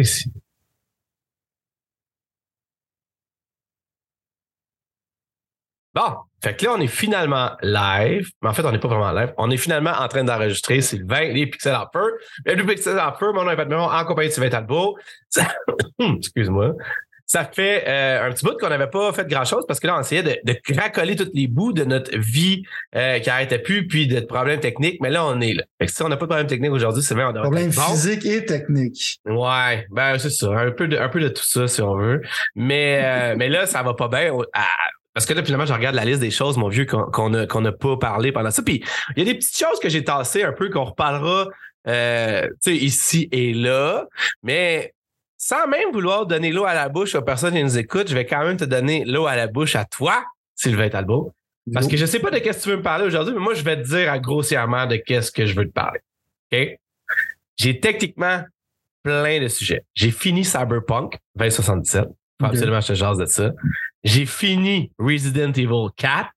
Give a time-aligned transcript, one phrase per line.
[0.00, 0.30] Ici.
[5.94, 8.30] Bon, fait que là, on est finalement live.
[8.42, 9.32] Mais en fait, on n'est pas vraiment live.
[9.38, 12.22] On est finalement en train d'enregistrer Sylvain, les Pixel Hopper.
[12.44, 14.98] Les Pixel Hopper, mon nom est Pat Miron, en compagnie de Sylvain Talbot.
[15.98, 16.74] Excuse-moi.
[17.26, 20.00] Ça fait euh, un petit bout qu'on n'avait pas fait grand-chose parce que là, on
[20.00, 22.62] essayait de, de cracoler tous les bouts de notre vie
[22.94, 25.00] euh, qui arrêtait plus, puis de problèmes techniques.
[25.00, 25.64] Mais là, on est là.
[25.80, 27.82] Fait que si on n'a pas de problème technique aujourd'hui, c'est vrai, on Problème bon.
[27.82, 29.18] physique et technique.
[29.26, 32.22] Ouais, ben c'est ça, un peu de un peu de tout ça si on veut.
[32.54, 34.64] Mais euh, mais là ça va pas bien Ah,
[35.12, 37.72] parce que là finalement je regarde la liste des choses mon vieux qu'on qu'on n'a
[37.72, 38.82] pas parlé pendant ça puis
[39.16, 41.48] il y a des petites choses que j'ai tassées un peu qu'on reparlera
[41.88, 44.06] euh, tu sais ici et là,
[44.42, 44.92] mais
[45.46, 48.26] sans même vouloir donner l'eau à la bouche aux personnes qui nous écoutent, je vais
[48.26, 50.24] quand même te donner l'eau à la bouche à toi,
[50.56, 51.32] Sylvain Talbot.
[51.72, 53.54] Parce que je sais pas de qu'est-ce que tu veux me parler aujourd'hui, mais moi,
[53.54, 56.00] je vais te dire grossièrement de qu'est-ce que je veux te parler.
[56.52, 56.78] OK?
[57.56, 58.42] J'ai techniquement
[59.04, 59.84] plein de sujets.
[59.94, 62.04] J'ai fini Cyberpunk 2077.
[62.04, 62.10] Faut
[62.42, 62.48] Ok.
[62.50, 63.52] absolument je te jase de ça.
[64.02, 66.28] J'ai fini Resident Evil 4.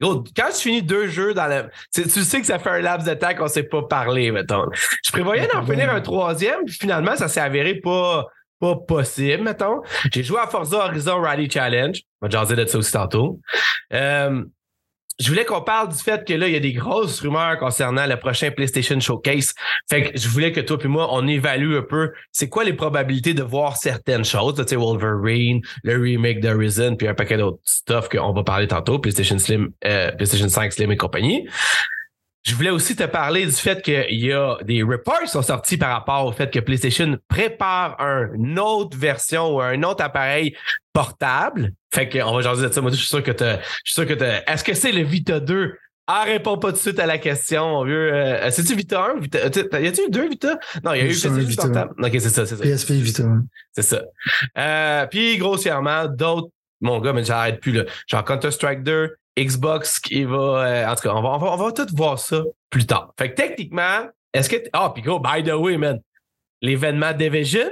[0.00, 1.68] Gros, quand tu finis deux jeux dans le.
[1.94, 4.66] Tu tu sais que ça fait un laps de temps qu'on s'est pas parlé, mettons.
[5.04, 8.26] Je prévoyais d'en finir un troisième, puis finalement, ça s'est avéré pas,
[8.62, 9.82] pas possible, mettons.
[10.12, 12.00] J'ai joué à Forza Horizon Rally Challenge.
[12.20, 13.40] On va jaser de ça aussi tantôt.
[13.92, 14.44] Euh,
[15.18, 18.06] je voulais qu'on parle du fait que là, il y a des grosses rumeurs concernant
[18.06, 19.52] le prochain PlayStation Showcase.
[19.90, 22.72] Fait que je voulais que toi et moi, on évalue un peu c'est quoi les
[22.72, 24.54] probabilités de voir certaines choses.
[24.54, 29.00] Tu sais, Wolverine, le remake de puis un paquet d'autres stuff qu'on va parler tantôt,
[29.00, 31.48] PlayStation Slim, euh, PlayStation 5 Slim et compagnie.
[32.44, 35.76] Je voulais aussi te parler du fait qu'il y a des reports qui sont sortis
[35.76, 40.56] par rapport au fait que PlayStation prépare un- une autre version ou un autre appareil
[40.92, 41.72] portable.
[41.94, 42.80] Fait qu'on va jaser de ça.
[42.80, 45.02] Moi, je suis sûr que t'as, je suis sûr que t'as, est-ce que c'est le
[45.02, 45.74] Vita 2?
[46.08, 48.12] Ah, réponds pas tout de suite à la question, mon vieux.
[48.12, 49.20] Euh, c'est-tu Vita 1?
[49.20, 49.38] Vita,
[49.80, 50.58] y a-tu eu deux Vita?
[50.84, 51.62] Non, il y a eu Vita.
[51.62, 51.94] portable.
[52.04, 52.62] Ok, c'est ça, c'est ça.
[52.64, 53.22] PSP Vita.
[53.72, 54.02] C'est ça.
[54.58, 56.48] Euh, puis grossièrement, d'autres.
[56.80, 57.84] Mon gars, mais j'arrête plus là.
[58.08, 60.36] Genre Counter-Strike 2, Xbox qui va.
[60.36, 63.12] euh, en tout cas, on va, on, va, on va tout voir ça plus tard.
[63.18, 64.56] Fait que techniquement, est-ce que.
[64.72, 66.00] Ah, puis gros, by the way, man,
[66.60, 67.70] l'événement Division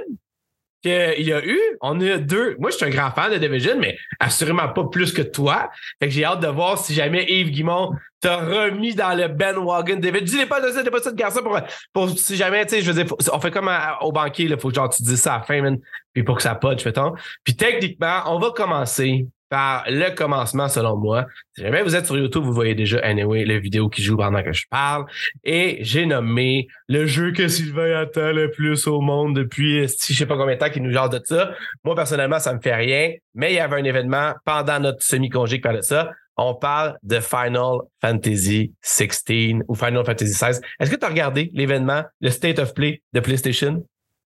[0.83, 2.55] qu'il y a eu, on a deux.
[2.59, 5.69] Moi, je suis un grand fan de Division, mais assurément pas plus que toi.
[5.99, 9.97] Fait que j'ai hâte de voir si jamais Yves Guimont t'a remis dans le bandwagon
[9.97, 10.39] Division.
[10.39, 11.59] Dis pas de ça, dis pas ça de garçon pour,
[11.93, 13.69] pour si jamais, tu sais, je veux dire, on fait comme
[14.01, 15.79] au banquier, il faut que genre tu dises ça à la fin, man,
[16.13, 17.13] puis pour que ça punch, mettons.
[17.43, 21.27] Puis techniquement, on va commencer par le commencement, selon moi.
[21.53, 24.41] Si jamais vous êtes sur YouTube, vous voyez déjà, anyway, la vidéo qui joue pendant
[24.41, 25.05] que je parle.
[25.43, 30.19] Et j'ai nommé le jeu que Sylvain attend le plus au monde depuis, si je
[30.19, 31.51] sais pas combien de temps qu'il nous jase de ça.
[31.83, 33.13] Moi, personnellement, ça me fait rien.
[33.35, 36.11] Mais il y avait un événement pendant notre semi-congé qui parlait de ça.
[36.37, 40.61] On parle de Final Fantasy 16 ou Final Fantasy 16.
[40.79, 43.85] Est-ce que tu as regardé l'événement, le State of Play de PlayStation?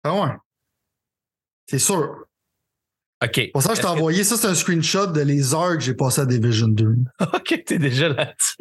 [0.06, 0.32] Ah ouais.
[1.68, 2.29] C'est sûr.
[3.22, 3.52] OK.
[3.52, 6.22] Pour ça, je t'ai envoyé, ça, c'est un screenshot de les heures que j'ai passé
[6.22, 6.96] à Division 2.
[7.22, 8.56] OK, t'es déjà là-dessus.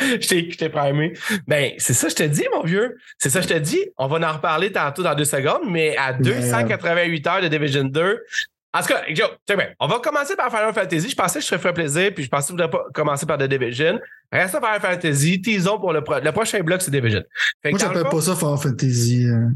[0.22, 1.12] je t'ai, t'ai primé.
[1.46, 2.96] Ben, c'est ça, je te dis, mon vieux.
[3.18, 3.78] C'est ça, je te dis.
[3.98, 8.20] On va en reparler tantôt dans deux secondes, mais à 288 heures de Division 2.
[8.74, 9.68] En tout cas, Joe, bien.
[9.80, 11.10] On va commencer par Final Fantasy.
[11.10, 13.26] Je pensais que je te ferais plaisir, puis je pensais que je voudrais pas commencer
[13.26, 13.98] par The Division.
[14.32, 15.40] Restons par Final Fantasy.
[15.42, 17.22] Teasons pour le, pro- le prochain bloc, c'est Division.
[17.62, 19.26] Fait Moi, j'appelle pas ça Final Fantasy.
[19.26, 19.48] euh.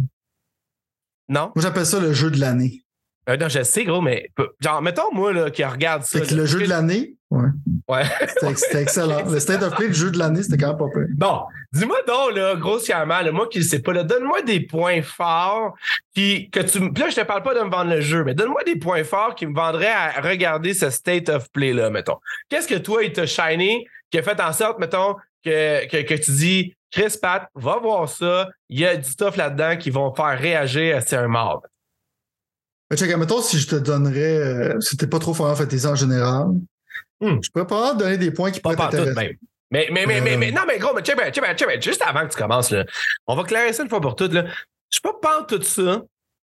[1.29, 1.53] Non?
[1.55, 2.82] Moi, j'appelle ça le jeu de l'année.
[3.29, 6.19] Euh, non, je sais, gros, mais genre, mettons, moi, là, qui regarde ça.
[6.19, 7.49] Là, le jeu que- de l'année, ouais.
[7.89, 8.03] Ouais.
[8.57, 9.25] C'était excellent.
[9.31, 11.07] Le State of Play, le jeu de l'année, c'était quand même pas pire.
[11.15, 15.03] Bon, dis-moi donc, là, grossièrement, là, moi qui ne sais pas, là, donne-moi des points
[15.03, 15.75] forts
[16.15, 16.79] qui, que tu.
[16.93, 19.05] Puis là, je te parle pas de me vendre le jeu, mais donne-moi des points
[19.05, 22.17] forts qui me vendraient à regarder ce state of play-là, mettons.
[22.49, 26.15] Qu'est-ce que toi, il t'a shiny, qui a fait en sorte, mettons, que, que, que
[26.15, 30.15] tu dis, Chris Pat, va voir ça, il y a du stuff là-dedans qui vont
[30.15, 31.63] faire réagir à c'est un mort.
[32.93, 35.95] Mais check, mettons, si je te donnerais, euh, si t'es pas trop Final Fantasy en
[35.97, 36.49] général,
[37.23, 37.39] Hmm.
[37.43, 39.15] je pourrais pas te donner des points qui Pas pourraient pas t'intéresser.
[39.15, 39.33] même.
[39.71, 40.39] Mais, mais, mais, mais, Euh.
[40.39, 42.85] mais, non, mais gros, mais check, check, check, juste avant que tu commences, là,
[43.27, 44.45] on va clarifier ça une fois pour toutes, là.
[44.93, 46.03] Je peux pas prendre tout ça.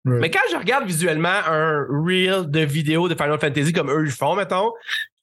[0.05, 4.11] Mais quand je regarde visuellement un reel de vidéo de Final Fantasy comme eux le
[4.11, 4.73] font, mettons,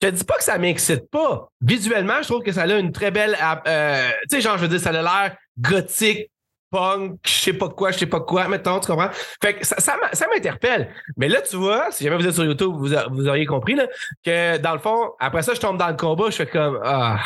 [0.02, 1.50] je te dis pas que ça m'excite pas.
[1.62, 3.38] Visuellement, je trouve que ça a une très belle.
[3.68, 6.31] euh, tu sais, genre, je veux dire, ça a l'air gothique,
[6.72, 9.10] punk, je sais pas quoi, je sais pas quoi, mettons, tu comprends?
[9.42, 10.94] Fait que ça, ça, m'interpelle.
[11.18, 13.76] Mais là, tu vois, si jamais vous êtes sur YouTube, vous, a- vous auriez compris,
[13.76, 13.88] là,
[14.24, 16.80] que dans le fond, après ça, je tombe dans le combat, je fais comme.
[16.84, 17.20] Ah.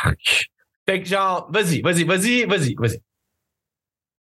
[0.88, 3.00] Fait que genre, vas-y, vas-y, vas-y, vas-y, vas-y.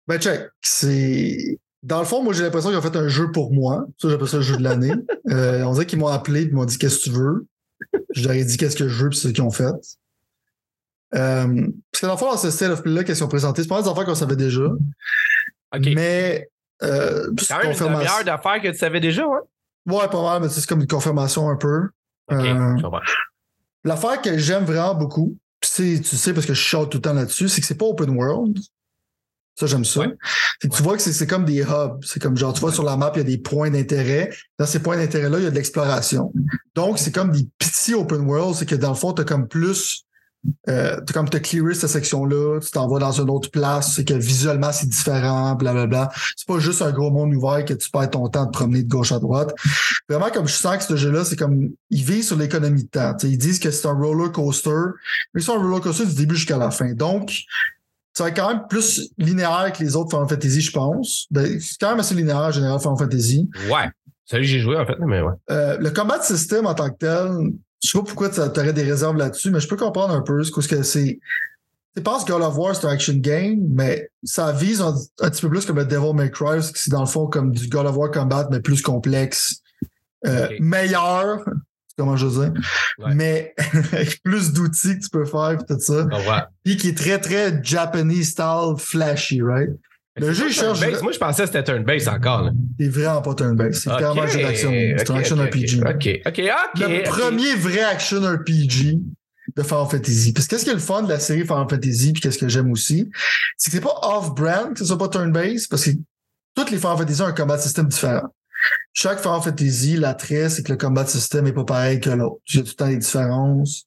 [0.06, 0.48] Ben, check.
[0.60, 1.58] C'est.
[1.82, 3.86] Dans le fond, moi, j'ai l'impression qu'ils ont fait un jeu pour moi.
[3.96, 4.92] Ça, j'appelle ça le jeu de l'année.
[5.30, 7.46] Euh, on dirait qu'ils m'ont appelé et m'ont dit Qu'est-ce que tu veux?
[8.16, 9.70] Je leur ai dit Qu'est-ce que je veux, puis c'est ce qu'ils ont fait.
[11.14, 13.62] Euh, parce que dans le fond, dans ce State of Play-là, qu'est-ce qu'ils ont présenté
[13.62, 14.62] C'est pas des affaires qu'on savait déjà.
[15.78, 16.48] Mais
[16.82, 19.40] Euh, C'est quand même une demi-heure d'affaires que tu savais déjà, ouais?
[19.86, 21.88] Ouais, pas mal, mais c'est comme une confirmation un peu.
[22.32, 22.76] Euh.
[23.84, 27.12] L'affaire que j'aime vraiment beaucoup, c'est- tu sais parce que je chante tout le temps
[27.12, 28.58] là-dessus, c'est que c'est pas open world.
[29.58, 30.00] Ça, j'aime ça.
[30.00, 30.08] Ouais.
[30.62, 30.76] Tu Ouais.
[30.80, 32.02] vois que c'est comme des hubs.
[32.02, 34.30] C'est comme genre, tu vois sur la map, il y a des points d'intérêt.
[34.58, 36.32] Dans ces points d'intérêt-là, il y a de l'exploration.
[36.74, 38.54] Donc, c'est comme des petits open world.
[38.54, 40.04] C'est que dans le fond, t'as comme plus.
[40.68, 44.14] Euh, comme t'as clearé cette section-là, tu t'en vas dans une autre place, c'est que
[44.14, 46.10] visuellement c'est différent, blablabla.
[46.36, 48.88] C'est pas juste un gros monde ouvert que tu perds ton temps de promener de
[48.88, 49.54] gauche à droite.
[50.08, 53.14] Vraiment, comme je sens que ce jeu-là, c'est comme ils visent sur l'économie de temps.
[53.14, 54.70] T'sais, ils disent que c'est un roller coaster,
[55.34, 56.92] mais c'est un roller coaster du début jusqu'à la fin.
[56.94, 57.32] Donc,
[58.14, 61.26] ça va être quand même plus linéaire que les autres Final Fantasy, je pense.
[61.30, 63.48] Ben, C'est quand même assez linéaire en général Final Fantasy.
[63.70, 63.88] Ouais.
[64.24, 65.32] Celui que j'ai joué, en fait, mais ouais.
[65.50, 67.52] Euh, le combat system en tant que tel,
[67.82, 70.42] je sais pas pourquoi tu aurais des réserves là-dessus, mais je peux comprendre un peu
[70.44, 71.18] ce que c'est.
[71.96, 75.30] Tu penses que God of War, c'est un action game, mais ça vise un, un
[75.30, 77.68] petit peu plus comme le Devil May Cry, que c'est dans le fond comme du
[77.68, 79.56] God of War Combat, mais plus complexe,
[80.26, 81.44] euh, meilleur,
[81.98, 82.52] comment je veux dire,
[82.98, 83.14] Ouais.
[83.14, 83.54] mais
[83.92, 86.02] avec plus d'outils que tu peux faire, tout ça.
[86.02, 86.42] Je comprends.
[86.64, 89.70] Puis qui est très, très Japanese style flashy, right?
[90.20, 90.80] Le jeu, cherche-.
[91.02, 92.42] Moi, je pensais que c'était turn-based encore.
[92.42, 92.52] Là.
[92.78, 93.82] C'est vraiment pas turn-based.
[93.82, 94.70] C'est clairement un jeu d'action.
[94.70, 95.80] C'est un action RPG.
[95.80, 96.42] Ok, ok,
[96.76, 96.88] ok.
[96.88, 99.00] le premier vrai action RPG
[99.56, 100.32] de Final Fantasy.
[100.32, 102.48] Parce que qu'est-ce qui est le fun de la série Final Fantasy, puis qu'est-ce que
[102.48, 103.10] j'aime aussi,
[103.56, 105.90] c'est que c'est pas off-brand, que ce soit pas turn-based, parce que
[106.54, 108.28] toutes les Final Fantasy ont un combat system différent.
[108.92, 112.40] Chaque Final Fantasy, l'attrait, c'est que le combat system est pas pareil que l'autre.
[112.48, 113.84] Il y a tout le temps des différences.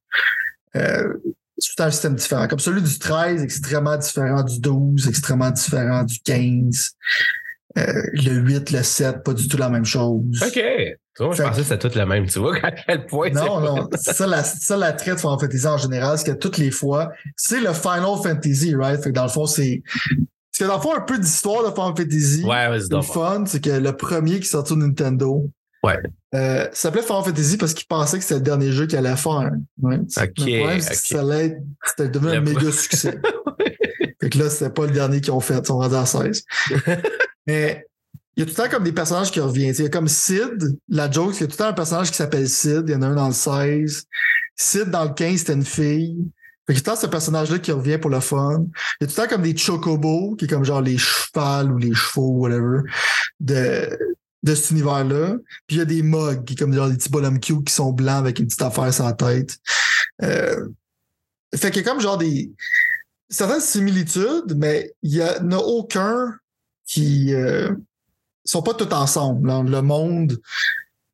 [0.76, 1.14] Euh,
[1.58, 2.48] c'est tout le un système différent.
[2.48, 6.92] Comme celui du 13, extrêmement différent du 12, extrêmement différent du 15.
[7.78, 10.42] Euh, le 8, le 7, pas du tout la même chose.
[10.44, 10.54] Ok.
[10.54, 12.28] Tu vois, moi, je Fait pensais que c'était tout le même.
[12.28, 13.90] Tu vois à quel point c'est Non, non.
[13.96, 16.58] C'est ça, la, c'est ça la traite de Final Fantasy en général, c'est que toutes
[16.58, 19.02] les fois, c'est le Final Fantasy, right?
[19.02, 19.82] Fait que dans le fond, c'est.
[20.52, 22.44] Parce que dans le fond, un peu d'histoire de Final Fantasy.
[22.44, 23.04] Ouais, vas-y Le donc.
[23.06, 25.50] fun, c'est que le premier qui sortit au Nintendo.
[25.84, 26.00] Ouais.
[26.34, 29.18] Euh, ça s'appelait Final Fantasy parce qu'il pensait que c'était le dernier jeu qu'il allait
[29.18, 29.52] faire.
[29.82, 29.98] Ouais.
[29.98, 33.20] Ok, Le problème, que ça allait c'était devenu un méga succès.
[34.22, 35.60] fait que là, c'était pas le dernier qu'ils ont fait.
[35.60, 36.46] Ils sont rendus à 16.
[37.48, 37.86] Mais
[38.36, 39.76] il y a tout le temps comme des personnages qui reviennent.
[39.78, 41.74] Il y a comme Sid, la joke, c'est qu'il y a tout le temps un
[41.74, 42.86] personnage qui s'appelle Sid.
[42.88, 44.06] Il y en a un dans le 16.
[44.56, 46.32] Sid, dans le 15, c'était une fille.
[46.66, 48.66] Fait que tout le temps ce personnage-là qui revient pour le fun.
[49.02, 51.70] Il y a tout le temps comme des chocobos, qui est comme genre les chevals
[51.74, 52.84] ou les chevaux, whatever,
[53.42, 53.90] de,
[54.44, 55.38] de cet univers-là.
[55.68, 57.92] Puis il y a des mugs, qui comme genre des petits bonhommes cute qui sont
[57.92, 59.58] blancs avec une petite affaire sur la tête.
[60.22, 60.68] Euh,
[61.56, 62.52] fait qu'il y a comme genre des
[63.30, 66.36] certaines similitudes, mais il y a, en a aucun
[66.86, 67.74] qui euh,
[68.46, 69.48] sont pas tous ensemble.
[69.48, 69.64] Là.
[69.64, 70.40] Le monde,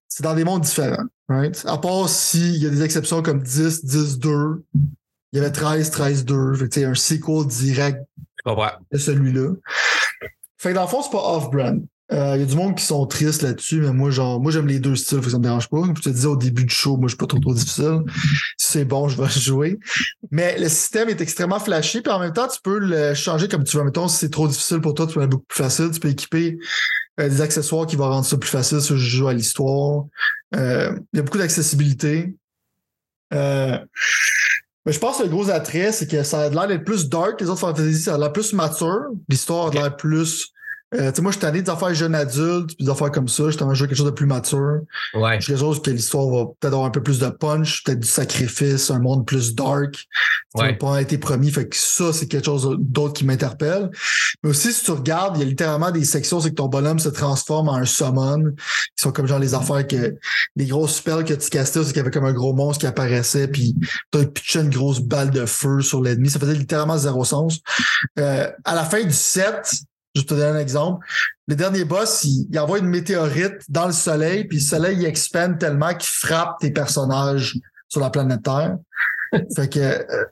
[0.07, 1.05] c'est dans des mondes différents.
[1.27, 1.63] Right?
[1.67, 4.63] À part s'il y a des exceptions comme 10, 10, 2.
[5.31, 6.55] Il y avait 13, 13, 2.
[6.55, 7.99] Fait que, un sequel direct
[8.91, 9.53] de celui-là.
[10.57, 11.85] Fait que dans le fond, c'est pas off-brand.
[12.11, 14.67] Euh, Il y a du monde qui sont tristes là-dessus, mais moi, genre, moi, j'aime
[14.67, 15.81] les deux styles, ça me dérange pas.
[15.81, 18.01] Comme je te disais au début du show, moi, je suis pas trop, trop difficile.
[18.57, 19.79] Si c'est bon, je vais jouer.
[20.31, 23.63] Mais le système est extrêmement flashy, puis en même temps, tu peux le changer comme
[23.63, 23.83] tu veux.
[23.83, 25.91] Mettons, si c'est trop difficile pour toi, tu peux le rendre beaucoup plus facile.
[25.91, 26.57] Tu peux équiper
[27.19, 30.05] euh, des accessoires qui vont rendre ça plus facile si je joue à l'histoire.
[30.55, 32.35] Euh, il y a beaucoup d'accessibilité.
[33.33, 33.77] Euh,
[34.85, 37.37] mais je pense que le gros attrait, c'est que ça a l'air d'être plus dark
[37.37, 39.09] que les autres fantasy, ça a l'air plus mature.
[39.27, 40.51] L'histoire a l'air plus.
[40.95, 43.27] Euh, tu sais, moi, je suis tanné des affaires jeunes adultes, puis des affaires comme
[43.27, 43.43] ça.
[43.45, 44.79] Je suis jouer quelque chose de plus mature.
[45.13, 45.39] Ouais.
[45.39, 48.07] Je quelque chose que l'histoire va peut-être avoir un peu plus de punch, peut-être du
[48.07, 50.07] sacrifice, un monde plus dark.
[50.55, 50.71] Ça Ouais.
[50.71, 51.51] n'a pas été promis.
[51.51, 53.91] Fait que ça, c'est quelque chose d'autre qui m'interpelle.
[54.43, 56.97] Mais aussi, si tu regardes, il y a littéralement des sections, c'est que ton bonhomme
[56.99, 60.15] se transforme en un summon, qui sont comme genre les affaires que,
[60.55, 62.87] les grosses spells que tu castais, c'est qu'il y avait comme un gros monstre qui
[62.87, 63.75] apparaissait, puis
[64.11, 66.29] tu pitché une grosse balle de feu sur l'ennemi.
[66.31, 67.59] Ça faisait littéralement zéro sens.
[68.17, 69.81] Euh, à la fin du set,
[70.19, 71.05] je te donne un exemple.
[71.47, 75.05] Le dernier boss, il, il envoie une météorite dans le soleil, puis le soleil il
[75.05, 77.57] expande tellement qu'il frappe tes personnages
[77.87, 78.77] sur la planète Terre.
[79.55, 80.25] fait que euh,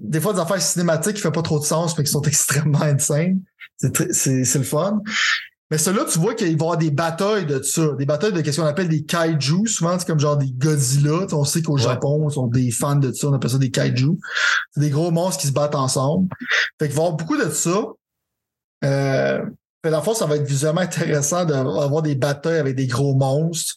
[0.00, 2.82] des fois, des affaires cinématiques qui font pas trop de sens, mais qui sont extrêmement
[2.82, 3.40] insane.
[3.78, 5.00] C'est le fun.
[5.70, 7.88] Mais ceux-là, tu vois qu'il va y avoir des batailles de ça.
[7.98, 9.66] Des batailles de ce qu'on appelle des kaiju.
[9.66, 11.26] Souvent, c'est comme genre des Godzilla.
[11.32, 11.82] On sait qu'au Ouais.
[11.82, 13.28] Japon, ils sont des fans de ça.
[13.28, 14.10] On appelle ça des kaiju.
[14.72, 16.28] C'est des gros monstres qui se battent ensemble.
[16.78, 17.82] Fait qu'il va y avoir beaucoup de ça.
[18.84, 19.44] Euh,
[19.82, 23.76] dans le fond, ça va être visuellement intéressant d'avoir des batailles avec des gros monstres.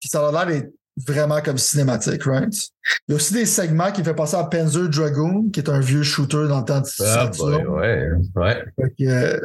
[0.00, 0.72] Puis ça a l'air d'être
[1.06, 2.52] vraiment comme cinématique, right?
[3.08, 5.80] Il y a aussi des segments qui fait penser à Panzer Dragoon, qui est un
[5.80, 8.10] vieux shooter dans le temps de Ah, boy, ouais.
[8.36, 8.64] Ouais.
[8.78, 9.40] Fait que, euh,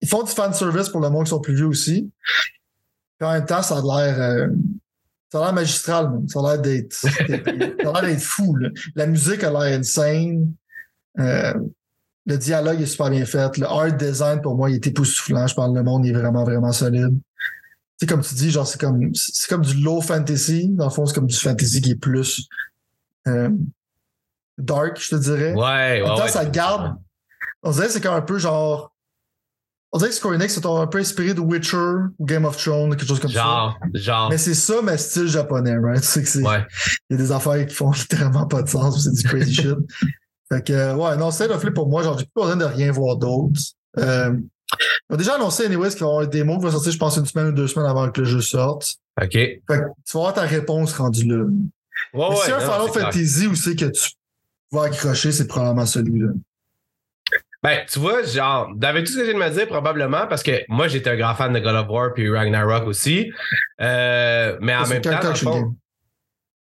[0.00, 2.10] ils font du fan service pour le monde qui sont plus vieux aussi.
[3.18, 4.20] Puis en même temps, ça a l'air.
[4.20, 4.48] euh,
[5.32, 6.92] ça a l'air magistral, ça a l'air d'être.
[6.92, 8.54] ça a l'air d'être fou.
[8.56, 8.68] là.
[8.94, 10.52] La musique a l'air insane.
[11.18, 11.54] Euh,
[12.26, 13.58] Le dialogue est super bien fait.
[13.58, 15.46] Le art design, pour moi, il est époustouflant.
[15.46, 17.10] Je parle, le monde il est vraiment, vraiment solide.
[17.12, 17.20] Tu
[18.00, 20.68] sais, comme tu dis, genre, c'est comme, c'est comme du low fantasy.
[20.70, 22.48] Dans le fond, c'est comme du fantasy qui est plus
[23.28, 23.50] euh,
[24.58, 25.52] dark, je te dirais.
[25.52, 26.02] Ouais, ouais.
[26.02, 26.96] En même temps, ouais, ça garde.
[27.62, 28.90] On dirait que c'est comme un peu genre.
[29.92, 31.76] On dirait que Square Enix c'est un peu inspiré de Witcher
[32.18, 34.00] ou Game of Thrones, quelque chose comme Genre, ça.
[34.00, 34.28] genre.
[34.30, 36.02] Mais c'est ça, mais style japonais, right?
[36.02, 36.42] C'est que c'est.
[36.42, 36.66] Ouais.
[37.08, 39.76] Il y a des affaires qui font littéralement pas de sens, c'est du crazy shit.
[40.50, 43.16] Fait que, ouais, non, of Flip pour moi, genre, j'ai plus besoin de rien voir
[43.16, 43.60] d'autre.
[43.98, 44.36] Euh,
[45.08, 47.16] ils ont déjà annoncé, anyways, qu'ils vont avoir un démo qui va sortir, je pense,
[47.16, 48.96] une semaine ou deux semaines avant que le jeu sorte.
[49.20, 49.34] OK.
[49.34, 51.44] Ouais, Fait que tu vas avoir ta réponse rendue là.
[52.12, 52.36] Mais ouais.
[52.44, 53.00] si un Final c'est.
[53.00, 54.10] Fantasy où c'est que tu
[54.72, 56.32] vas accrocher, c'est probablement celui-là.
[57.62, 60.42] Ben, tu vois, genre, avec tout ce que je viens de me dire, probablement, parce
[60.42, 63.32] que moi, j'étais un grand fan de God of War puis Ragnarok aussi.
[63.80, 65.76] Euh, mais en C'est même temps, dans le fond-.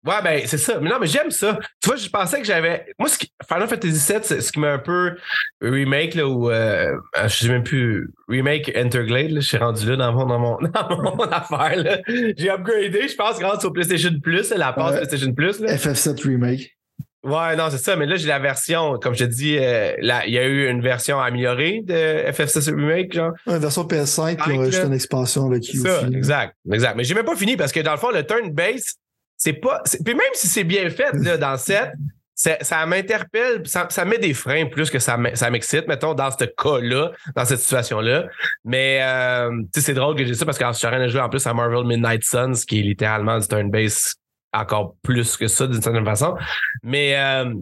[0.05, 0.79] Ouais, ben, c'est ça.
[0.81, 1.57] Mais non, mais j'aime ça.
[1.81, 2.85] Tu vois, je pensais que j'avais.
[2.99, 3.31] Moi, ce qui...
[3.47, 5.15] Final Fantasy VII, c'est ce qui m'a un peu
[5.61, 6.49] remake, là, ou.
[6.51, 6.91] Euh...
[7.23, 8.09] Je sais même plus.
[8.27, 9.39] Remake Interglade, là.
[9.39, 11.97] Je suis rendu là dans mon, dans mon, dans mon affaire, là.
[12.07, 14.97] J'ai upgradé, je pense, grâce au PlayStation Plus, la passe Ouais.
[14.97, 15.75] PlayStation Plus, là.
[15.75, 16.75] FF7 Remake.
[17.23, 17.95] Ouais, non, c'est ça.
[17.95, 20.67] Mais là, j'ai la version, comme je te dis, euh, là, il y a eu
[20.67, 21.93] une version améliorée de
[22.29, 23.31] FF6 Remake, genre.
[23.47, 26.13] Une version PS5, puis on Like, a juste une expansion là, qui ça, aussi.
[26.13, 26.97] exact, exact.
[26.97, 28.95] Mais j'ai même pas fini parce que dans le fond, le turn base,
[29.43, 29.81] c'est pas.
[30.05, 31.91] Puis même si c'est bien fait là, dans le set,
[32.33, 36.45] ça, ça m'interpelle, ça, ça met des freins plus que ça, m'excite, mettons, dans ce
[36.45, 38.27] cas-là, dans cette situation-là.
[38.63, 41.19] Mais euh, c'est drôle que j'ai ça parce que je suis en train de jouer
[41.19, 44.15] en plus à Marvel Midnight Suns, qui est littéralement du turn base
[44.53, 46.37] encore plus que ça d'une certaine façon.
[46.83, 47.17] Mais.
[47.17, 47.53] euh,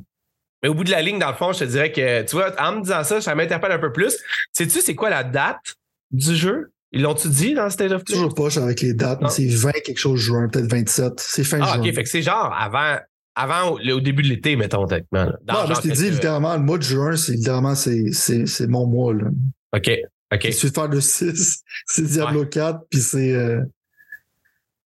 [0.64, 2.52] mais au bout de la ligne, dans le fond, je te dirais que, tu vois,
[2.62, 4.16] en me disant ça, ça m'interpelle un peu plus.
[4.52, 5.76] Sais-tu, c'est quoi la date
[6.12, 6.72] du jeu?
[6.94, 8.16] Ils l'ont-tu dit dans State of Play?
[8.16, 11.14] Toujours pas, je suis avec les dates, mais c'est 20 quelque chose juin, peut-être 27.
[11.20, 11.80] C'est fin Ah, juin.
[11.88, 11.94] OK.
[11.96, 12.98] Fait que c'est genre avant,
[13.36, 15.32] avant au, début de l'été, mettons, techniquement.
[15.48, 18.88] non, je t'ai dit, littéralement, le mois de juin, c'est littéralement, c'est, c'est, c'est mon
[18.88, 19.28] mois, là.
[19.74, 19.90] OK.
[20.34, 20.40] OK.
[20.42, 23.62] Tu veux faire le 6, c'est Diablo 4, puis c'est, euh,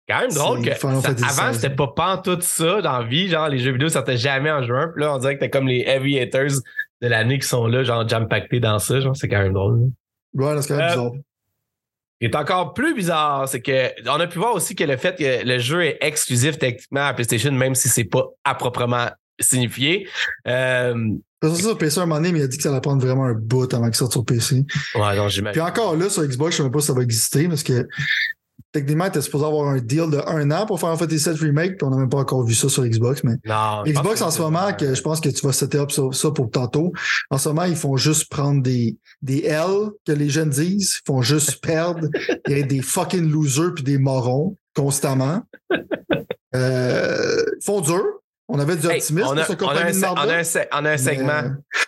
[0.10, 1.55] Quand même drôle que ça- avant, 16.
[1.62, 3.27] c'était pas pantoute ça dans la vie.
[3.29, 4.89] Genre, les jeux vidéo sortaient jamais en juin.
[4.93, 6.48] Puis là, on dirait que t'as comme les heavy hitters
[7.01, 9.00] de l'année qui sont là, genre jam-pactés dans ça.
[9.00, 9.79] Genre, c'est quand même drôle.
[10.36, 10.46] là.
[10.55, 11.12] ouais, c'est quand même Euh, bizarre.
[12.21, 15.17] Qui est encore plus bizarre, c'est que on a pu voir aussi que le fait
[15.17, 19.07] que le jeu est exclusif techniquement à PlayStation, même si c'est pas à proprement
[19.39, 20.07] signifié.
[20.47, 20.93] Euh,
[21.41, 23.03] C'est ça, sur PC, un moment donné, mais il a dit que ça allait prendre
[23.03, 24.63] vraiment un bout avant qu'il sorte sur PC.
[24.93, 25.53] ouais, non, j'imagine.
[25.53, 27.87] Puis encore là, sur Xbox, je sais même pas si ça va exister, parce que
[28.71, 31.77] techniquement, t'es supposé avoir un deal de un an pour faire un Fantasy 7 Remake,
[31.77, 34.41] puis on n'a même pas encore vu ça sur Xbox, mais Non, Xbox en ce
[34.41, 36.91] moment, que je pense que tu vas setter up ça, ça pour tantôt.
[37.29, 39.65] En ce moment, ils font juste prendre des, des L
[40.07, 40.99] que les jeunes disent.
[41.03, 42.07] Ils font juste perdre.
[42.47, 45.41] Il y a des fucking losers puis des morons constamment.
[46.53, 48.03] Euh, ils font dur.
[48.49, 50.05] On avait du Hey, optimisme on, a, pour cette on, a un, compagnie de se-
[50.05, 50.37] on, a marde-là.
[50.39, 51.41] un, se- on a un segment.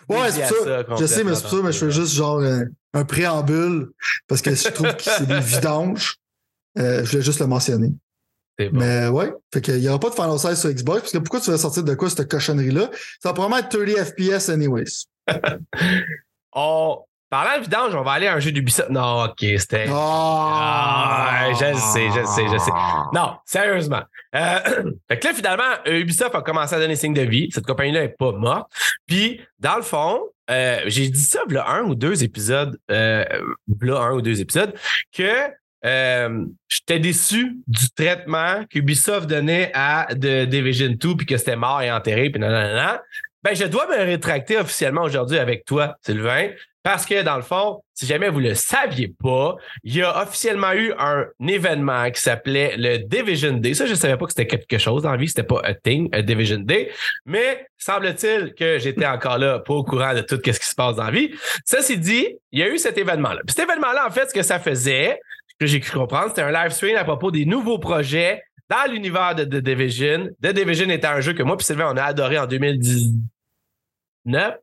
[0.08, 0.54] Mais, euh, ouais, c'est ça.
[0.88, 2.64] ça Je sais, mais c'est pour ça, mais je fais juste genre un,
[2.94, 3.90] un préambule
[4.26, 6.16] parce que je trouve que c'est des vidanges.
[6.78, 7.92] Euh, je voulais juste le mentionner.
[8.58, 8.68] Bon.
[8.72, 11.40] Mais ouais, fait qu'il n'y aura pas de Final 16 sur Xbox, parce que pourquoi
[11.40, 12.90] tu vas sortir de quoi cette cochonnerie-là?
[13.20, 15.06] Ça va probablement être 30 FPS anyways.
[16.52, 16.98] On,
[17.30, 18.90] parlant de vidange, on va aller à un jeu d'Ubisoft.
[18.90, 19.86] Non, OK, c'était.
[19.90, 21.44] Ah!
[21.44, 22.70] Ah, je le sais, je le sais, je le sais.
[23.12, 24.02] Non, sérieusement.
[24.36, 24.58] Euh,
[25.08, 27.48] fait que là, finalement, Ubisoft a commencé à donner signe de vie.
[27.52, 28.70] Cette compagnie-là n'est pas morte.
[29.06, 33.24] Puis, dans le fond, euh, j'ai dit ça, il un ou deux épisodes, euh,
[33.66, 34.72] v'là un ou deux épisodes,
[35.12, 35.48] que
[35.84, 41.82] euh, j'étais déçu du traitement qu'Ubisoft donnait à The Division 2 puis que c'était mort
[41.82, 43.02] et enterré puis nanana.
[43.42, 46.48] Ben, je dois me rétracter officiellement aujourd'hui avec toi, Sylvain,
[46.82, 50.72] parce que dans le fond, si jamais vous le saviez pas, il y a officiellement
[50.72, 53.74] eu un événement qui s'appelait le Division Day.
[53.74, 56.08] Ça, je savais pas que c'était quelque chose dans la vie, c'était pas un thing,
[56.14, 56.90] un Division Day.
[57.26, 60.96] Mais semble-t-il que j'étais encore là, pas au courant de tout ce qui se passe
[60.96, 61.30] dans la vie.
[61.66, 63.40] C'est dit, il y a eu cet événement-là.
[63.46, 65.20] Puis cet événement-là, en fait, ce que ça faisait,
[65.60, 69.34] que j'ai cru comprendre, c'était un live stream à propos des nouveaux projets dans l'univers
[69.34, 70.28] de The Division.
[70.42, 74.54] The Division était un jeu que moi puis Sylvain, on a adoré en 2019,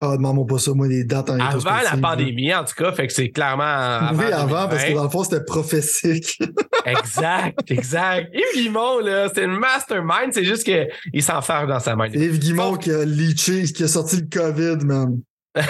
[0.00, 2.92] Ah, demande-moi pas ça, moi, les dates en avant la pandémie, en tout cas.
[2.92, 4.96] Fait que c'est clairement avant Oui, avant, parce que 2020.
[4.96, 6.38] dans le fond, c'était prophétique.
[6.86, 8.30] Exact, exact.
[8.32, 12.06] Yves Guimond, là, c'est une mastermind, c'est juste qu'il s'enferme dans sa main.
[12.06, 15.20] Yves Guimond qui a leaché, qui a sorti le COVID, man.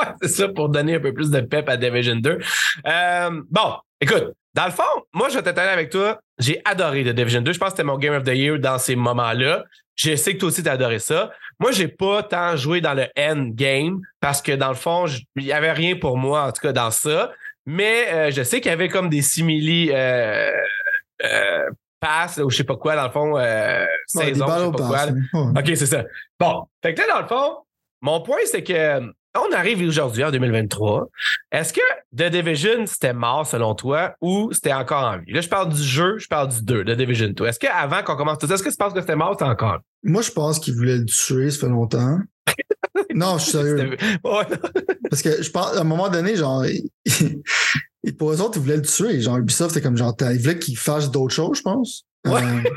[0.00, 2.38] Ouais, c'est ça pour donner un peu plus de pep à Division 2.
[2.86, 6.20] Euh, bon, écoute, dans le fond, moi, je vais t'étonner avec toi.
[6.38, 7.52] J'ai adoré The Division 2.
[7.52, 9.64] Je pense que c'était mon Game of the Year dans ces moments-là.
[9.94, 11.30] Je sais que toi aussi, t'as adoré ça.
[11.58, 15.04] Moi, j'ai pas tant joué dans le endgame parce que dans le fond,
[15.36, 17.30] il y avait rien pour moi, en tout cas, dans ça.
[17.66, 20.50] Mais euh, je sais qu'il y avait comme des simili euh,
[21.22, 24.70] euh, pass ou je sais pas quoi, dans le fond, Ouais, saison, je sais Battle
[24.72, 24.86] pas
[25.30, 25.42] quoi.
[25.42, 25.60] Ouais.
[25.60, 26.04] OK, c'est ça.
[26.38, 26.64] Bon.
[26.82, 27.56] Fait que là, dans le fond,
[28.00, 31.08] mon point, c'est que on arrive aujourd'hui en 2023.
[31.52, 31.80] Est-ce que
[32.16, 35.32] The Division, c'était mort selon toi ou c'était encore en vie?
[35.32, 37.46] Là, je parle du jeu, je parle du 2, The Division 2.
[37.46, 39.44] Est-ce qu'avant qu'on commence tout ça, est-ce que tu penses que c'était mort ou c'était
[39.44, 39.78] encore?
[40.02, 42.18] Moi, je pense qu'ils voulaient le tuer, ça fait longtemps.
[43.14, 43.96] non, je suis sérieux.
[45.08, 46.64] Parce que je pense, à un moment donné, genre,
[48.18, 49.20] pour eux autres, ils voulaient le tuer.
[49.20, 52.04] Genre, Ubisoft, c'était comme genre, ils voulaient qu'ils fassent d'autres choses, je pense.
[52.26, 52.42] Ouais.
[52.42, 52.70] Euh,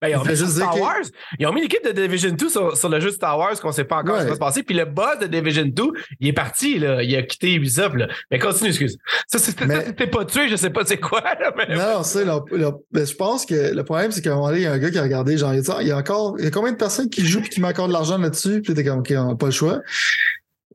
[0.00, 0.94] Ben, ils, ont mis Star Wars.
[1.38, 3.96] ils ont l'équipe de Division 2 sur, sur le jeu Star Wars qu'on sait pas
[3.98, 4.20] encore Ouais.
[4.20, 4.62] ce qui va se passer.
[4.62, 5.82] Puis le boss de Division 2,
[6.20, 7.02] il est parti, là.
[7.02, 8.08] Il a quitté Ubisoft, là.
[8.30, 8.96] Mais continue, excuse.
[9.26, 11.52] Ça, c'était Mais- pas tué, je sais pas c'est quoi, là.
[11.56, 11.76] Mais...
[11.76, 14.72] non, c'est je pense que le problème, c'est qu'à un moment donné, il y a
[14.72, 16.50] un gars qui a regardé, genre, il, dit, il y a encore, il y a
[16.50, 18.62] combien de personnes qui jouent et qui mettent encore de l'argent là-dessus?
[18.62, 19.80] Puis t'es comme, OK, on n'a pas le choix.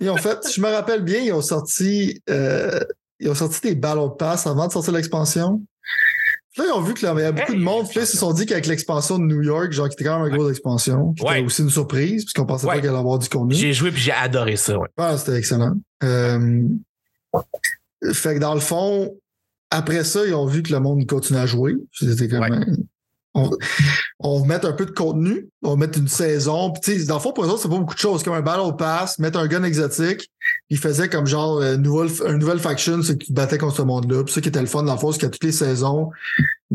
[0.02, 2.80] Et en fait, je me rappelle bien, ils ont sorti, euh,
[3.20, 5.62] ils ont sorti des Battle Pass avant de sortir l'expansion.
[6.58, 7.86] Là, ils ont vu qu'il y avait beaucoup de monde.
[7.88, 10.20] Puis là, ils se sont dit qu'avec l'expansion de New York, genre, qui était quand
[10.24, 11.38] même une grosse expansion, qui Ouais.
[11.40, 12.76] était aussi une surprise, puisqu'on pensait Ouais.
[12.76, 13.54] pas qu'elle allait avoir du contenu.
[13.56, 14.88] J'ai joué puis j'ai adoré ça, ouais.
[14.98, 15.74] Ouais, c'était excellent.
[16.04, 16.64] Euh,
[18.14, 19.14] fait que dans le fond,
[19.72, 21.76] après ça, ils ont vu que le monde continuait à jouer.
[21.92, 22.42] C'était comme.
[22.42, 22.66] Ouais.
[23.36, 23.50] On,
[24.20, 26.72] on va mettre un peu de contenu, on va mettre une saison.
[26.72, 28.24] Puis, dans le fond, pour eux autres, c'est pas beaucoup de choses.
[28.24, 30.32] Comme un Battle Pass, mettre un gun exotique.
[30.70, 34.24] Ils faisaient comme genre euh, une nouvelle faction, c'est qu'ils battaient contre ce monde-là.
[34.24, 36.10] Puis ça qui était le fun, dans le fond, c'est qu'à toutes les saisons,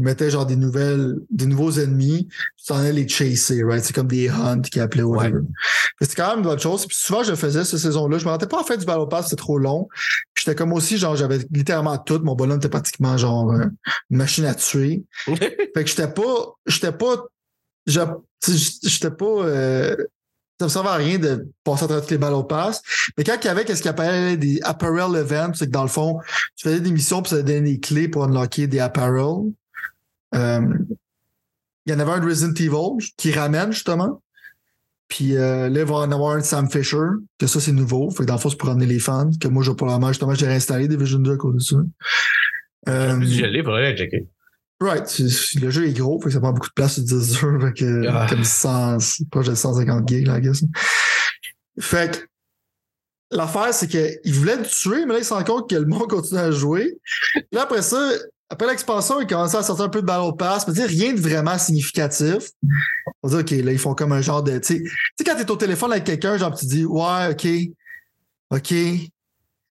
[0.00, 2.26] ils mettaient genre des nouvelles, des nouveaux ennemis.
[2.57, 3.85] Tu t'en allais les chasser, right?
[3.85, 5.40] C'est comme des hunts qui appelaient whatever.
[6.00, 6.87] Mais C'était quand même une bonne chose.
[6.87, 8.16] Puis souvent, je faisais cette saison-là.
[8.16, 9.88] Je me rendais pas en fait du Battle Pass, c'était trop long.
[10.33, 12.19] Puis J'étais comme aussi, genre, j'avais littéralement tout.
[12.25, 13.66] Mon bonhomme était pratiquement genre euh,
[14.11, 15.04] une machine à tuer.
[15.26, 16.54] Fait que j'étais pas.
[16.64, 17.26] J'étais pas.
[17.87, 19.26] J'étais pas.
[19.26, 19.97] Euh,
[20.59, 22.83] ça me servait à rien de passer à travers tous les Battle Pass.
[23.19, 25.88] Mais quand il y avait qu'est-ce qu'on appelait des apparel events, c'est que dans le
[25.88, 26.19] fond,
[26.57, 29.52] tu faisais des missions puis ça donnait des clés pour unlocker des apparel.
[30.35, 30.61] Euh,
[31.87, 34.23] il y en avait un de Resident Evil qui ramène justement.
[35.09, 36.99] Puis euh, là, il va en avoir un de Sam Fisher,
[37.39, 38.11] que ça, c'est nouveau.
[38.11, 39.31] Fait que dans le fond, c'est pour amener les fans.
[39.41, 41.77] Que moi, je main, justement, j'ai réinstallé Division 2 à cause de ça.
[42.89, 43.63] Euh, Je l'ai,
[43.97, 44.29] checker.
[44.81, 45.07] right.
[45.09, 47.37] c'est- c'est- Le jeu est gros, fait que ça prend beaucoup de place sur 10
[47.39, 47.59] jeux.
[47.61, 48.27] Fait que, Ah.
[48.31, 50.62] comme 100, c'est proche de 150 gigs, là, I guess.
[51.81, 52.27] Fait que
[53.37, 56.09] l'affaire, c'est qu'ils voulaient le tuer, mais là, ils se rendent compte que le monde
[56.09, 56.99] continue à jouer.
[57.53, 58.11] Là, après ça,
[58.51, 61.57] après l'expansion, ils commençaient à sortir un peu de Battle Pass, mais rien de vraiment
[61.57, 62.51] significatif.
[63.23, 64.59] On dire, OK, là, ils font comme un genre de.
[64.59, 64.85] Tu
[65.19, 67.47] sais, quand t'es au téléphone avec quelqu'un, genre, tu dis, ouais, OK,
[68.51, 68.75] OK.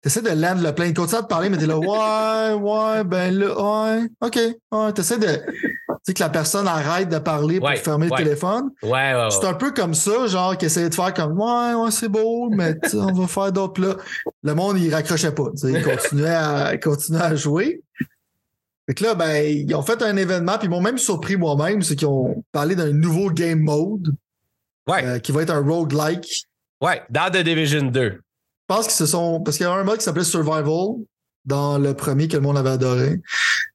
[0.02, 0.88] T'essaies de land le plein.
[0.88, 3.56] Il continue à te parler, mais t'es là, ouais, ouais, ben là,
[3.96, 4.40] ouais, OK.
[4.72, 5.28] Ouais, t'essaies de.
[5.28, 8.18] Tu sais, que la personne arrête de parler pour Ouais, fermer ouais.
[8.20, 8.72] le téléphone.
[8.82, 9.28] Ouais, ouais, ouais.
[9.32, 12.50] C'est un peu comme ça, genre, qui essayait de faire comme, ouais, ouais, c'est beau,
[12.50, 13.96] mais on va faire d'autres plats.
[14.44, 15.46] Le monde, il raccrochait pas.
[15.52, 17.82] tu sais, Il continuait à, il continuait à jouer.
[18.88, 21.82] Fait que là, ben, ils ont fait un événement, puis ils m'ont même surpris moi-même,
[21.82, 24.14] c'est qu'ils ont parlé d'un nouveau game mode
[24.88, 26.46] Ouais, euh, qui va être un roguelike.
[26.82, 28.02] ouais, dans The Division 2.
[28.02, 28.20] Je
[28.68, 29.42] pense qu'ils se sont.
[29.42, 30.96] Parce qu'il y a un mode qui s'appelait Survival
[31.46, 33.22] dans le premier que le monde avait adoré.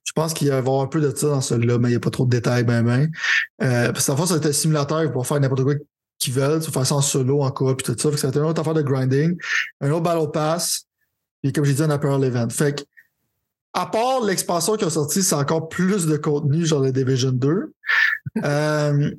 [0.05, 1.97] Je pense qu'il va y avoir un peu de ça dans celui-là, mais il n'y
[1.97, 3.11] a pas trop de détails, ben, ben.
[3.62, 5.75] Euh, parce qu'en fait, c'est un simulateur, ils vont faire n'importe quoi
[6.18, 6.61] qu'ils veulent.
[6.61, 8.09] Tu faire ça en solo, en coop, puis tout ça.
[8.11, 9.37] Fait que ça va être une autre affaire de grinding,
[9.81, 10.87] un autre Battle Pass,
[11.42, 12.49] puis comme j'ai dit, un apparel event.
[12.51, 12.83] Fait que,
[13.74, 17.72] à part l'expansion qui a sorti, c'est encore plus de contenu, genre le Division 2.
[18.44, 19.11] euh,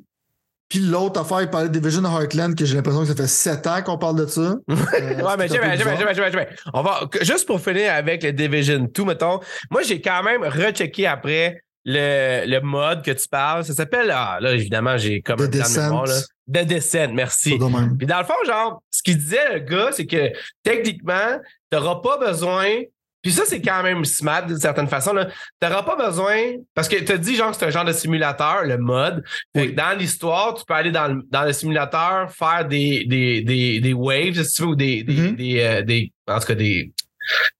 [0.68, 3.66] puis l'autre affaire, il parlait de Division Heartland, que j'ai l'impression que ça fait sept
[3.66, 4.56] ans qu'on parle de ça.
[4.68, 6.48] Euh, Ouais, mais jamais, jamais, jamais, jamais, jamais.
[6.72, 11.06] On va, juste pour finir avec le Division 2, mettons, moi, j'ai quand même rechecké
[11.06, 13.64] après le, le mode que tu parles.
[13.64, 16.06] Ça s'appelle, ah, là, évidemment, j'ai comme The un plan de Descent.
[16.46, 17.58] Descent, merci.
[17.98, 20.30] Puis dans le fond, genre, ce qu'il disait, le gars, c'est que
[20.62, 21.38] techniquement,
[21.70, 22.82] tu n'auras pas besoin.
[23.22, 25.12] Puis ça, c'est quand même smart d'une certaine façon.
[25.60, 26.54] Tu n'auras pas besoin.
[26.74, 29.22] Parce que tu as dit, genre, que c'est un genre de simulateur, le mode.
[29.54, 33.92] Dans l'histoire, tu peux aller dans le, dans le simulateur, faire des, des, des, des
[33.92, 35.02] waves, si tu veux, ou des.
[35.02, 35.36] des, Mhm.
[35.36, 36.92] des, euh, des- en tout cas, des.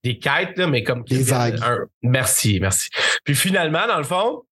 [0.02, 1.04] Des quêtes, là, mais comme.
[1.04, 1.58] Des vagues.
[1.62, 2.88] un- merci, merci.
[3.24, 4.42] Puis finalement, dans le fond,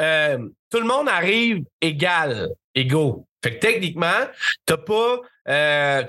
[0.00, 0.38] euh,
[0.70, 3.26] tout le monde arrive égal, égaux.
[3.42, 4.26] Fait que techniquement,
[4.64, 5.20] t'as pas.
[5.48, 6.02] Euh,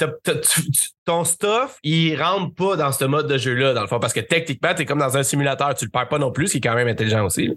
[1.05, 4.19] ton stuff, il rentre pas dans ce mode de jeu-là, dans le fond, parce que
[4.19, 6.61] techniquement, t'es comme dans un simulateur, tu le perds pas non plus, ce qui est
[6.61, 7.47] quand même intelligent aussi.
[7.47, 7.53] là.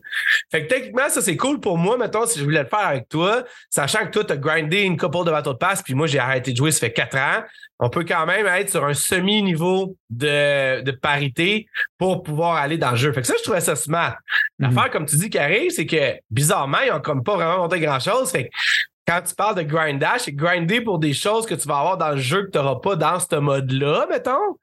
[0.50, 3.08] Fait que techniquement, ça c'est cool pour moi, mettons, si je voulais le faire avec
[3.08, 6.52] toi, sachant que toi, t'as grindé une couple de Battle Pass, puis moi, j'ai arrêté
[6.52, 7.42] de jouer, ça fait quatre ans.
[7.82, 11.66] On peut quand même être sur un semi-niveau de, de parité
[11.96, 13.10] pour pouvoir aller dans le jeu.
[13.12, 14.16] Fait que ça, je trouvais ça smart.
[14.58, 17.80] L'affaire, comme tu dis, qui arrive, c'est que bizarrement, ils ont comme pas vraiment monté
[17.80, 18.30] grand-chose.
[18.30, 18.50] Fait que
[19.10, 22.10] quand tu parles de grindage, c'est grinder pour des choses que tu vas avoir dans
[22.10, 24.56] le jeu que tu n'auras pas dans ce mode-là, mettons.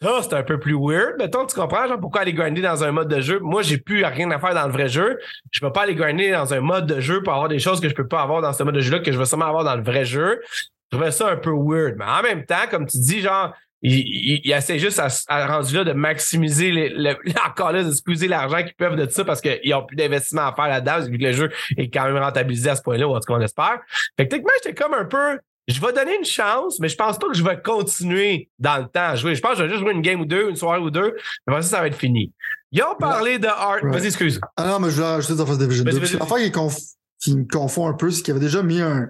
[0.00, 1.16] Ça, c'est un peu plus weird.
[1.18, 3.40] Mettons, tu comprends, genre, pourquoi aller grinder dans un mode de jeu?
[3.40, 5.18] Moi, j'ai plus rien à faire dans le vrai jeu.
[5.50, 7.88] Je peux pas aller grinder dans un mode de jeu pour avoir des choses que
[7.90, 9.76] je peux pas avoir dans ce mode de jeu-là, que je veux sûrement avoir dans
[9.76, 10.40] le vrai jeu.
[10.50, 11.96] Je Je trouvais ça un peu weird.
[11.98, 13.52] Mais en même temps, comme tu dis, genre,
[13.84, 17.16] il, il, essaie juste à, à rendu là de maximiser les, le,
[17.46, 20.54] encore là de squeezer l'argent qu'ils peuvent de ça parce qu'ils n'ont plus d'investissement à
[20.54, 23.20] faire là-dedans vu que le jeu est quand même rentabilisé à ce point-là, ou en
[23.20, 23.80] tout cas on espère.
[24.16, 25.38] Fait que techniquement, j'étais comme un peu.
[25.66, 28.84] Je vais donner une chance, mais je pense pas que je vais continuer dans le
[28.84, 29.34] temps à jouer.
[29.34, 31.14] Je pense que je vais juste jouer une game ou deux, une soirée ou deux,
[31.46, 32.32] mais après ça, ça va être fini.
[32.72, 33.80] Ils ont parlé de Art.
[33.82, 34.40] Vas-y, excuse.
[34.56, 35.90] Ah non, mais je voulais rajouter Face Division 2.
[35.90, 36.28] Vas-y, Parce que vas-y.
[36.28, 36.76] l'affaire qui, conf...
[37.18, 39.08] qui me confond un peu, c'est qu'il avait déjà mis un,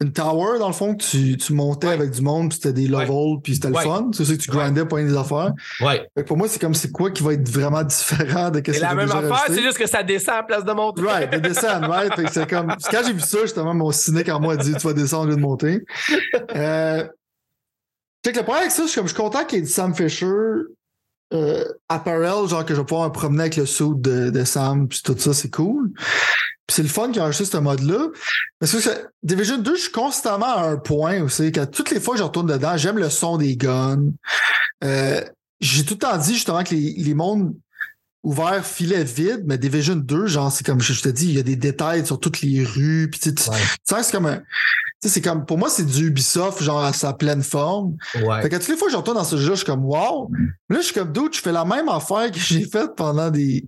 [0.00, 1.92] une tower, dans le fond, que tu, tu montais Ouais.
[1.94, 3.82] avec du monde, puis c'était des levels, puis c'était Ouais.
[3.84, 4.10] le fun.
[4.12, 5.52] C'est ça que tu grindais pour des affaires.
[5.80, 6.06] Ouais.
[6.16, 8.62] Fait que pour moi, c'est comme c'est quoi qui va être vraiment différent de ce
[8.64, 11.02] C'est que la j'ai même affaire, c'est juste que ça descend à place de monter.
[11.02, 12.14] Right, de descendre, right?
[12.14, 12.72] Fait que c'est comme.
[12.78, 15.24] c'est Quand j'ai vu ça, justement, mon cynique en moi a dit tu vas descendre
[15.24, 15.80] au lieu de monter.
[16.54, 17.04] Euh,
[18.24, 19.64] fait que le problème avec ça, je suis comme je suis content qu'il y ait
[19.64, 20.26] du Sam Fisher
[21.34, 24.86] euh, apparel, genre que je vais pouvoir me promener avec le suit de, de Sam,
[24.88, 25.90] puis tout ça, c'est cool.
[26.70, 28.08] C'est le fun qu'il a acheté ce mode-là.
[28.58, 31.98] Parce que c'est- Division 2, je suis constamment à un point aussi, que toutes les
[32.00, 34.12] fois que je retourne dedans, j'aime le son des guns.
[34.84, 35.22] Euh,
[35.60, 37.54] j'ai tout le temps dit justement que les, les mondes
[38.22, 41.38] ouverts filaient vide, mais Division 2, genre, c'est comme je je te dis, il y
[41.38, 43.56] a des détails sur toutes les rues, puis tu sais, Ouais.
[44.02, 44.36] c'est comme un.
[45.00, 47.96] Tu sais, c'est comme, pour moi, c'est du Ubisoft, genre, à sa pleine forme.
[48.16, 48.42] Ouais.
[48.42, 50.30] Fait que toutes les fois que je retourne dans ce jeu, je suis comme, wow.
[50.68, 53.64] Là, je suis comme, dude, je fais la même affaire que j'ai faite pendant des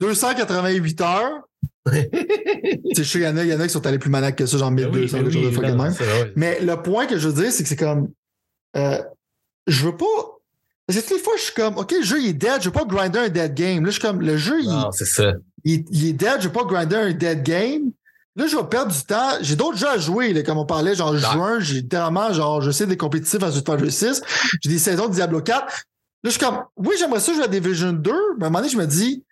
[0.00, 1.42] 288 heures.
[1.90, 4.70] il y en a, y en a qui sont allés plus maniaques que ça, genre
[4.70, 5.94] Ben oui, 1200, ben choses de oui, fuck de même.
[5.96, 6.32] c'est.
[6.36, 8.08] Mais le point que je veux dire, c'est que c'est comme.
[8.76, 9.02] euh,
[9.66, 10.04] je veux pas.
[10.88, 12.72] Que toutes les fois, je suis comme, OK, le jeu, il est dead, je veux
[12.72, 13.84] pas grinder un dead game.
[13.84, 15.34] Là, je suis comme, le jeu, il, c'est ça.
[15.64, 17.92] il, il est dead, je vais pas grinder un dead game.
[18.34, 19.30] Là, je vais perdre du temps.
[19.40, 22.72] J'ai d'autres jeux à jouer, là, comme on parlait, genre juin, j'ai littéralement, genre, je
[22.72, 24.22] sais des compétitifs à Fighter 6.
[24.62, 25.64] J'ai des saisons de Diablo 4.
[25.64, 25.70] Là,
[26.24, 28.68] je suis comme, oui, j'aimerais ça jouer à Division 2, mais à un moment donné,
[28.70, 29.24] je me dis,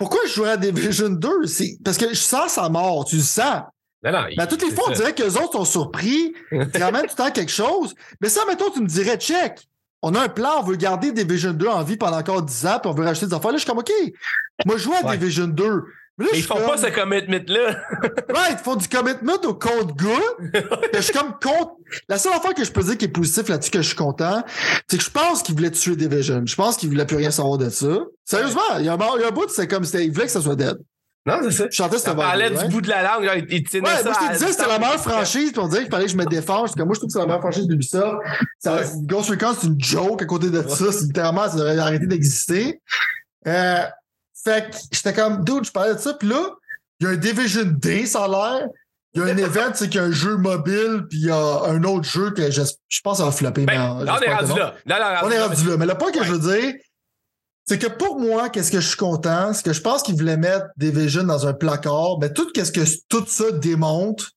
[0.00, 1.46] pourquoi je jouerais à Division 2?
[1.46, 3.62] C'est parce que je sens sa mort, tu le sens.
[4.02, 4.24] Non, non.
[4.36, 7.14] Mais à toutes les fois, on dirait que les autres sont surpris, tu ramènes tout
[7.18, 7.94] le temps quelque chose.
[8.20, 9.60] Mais ça, mettons, tu me dirais, check,
[10.00, 12.78] on a un plan, on veut garder Division 2 en vie pendant encore 10 ans,
[12.80, 13.50] puis on veut racheter des affaires.
[13.50, 13.92] Là, je suis comme, OK,
[14.64, 15.18] moi, je joue à Ouais.
[15.18, 15.82] Division 2.
[16.18, 17.76] Mais là, Mais je ils font comme, pas ce commitment-là.
[18.34, 20.52] Right, ils font du commitment au compte good.
[20.52, 20.60] que
[20.96, 21.72] je suis comme contre.
[22.08, 24.42] La seule affaire que je peux dire qui est positif là-dessus que je suis content,
[24.88, 26.42] c'est que je pense qu'ils voulaient tuer Division.
[26.44, 28.00] Je pense qu'ils voulaient plus rien savoir de ça.
[28.24, 30.26] Sérieusement, il y a un, il y a un bout, c'est comme c'était, ils voulaient
[30.26, 30.76] que ça soit dead.
[31.26, 31.64] Non, c'est ça.
[31.70, 34.32] Je chantais Ça parlait du bout de la langue, genre, il Ouais, moi, je te
[34.32, 36.66] disais, c'était la meilleure franchise, puis on dirait qu'il fallait que je me défende.
[36.66, 38.16] Parce moi, je trouve que c'est la meilleure franchise d'Ubisoft.
[38.58, 38.84] Ça, Ouais.
[39.02, 40.92] Ghost Recon, c'est une joke à côté de ça.
[40.92, 42.80] C'est littéralement, ça devrait arrêter d'exister.
[43.46, 43.82] Euh,
[44.44, 46.40] fait que j'étais comme, dude, je parlais de ça, puis là,
[47.00, 48.68] il y a un Division D, ça a l'air.
[49.14, 51.30] Il y a un event, c'est qu'il y a un jeu mobile, puis il y
[51.30, 53.64] a un autre jeu que je, je pense ça va flopper.
[53.66, 54.56] mais Ben, euh, là, on est rendu non.
[54.56, 54.74] là.
[54.86, 55.76] Là, là, On est rendu là.
[55.76, 56.26] Mais le point que Ouais.
[56.26, 56.74] je veux dire,
[57.66, 60.36] c'est que pour moi, qu'est-ce que je suis content, c'est que je pense qu'ils voulaient
[60.36, 64.30] mettre Division dans un placard, mais tout qu'est-ce que tout ça démontre.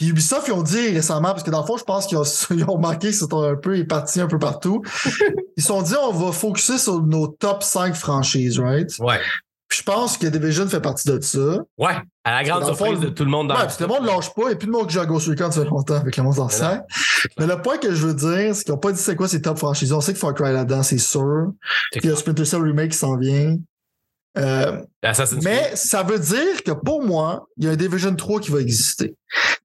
[0.00, 2.22] Puis Ubisoft, ils ont dit récemment, parce que dans le fond, je pense qu'ils ont,
[2.52, 4.82] ils ont manqué, c'est un peu parti un peu partout.
[5.58, 8.90] Ils se sont dit, on va focuser sur nos top 5 franchises, right?
[8.98, 9.20] Ouais.
[9.68, 11.58] Puis je pense que Division fait partie de ça.
[11.76, 11.92] Ouais.
[12.24, 14.02] À la grande le fond, surprise de tout le monde dans Ouais, le le monde
[14.04, 14.50] ne lâche pas.
[14.50, 16.34] A plus de monde qui joue à Ghost Recon ça fait longtemps avec le monde
[16.34, 16.80] dans le
[17.38, 19.42] Mais le point que je veux dire, c'est qu'ils n'ont pas dit c'est quoi ces
[19.42, 19.92] top franchises.
[19.92, 21.52] On sait que Far Cry là-dedans, c'est sûr.
[21.92, 23.56] Puis il y a Splinter Cell Remake qui s'en vient.
[24.38, 24.80] Euh,
[25.42, 28.60] mais ça veut dire que pour moi, il y a un Division 3 qui va
[28.60, 29.16] exister.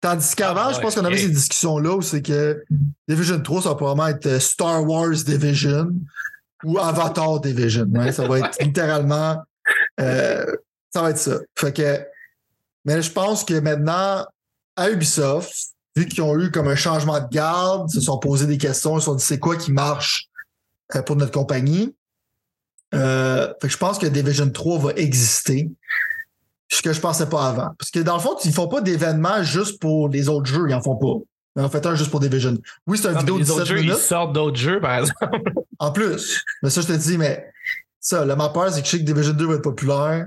[0.01, 2.63] Tandis qu'avant, Ah, je pense qu'on avait ces discussions-là où c'est que
[3.08, 5.89] Division 3, ça va probablement être euh, Star Wars Division
[6.63, 7.86] ou Avatar Division.
[7.91, 8.12] ouais.
[8.12, 9.38] Ça va être littéralement.
[9.99, 10.45] euh,
[10.91, 11.38] ça va être ça.
[11.58, 12.04] Fait que.
[12.86, 14.25] Mais je pense que maintenant,
[14.75, 15.54] à Ubisoft,
[15.95, 18.97] vu qu'ils ont eu comme un changement de garde, ils se sont posé des questions,
[18.97, 20.28] ils se sont dit c'est quoi qui marche
[21.06, 21.95] pour notre compagnie?
[22.93, 25.69] Euh, fait que je pense que Division 3 va exister.
[26.71, 27.69] Ce que je pensais pas avant.
[27.78, 30.74] Parce que dans le fond, ils font pas d'événements juste pour les autres jeux, ils
[30.74, 31.24] en font pas.
[31.56, 32.58] Ils en fait un juste pour Division.
[32.88, 34.00] Oui, c'est un Non, mais vidéo de les autres 17 jeux, ils minutes.
[34.00, 35.41] sortent d'autres jeux, par exemple.
[35.80, 36.43] En plus.
[36.63, 37.45] Mais ça, je te dis, mais
[38.00, 40.26] ça, le ma peur, c'est que je sais que Division 2 va être populaire.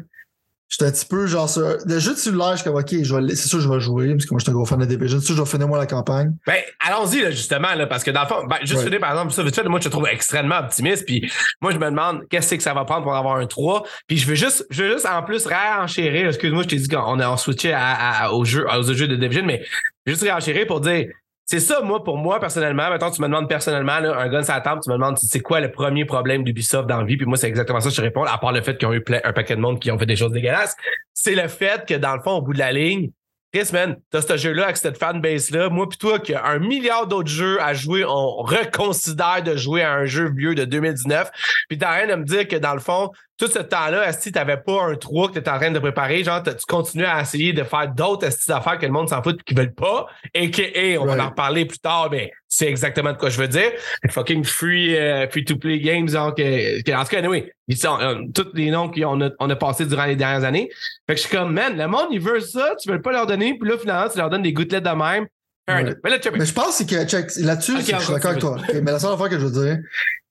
[0.71, 1.63] J'étais un petit peu genre sur.
[1.87, 4.27] Le jeu de cellulaire, je suis comme OK, c'est sûr que je vais jouer, parce
[4.27, 5.19] que moi je suis un gros fan de Division.
[5.19, 6.33] C'est sûr que je vais finir moi la campagne.
[6.47, 8.85] Ben, allons-y, là, justement, là, parce que dans le fond, ben, juste Ouais.
[8.85, 11.31] finir, par exemple, ça, vite fait, moi, je te trouve extrêmement optimiste, puis
[11.63, 14.27] moi, je me demande qu'est-ce que ça va prendre pour avoir un 3, puis je
[14.27, 17.37] veux juste, je veux juste, en plus, réenchérir, excuse-moi, je t'ai dit qu'on est en
[17.39, 19.65] switché à, à- au jeu, aux jeux de Division, mais
[20.07, 21.07] juste réenchérir pour dire,
[21.51, 24.61] c'est ça, moi, pour moi, personnellement, maintenant, tu me demandes personnellement, là, un gun la
[24.61, 27.39] table, tu me demandes, c'est quoi le premier problème d'Ubisoft dans la vie, puis moi,
[27.39, 29.33] c'est exactement ça que je réponds, à part le fait qu'ils ont eu plein, un
[29.33, 30.77] paquet de monde qui ont fait des choses dégueulasses,
[31.15, 33.11] c'est le fait que, dans le fond, au bout de la ligne,
[33.51, 35.71] Chris, man, t'as ce jeu-là avec cette fanbase-là.
[35.71, 39.81] Moi, puis toi, qui a un milliard d'autres jeux à jouer, on reconsidère de jouer
[39.81, 41.31] à un jeu vieux de 2019.
[41.71, 44.38] Puis t'as rien à me dire que dans le fond, tout ce temps-là, si tu
[44.38, 47.20] n'avais pas un 3 que tu étais en train de préparer, genre, tu continues à
[47.20, 50.51] essayer de faire d'autres affaires que le monde s'en fout et qu'ils veulent pas, et
[50.51, 53.70] que, on va en reparler plus tard, mais c'est exactement de quoi je veux dire.
[54.11, 57.96] Fucking free, euh, free to play games, genre, que, en tout cas, anyway, ils sont,
[58.01, 60.68] euh, tous les noms qu'on a, on a passés durant les dernières années.
[61.07, 63.27] Fait que je suis comme, man, le monde, il veut ça, tu veux pas leur
[63.27, 65.27] donner, puis là, finalement, tu leur donnes des gouttelettes de même.
[65.68, 68.57] Mais, je pense que, là-dessus, je suis d'accord avec toi.
[68.83, 69.79] mais la seule affaire que je veux dire,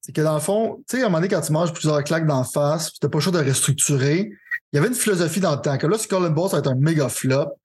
[0.08, 2.02] c'est que dans le fond, tu sais, à un moment donné, quand tu manges plusieurs
[2.02, 4.32] claques d'en face, tu n'as pas le choix de restructurer,
[4.72, 6.60] il y avait une philosophie dans le temps, que là, Skull and Bones, ça va
[6.60, 7.60] être un méga flop.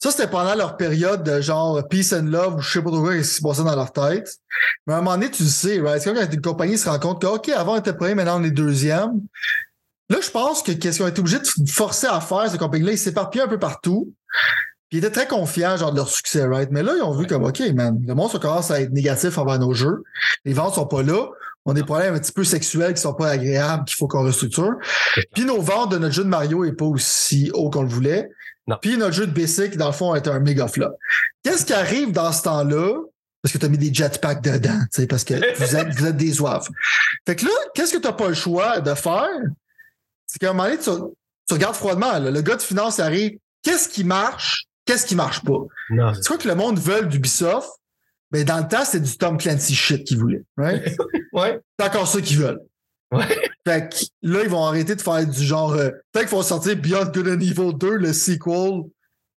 [0.00, 3.00] Ça, c'était pendant leur période de genre peace and love ou je sais pas trop
[3.00, 4.28] quoi, ce qui se passait dans leur tête.
[4.88, 6.02] Mais à un moment donné, tu le sais, right?
[6.02, 8.40] C'est comme quand une compagnie se rend compte que, OK, avant on était premier, maintenant
[8.40, 9.20] on est deuxième.
[10.10, 12.98] Là, je pense que qu'est-ce qu'on est obligé de forcer à faire, ces compagnies-là, ils
[12.98, 14.12] s'éparpillent un peu partout.
[14.88, 16.70] Puis ils étaient très confiants, genre, de leur succès, right?
[16.72, 19.58] Mais là, ils ont vu comme, OK, man, le monde commence à être négatif envers
[19.58, 20.02] nos jeux.
[20.44, 21.26] Les ventes sont pas là.
[21.66, 24.22] On a des problèmes un petit peu sexuels qui sont pas agréables, qu'il faut qu'on
[24.22, 24.74] restructure.
[25.34, 28.30] Puis nos ventes de notre jeu de Mario est pas aussi haut qu'on le voulait.
[28.80, 30.92] Puis notre jeu de Basic, dans le fond, est un méga flop.
[31.42, 32.94] Qu'est-ce qui arrive dans ce temps-là?
[33.42, 36.06] Parce que tu as mis des jetpacks dedans, tu sais, parce que vous êtes, vous
[36.06, 36.68] êtes des oeufs.
[37.26, 39.28] Fait que là, qu'est-ce que tu n'as pas le choix de faire?
[40.26, 40.90] C'est qu'à un moment donné, tu,
[41.54, 42.18] regardes froidement.
[42.18, 43.38] le gars de finance arrive.
[43.62, 44.64] Qu'est-ce qui marche?
[44.84, 45.58] Qu'est-ce qui marche pas?
[46.14, 47.68] C'est quoi que le monde veut d'Ubisoft?
[48.30, 50.42] Ben, dans le temps, c'est du Tom Clancy shit qu'ils voulaient.
[50.56, 50.96] Right?
[51.32, 51.60] ouais.
[51.78, 52.60] C'est encore ça qu'ils veulent.
[53.12, 53.24] Ouais.
[53.66, 55.72] Fait que là, ils vont arrêter de faire du genre.
[55.72, 58.82] Euh, peut-être qu'ils vont sortir Beyond Good and Evil 2, le sequel.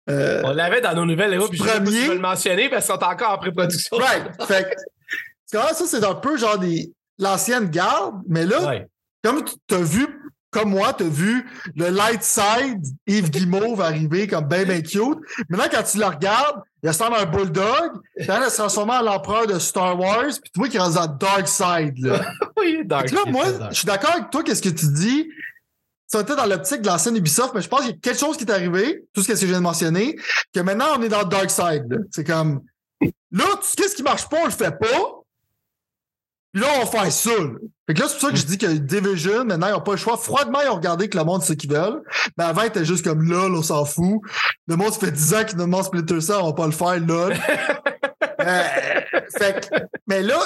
[0.09, 1.91] Euh, On l'avait dans nos nouvelles héros, puis premier.
[1.91, 3.99] je vais le mentionner parce qu'ils sont encore en pré-production.
[3.99, 4.43] Right.
[4.47, 8.85] fait que, ça, c'est un peu genre des l'ancienne garde, mais là,
[9.23, 10.07] comme tu as vu
[10.51, 15.19] comme moi, tu as vu le light side Yves Guimauve arriver comme ben, ben cute.
[15.49, 18.01] Maintenant, quand tu le regardes, il ressemble à un bulldog.
[18.17, 20.25] Il se transforme en l'empereur de Star Wars.
[20.43, 21.99] Puis tu vois qu'il est dans dark side.
[21.99, 22.25] Là.
[22.57, 25.29] oui, dark là, moi, je suis d'accord avec toi, qu'est-ce que tu dis?
[26.07, 28.39] Ça était dans l'optique de l'ancienne Ubisoft, mais je pense qu'il y a quelque chose
[28.39, 30.17] qui est arrivé, tout ce que je viens de mentionner,
[30.55, 32.07] que maintenant on est dans le dark side.
[32.11, 32.63] C'est comme,
[33.31, 33.45] là,
[33.77, 35.18] qu'est-ce qui marche pas, on le fait pas.
[36.53, 37.31] Puis là, on va faire ça.
[37.87, 39.93] Fait que là, c'est pour ça que je dis que Division, maintenant, ils n'ont pas
[39.93, 40.17] le choix.
[40.17, 42.03] Froidement, ils ont regardé que le monde, c'est ce qu'ils veulent.
[42.37, 44.21] Mais avant, ils étaient juste comme lol, on s'en fout.
[44.67, 46.73] Le monde, ça fait 10 ans qu'ils nous demandent Splinter ça, on va pas le
[46.73, 47.33] faire, lol.
[48.41, 48.63] euh,
[49.39, 50.39] fait que, mais là,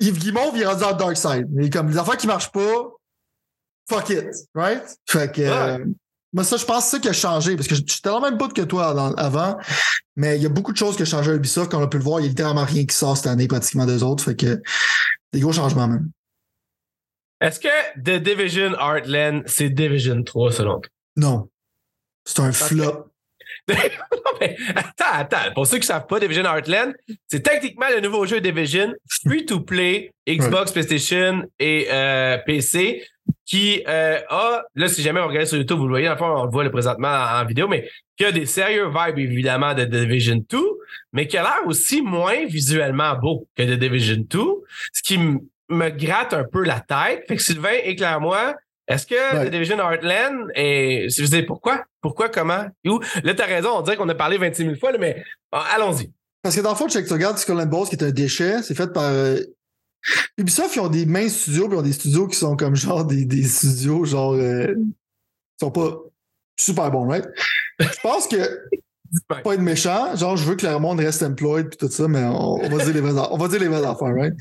[0.00, 1.48] Yves Guimond vient rendu dans Dark Side.
[1.50, 2.90] Mais comme les affaires qui marchent pas,
[3.88, 4.26] fuck it.
[4.54, 4.82] Right?
[5.06, 5.42] Fait que.
[5.42, 5.84] Euh,
[6.32, 8.30] moi, ça, je pense que c'est ça qui a changé, parce que j'étais dans le
[8.30, 9.58] même bout que toi avant,
[10.14, 11.88] mais il y a beaucoup de choses qui ont changé à Ubisoft, comme on a
[11.88, 14.22] pu le voir, il y a littéralement rien qui sort cette année, pratiquement deux autres,
[14.22, 14.62] fait que
[15.32, 16.10] des gros changements même.
[17.40, 20.90] Est-ce que The Division Heartland, c'est Division 3 selon toi?
[21.16, 21.48] Non.
[22.24, 23.06] C'est un flop.
[23.68, 23.76] non,
[24.40, 25.52] mais attends, attends.
[25.54, 26.94] Pour ceux qui ne savent pas, Division Heartland,
[27.28, 28.92] c'est techniquement le nouveau jeu Division,
[29.24, 33.04] free to play, Xbox, PlayStation et euh, PC
[33.50, 36.50] qui euh, a, là, si jamais vous regardez sur YouTube, vous le voyez, on le
[36.50, 40.58] voit le présentement en, vidéo, mais qui a des sérieux vibes, évidemment, de Division 2,
[41.12, 44.38] mais qui a l'air aussi moins visuellement beau que The Division 2,
[44.92, 47.24] ce qui me gratte un peu la tête.
[47.26, 48.54] Fait que Sylvain, éclaire-moi,
[48.86, 51.08] est-ce que The Division Heartland est.
[51.08, 51.82] Je veux pourquoi?
[52.00, 52.28] Pourquoi?
[52.28, 52.66] Comment?
[52.86, 53.00] Où?
[53.24, 56.12] Là, t'as raison, on dirait qu'on a parlé 26 000 fois, mais ah, allons-y.
[56.42, 58.76] Parce que dans le fond, tu regardes Skull and Bones, qui est un déchet, c'est
[58.76, 59.38] fait par euh,
[60.38, 63.04] Ubisoft, ils ont des mains studios, puis ils ont des studios qui sont comme genre
[63.04, 64.74] des, des studios, genre, euh,
[65.58, 65.98] sont pas
[66.58, 67.26] super bons, right?
[67.78, 68.36] Je pense que,
[69.42, 72.24] pas être méchant, genre, je veux que le monde reste employed, puis tout ça, mais
[72.24, 74.34] on, va dire les vraies, on va dire les vraies affaires, right?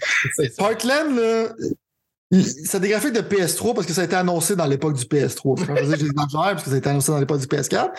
[0.58, 1.50] Parkland, là,
[2.32, 5.60] c'est des graphiques de PS3 parce que ça a été annoncé dans l'époque du PS3.
[5.60, 7.89] Je veux dire, parce que ça a été annoncé dans l'époque du PS4.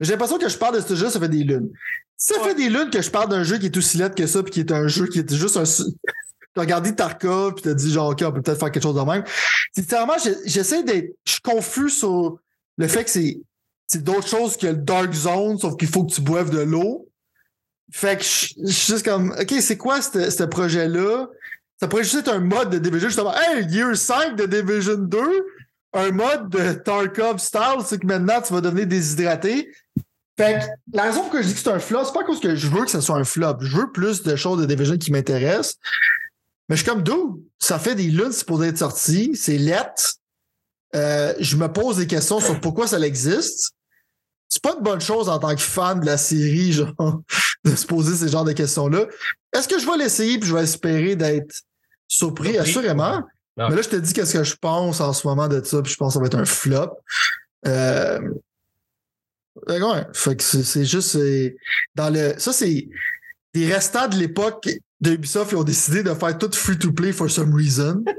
[0.00, 1.70] J'ai l'impression que je parle de ce jeu, ça fait des lunes.
[2.18, 4.42] Ça fait des lunes que je parle d'un jeu qui est aussi laid que ça,
[4.42, 5.64] puis qui est un jeu qui est juste un,
[6.54, 9.00] t'as regardé Tarkov, puis t'as dit genre, OK, on peut peut-être faire quelque chose de
[9.00, 9.24] même.
[9.74, 11.16] Sincèrement, j'essaie d'être.
[11.24, 12.38] Je suis confus sur
[12.76, 13.40] le fait que c'est,
[13.86, 17.08] c'est d'autres choses que le Dark Zone, sauf qu'il faut que tu boives de l'eau.
[17.90, 21.26] Fait que je suis juste comme, OK, c'est quoi ce projet-là?
[21.78, 23.34] Ça pourrait juste être un mode de Division, justement.
[23.34, 25.18] Hey, Year 5 de Division 2,
[25.94, 29.70] un mode de Tarkov style, c'est que maintenant tu vas devenir déshydraté.
[30.38, 32.40] Fait que la raison pour laquelle je dis que c'est un flop, c'est pas parce
[32.40, 33.58] que je veux que ce soit un flop.
[33.60, 35.76] Je veux plus de choses de Division qui m'intéressent.
[36.68, 37.44] Mais je suis comme d'où?
[37.58, 40.14] Ça fait des lunes supposé être sorti, c'est lettre.
[40.94, 43.72] Euh, je me pose des questions sur pourquoi ça existe.
[44.48, 47.22] C'est pas une bonne chose en tant que fan de la série, genre,
[47.64, 49.06] de se poser ces genres de questions-là.
[49.54, 51.62] Est-ce que je vais l'essayer puis je vais espérer d'être
[52.08, 52.58] surpris?
[52.58, 53.22] Assurément.
[53.56, 55.92] Mais là, je te dis qu'est-ce que je pense en ce moment de ça, puis
[55.92, 56.98] je pense que ça va être un flop.
[57.66, 58.18] Euh,
[59.68, 61.18] ouais, fait que c'est juste
[61.94, 62.34] dans le.
[62.38, 62.88] Ça, c'est
[63.52, 64.70] des restants de l'époque
[65.02, 68.04] de Ubisoft, ils ont décidé de faire tout free-to-play for some reason.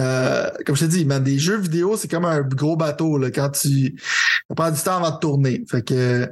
[0.00, 3.32] Euh, comme je t'ai dit, man, des jeux vidéo, c'est comme un gros bateau là,
[3.32, 3.96] quand tu
[4.48, 5.64] ça prend du temps avant de tourner.
[5.68, 6.30] Fait que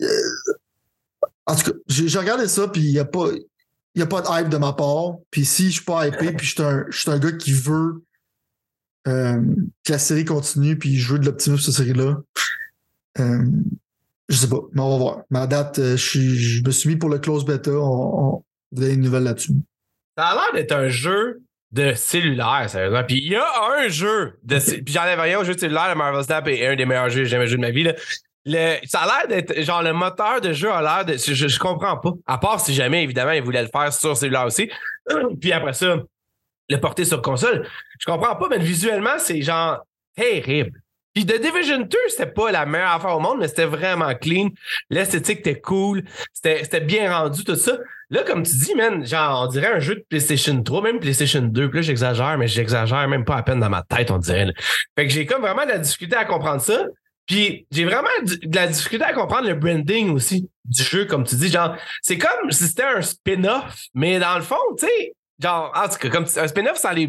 [0.00, 0.06] euh,
[1.44, 3.30] en tout cas, j'ai regardé ça puis il y a pas
[3.96, 5.16] il a pas de hype de ma part.
[5.32, 7.52] Puis si je suis pas hypé, puis je suis un je suis un gars qui
[7.52, 8.04] veut
[9.08, 9.42] euh,
[9.82, 12.16] que la série continue puis je veux de l'optimisme sur cette série-là.
[14.30, 15.18] Je sais pas, mais on va voir.
[15.28, 17.72] Ma date, euh, je, me suis mis pour le close beta.
[17.72, 19.52] On, vous une nouvelle là-dessus.
[20.16, 23.02] Ça a l'air d'être un jeu de cellulaire, sérieusement.
[23.02, 23.44] Puis il y a
[23.78, 26.76] un jeu de Puis j'enlève rien au jeu de cellulaire, le Marvel Snap est un
[26.76, 27.82] des meilleurs jeux que j'ai jamais joué de ma vie.
[27.82, 27.94] là.
[28.46, 31.14] Le, ça a l'air d'être genre le moteur de jeu a l'air de.
[31.18, 32.12] Je, je comprends pas.
[32.26, 34.70] À part si jamais, évidemment, ils voulaient le faire sur cellulaire aussi.
[35.40, 35.96] Puis après ça,
[36.68, 37.66] le porter sur console.
[37.98, 40.79] Je comprends pas, mais visuellement, c'est genre terrible.
[41.14, 44.50] Puis The Division 2, c'était pas la meilleure affaire au monde, mais c'était vraiment clean.
[44.90, 46.04] L'esthétique était cool.
[46.32, 47.78] C'était bien rendu, tout ça.
[48.10, 51.42] Là, comme tu dis, man, genre, on dirait un jeu de PlayStation 3, même PlayStation
[51.42, 51.68] 2.
[51.68, 54.52] Puis là, j'exagère, mais j'exagère même pas à peine dans ma tête, on dirait.
[54.96, 56.86] Fait que j'ai comme vraiment de la difficulté à comprendre ça.
[57.26, 61.36] Puis j'ai vraiment de la difficulté à comprendre le branding aussi du jeu, comme tu
[61.36, 61.48] dis.
[61.48, 65.88] Genre, c'est comme si c'était un spin-off, mais dans le fond, tu sais, genre, en
[65.88, 67.08] tout cas, comme un spin-off sans les.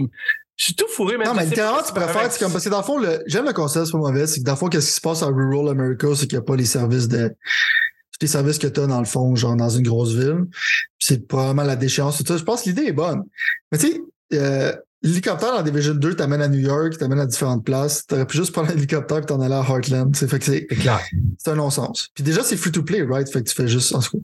[0.61, 2.77] Je suis tout fourré, mais Non, mais littéralement, tu préfères, c'est comme, parce que dans
[2.77, 4.85] le fond, le- j'aime le concept, c'est pas mauvais, c'est que dans le fond, qu'est-ce
[4.89, 8.17] qui se passe à Rural America, c'est qu'il n'y a pas les services de, tous
[8.21, 10.43] les services que tu as dans le fond, genre dans une grosse ville.
[10.51, 10.59] Puis
[10.99, 12.37] C'est probablement la déchéance, tout ça.
[12.37, 13.23] Je pense que l'idée est bonne.
[13.71, 14.01] Mais tu sais,
[14.33, 14.71] euh,
[15.01, 18.05] l'hélicoptère dans Division 2 t'amène à New York, t'amène à différentes places.
[18.05, 20.15] T'aurais pu juste prendre un hélicoptère et t'en aller à Heartland.
[20.15, 20.99] C'est fait que c'est, C'est clair.
[21.39, 22.09] c'est un non-sens.
[22.13, 23.27] Puis déjà, c'est free to play, right?
[23.27, 24.23] Fait que tu fais juste en tout cas.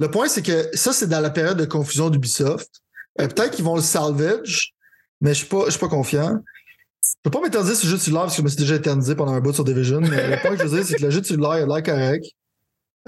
[0.00, 2.68] Le point, c'est que ça, c'est dans la période de confusion d'Ubisoft.
[3.20, 4.74] Euh, peut-être qu'ils vont le salvage,
[5.20, 6.38] mais je suis pas, je suis pas confiant.
[7.02, 8.74] Je peux pas m'éterniser sur le jeu de cellulaire parce que je me suis déjà
[8.74, 10.00] éternisé pendant un bout sur Division.
[10.00, 11.66] Mais le point que je veux dire, c'est que le jeu de cellulaire, il a
[11.66, 12.26] l'air correct.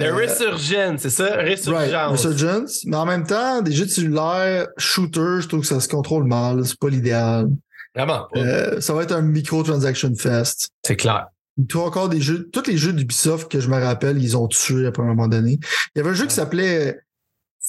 [0.01, 1.37] Euh, Resurgence, c'est ça?
[1.37, 1.63] Right,
[2.09, 2.85] Resurgence.
[2.87, 6.25] Mais en même temps, des jeux de cellulaire, shooter, je trouve que ça se contrôle
[6.25, 6.65] mal.
[6.65, 7.49] C'est pas l'idéal.
[7.95, 8.41] Vraiment pas.
[8.41, 10.71] Euh, ça va être un micro-transaction fest.
[10.87, 11.27] C'est clair.
[11.69, 14.49] Tu as encore des jeux, tous les jeux d'Ubisoft que je me rappelle, ils ont
[14.49, 15.59] tué après un moment donné.
[15.95, 16.99] Il y avait un jeu qui s'appelait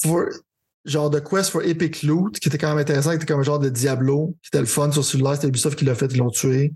[0.02, 0.30] For-
[0.84, 3.44] genre de Quest for Epic Loot, qui était quand même intéressant, qui était comme un
[3.44, 6.18] genre de Diablo, qui était le fun sur celui-là, c'était Ubisoft qui l'a fait, ils
[6.18, 6.72] l'ont tué.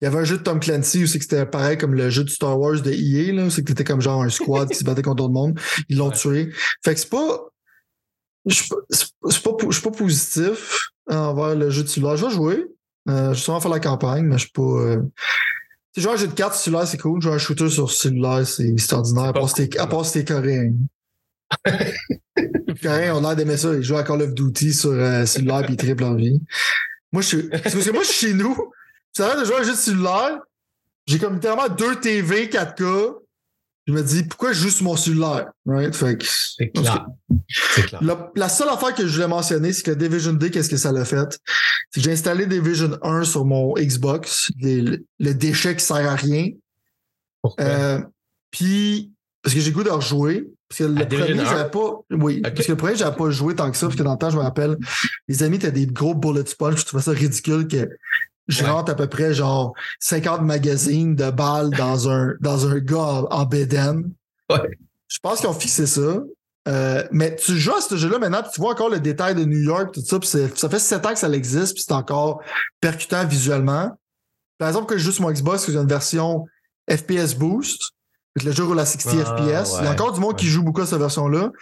[0.00, 2.24] Il y avait un jeu de Tom Clancy aussi, que c'était pareil comme le jeu
[2.24, 4.84] du Star Wars de EA, là, c'est que t'étais comme genre un squad qui se
[4.84, 5.58] battait contre d'autres mondes.
[5.88, 6.16] Ils l'ont Ouais.
[6.16, 6.52] tué.
[6.84, 7.40] Fait que c'est pas.
[8.46, 8.76] Je suis pas,
[9.52, 12.16] pas, pas positif envers le jeu de celui-là.
[12.16, 12.64] Je vais jouer.
[13.08, 14.62] Euh, je vais sûrement faire la campagne, mais je suis pas.
[14.62, 15.02] Euh...
[15.96, 17.20] Jouer un jeu de cartes sur cellulaire, c'est cool.
[17.22, 19.24] Jouer un shooter sur cellulaire, c'est c'est ordinaire.
[19.26, 20.72] À part si cool, à part si t'es coréen.
[22.36, 23.74] Les Coréens ont l'air d'aimer ça.
[23.74, 26.40] Ils jouent à Call of Duty sur euh, cellulaire puis triplent leur vie.
[27.12, 27.42] Moi, je suis.
[27.52, 28.56] c'est parce que moi, je suis chez nous.
[29.12, 30.38] Ça a l'air de jouer à un jeu de cellulaire.
[31.06, 33.16] J'ai comme littéralement deux TV 4K.
[33.88, 35.46] Je me dis, pourquoi je joue sur mon cellulaire?
[35.66, 35.94] Right?
[35.94, 37.06] Fait que- C'est en clair.
[38.00, 40.92] la, la seule affaire que je voulais mentionner, c'est que Division D, qu'est-ce que ça
[40.92, 41.40] l'a fait?
[41.90, 46.14] C'est que j'ai installé Division 1 sur mon Xbox, le, le déchet qui sert à
[46.14, 46.50] rien.
[47.42, 47.64] Pourquoi?
[47.64, 48.00] Euh,
[48.52, 49.11] puis,
[49.42, 50.48] parce que j'ai goût de rejouer.
[50.68, 51.44] Parce que le À premier, 1?
[51.44, 52.00] j'avais pas.
[52.10, 54.18] Oui, parce que le premier, j'avais pas joué tant que ça, parce que dans le
[54.18, 54.76] temps, je me rappelle,
[55.28, 57.88] les amis, t'as des gros bullet sponge, je trouvais ça ridicule que
[58.48, 58.70] je Ouais.
[58.70, 63.44] rentre à peu près genre 50 magazines de balles dans un, dans un gars en,
[63.44, 64.12] bédaine.
[64.50, 64.60] Ouais.
[65.08, 66.22] Je pense qu'ils ont fixé ça.
[66.68, 69.44] Euh, mais tu joues à ce jeu-là maintenant, puis tu vois encore le détail de
[69.44, 72.40] New York, tout ça, puis ça fait sept ans que ça existe, puis c'est encore
[72.80, 73.90] percutant visuellement.
[74.58, 76.46] Par exemple, que je joue sur mon Xbox, j'ai une version
[76.88, 77.80] FPS Boost.
[78.42, 79.76] Le jeu roule à 60 Ah, FPS.
[79.80, 81.52] Il y a encore du monde qui joue beaucoup à cette version-là.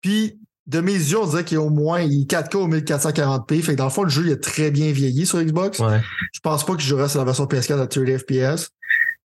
[0.00, 3.62] Puis, de mes yeux, on dirait qu'il est au moins il est 4K au 1440p.
[3.62, 5.80] Fait que dans le fond, le jeu il a très bien vieilli sur Xbox.
[5.80, 6.00] Ouais.
[6.32, 8.70] Je pense pas que je jouerai sur la version PS4 à 30 FPS.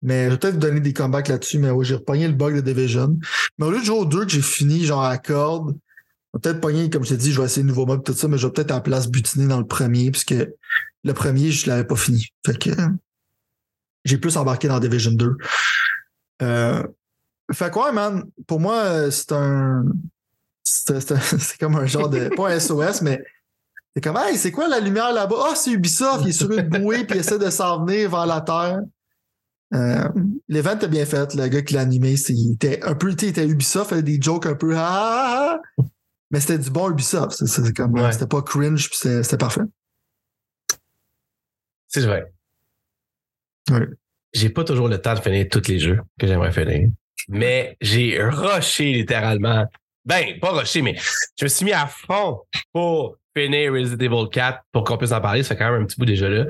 [0.01, 1.57] Mais je vais peut-être vous donner des comebacks là-dessus.
[1.57, 3.17] Mais oui, j'ai repogné le bug de Division.
[3.57, 6.41] Mais au lieu de jouer aux deux que j'ai fini, genre à corde, je vais
[6.41, 8.37] peut-être pogner, comme je t'ai dit, je vais essayer le nouveau mode, tout ça, mais
[8.37, 10.35] je vais peut-être à la place butiner dans le premier, puisque
[11.03, 12.27] le premier, je l'avais pas fini.
[12.45, 12.69] Fait que
[14.03, 15.37] j'ai plus embarqué dans Division 2.
[16.41, 16.83] Euh,
[17.51, 18.23] fait quoi, man?
[18.47, 19.85] Pour moi, euh, c'est un.
[20.63, 22.29] C'est comme un genre de.
[22.35, 23.23] Pas un SOS, mais
[23.95, 25.49] c'est comme, hey, c'est quoi la lumière là-bas?
[25.51, 28.25] Ah, c'est Ubisoft, il est sur une bouée puis il essaie de s'en venir vers
[28.25, 28.81] la Terre.
[29.73, 30.09] Euh,
[30.49, 31.33] L'event était bien fait.
[31.33, 34.03] Le gars qui l'a animé, il était un peu, tu sais, il était Ubisoft, il
[34.03, 35.83] des jokes un peu, ah, ah, ah.
[36.29, 37.39] mais c'était du bon Ubisoft.
[37.41, 38.11] Ouais.
[38.11, 39.61] C'était pas cringe puis c'était c'était parfait.
[41.87, 42.33] C'est vrai.
[43.71, 43.87] Ouais.
[44.35, 46.89] J'ai pas toujours le temps de finir tous les jeux que j'aimerais finir.
[47.29, 49.65] Mais j'ai rushé littéralement.
[50.03, 50.95] Ben, pas rushé, mais
[51.39, 52.41] je me suis mis à fond
[52.73, 55.41] pour finir Resident Evil 4 pour qu'on puisse en parler.
[55.41, 56.45] Ça fait quand même un petit bout déjà là.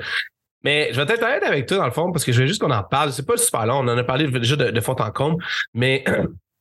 [0.64, 2.60] Mais je vais être honnête avec toi dans le fond parce que je veux juste
[2.60, 3.12] qu'on en parle.
[3.12, 3.76] C'est pas super long.
[3.76, 5.44] On en a parlé déjà de, fond en comble.
[5.72, 6.04] Mais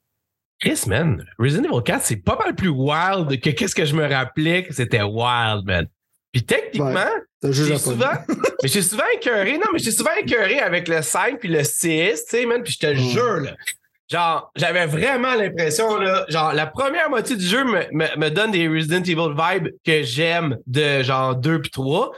[0.59, 4.07] Chris, man, Resident Evil 4, c'est pas mal plus wild que qu'est-ce que je me
[4.07, 5.87] rappelais que c'était wild, man.
[6.31, 7.09] Puis techniquement,
[7.43, 8.11] j'ai souvent,
[8.63, 11.77] mais j'ai souvent écœuré, non, mais j'ai souvent écœuré avec le 5 puis le 6,
[11.81, 12.95] tu sais, man, puis je te Mm.
[12.97, 13.51] jure, là.
[14.07, 18.51] Genre, j'avais vraiment l'impression, là, genre, la première moitié du jeu me, me, me donne
[18.51, 22.11] des Resident Evil vibes que j'aime de genre 2 puis 3.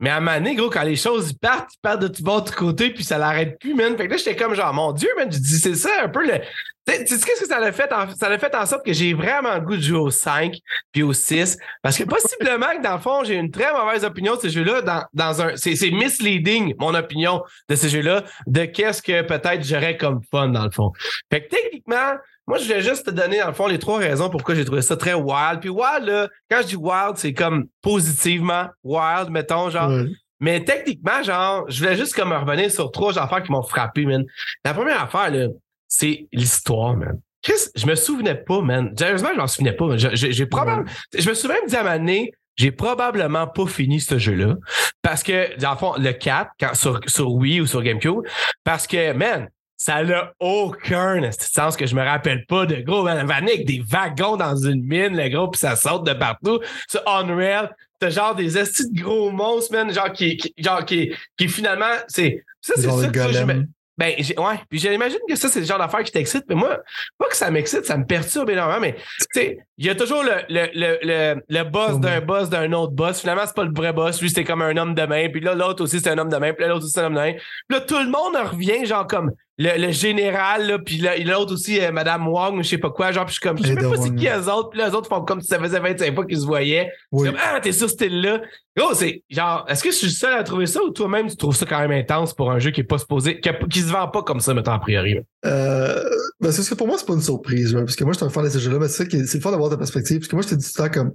[0.00, 2.90] Mais à donné, gros, quand les choses partent, ils partent de tout bord, de côté,
[2.90, 3.96] puis ça l'arrête plus, man.
[3.96, 6.40] Fait que là, j'étais comme genre, mon Dieu, je dis, c'est ça un peu le.
[6.86, 7.90] Tu sais, qu'est-ce que ça l'a fait?
[7.92, 10.54] En, ça l'a fait en sorte que j'ai vraiment le goût de jouer au 5
[10.92, 11.56] puis au 6.
[11.82, 14.82] Parce que possiblement que dans le fond, j'ai une très mauvaise opinion de ce jeu-là.
[14.82, 19.96] Dans, dans un, c'est, misleading, mon opinion de ce jeu-là, de qu'est-ce que peut-être j'aurais
[19.96, 20.92] comme fun, dans le fond.
[21.30, 22.16] Fait que techniquement,
[22.46, 24.82] moi, je vais juste te donner, dans le fond, les trois raisons pourquoi j'ai trouvé
[24.82, 25.60] ça très wild.
[25.60, 29.88] Puis wild, là, quand je dis wild, c'est comme positivement wild, mettons, genre.
[29.90, 30.06] Ouais.
[30.40, 34.24] Mais techniquement, genre, je voulais juste comme revenir sur trois affaires qui m'ont frappé, man.
[34.64, 35.46] La première affaire, là,
[35.88, 37.18] c'est l'histoire, man.
[37.42, 38.92] Chris, je me souvenais pas, man.
[38.98, 39.86] Sérieusement, je m'en souvenais pas.
[39.86, 39.98] man.
[39.98, 40.90] Je- je- J'ai probablement.
[41.16, 44.54] Je me suis même dit à ma année, j'ai probablement pas fini ce jeu-là.
[45.02, 48.20] Parce que, dans le fond, le 4, quand, sur, sur Wii ou sur GameCube,
[48.64, 49.48] parce que, man,
[49.84, 53.30] ça n'a aucun sens que je me rappelle pas de gros, man.
[53.30, 56.58] Avec des wagons dans une mine, le gros, puis ça saute de partout.
[56.88, 57.70] C'est Unreal.
[58.00, 61.84] T'as genre des estis de gros monstres, man, genre qui, qui- genre qui, qui finalement,
[62.08, 62.42] c'est.
[62.62, 63.66] Ça, c'est ça que je me-
[63.98, 64.54] ben, ouais.
[64.70, 66.44] Puis j'imagine que ça, c'est le genre d'affaire qui t'excite.
[66.48, 66.78] Mais moi,
[67.18, 68.80] pas que ça m'excite, ça me perturbe énormément.
[68.80, 72.48] Mais, tu sais, il y a toujours le, le, le, le, le boss d'un boss
[72.48, 73.20] d'un autre boss.
[73.20, 74.20] Finalement, c'est pas le vrai boss.
[74.22, 75.28] Lui, c'était comme un homme de main.
[75.28, 76.54] Puis là, l'autre aussi, c'est un homme de main.
[76.54, 77.32] Puis là, l'autre aussi, c'est un homme de main.
[77.34, 80.78] Puis là, tout le monde en revient, genre comme le, le général, là.
[80.78, 83.12] Puis là, l'autre aussi, euh, Madame Wong, je sais pas quoi.
[83.12, 84.70] Genre, puis je suis comme, je sais pas c'est qui eux autres.
[84.70, 86.90] Puis là, eux autres font comme si ça faisait 25 fois qu'ils se voyaient.
[87.12, 87.28] Oui.
[87.28, 88.40] Comme, ah, t'es sur ce style-là.
[88.76, 91.36] Gros, c'est genre, est-ce que je suis le seul à trouver ça ou toi-même tu
[91.36, 93.78] trouves ça quand même intense pour un jeu qui est pas supposé, qui, a- qui
[93.80, 95.18] se vend pas comme ça, mettons, a priori?
[95.46, 96.02] Euh,
[96.40, 98.26] ben, c'est que pour moi, c'est pas une surprise, ouais, parce que moi, je suis
[98.26, 99.76] un fan de ces jeux-là, mais c'est ça qui est, c'est le fun d'avoir ta
[99.76, 101.12] perspective, parce que moi, je t'ai dit tout le temps comme,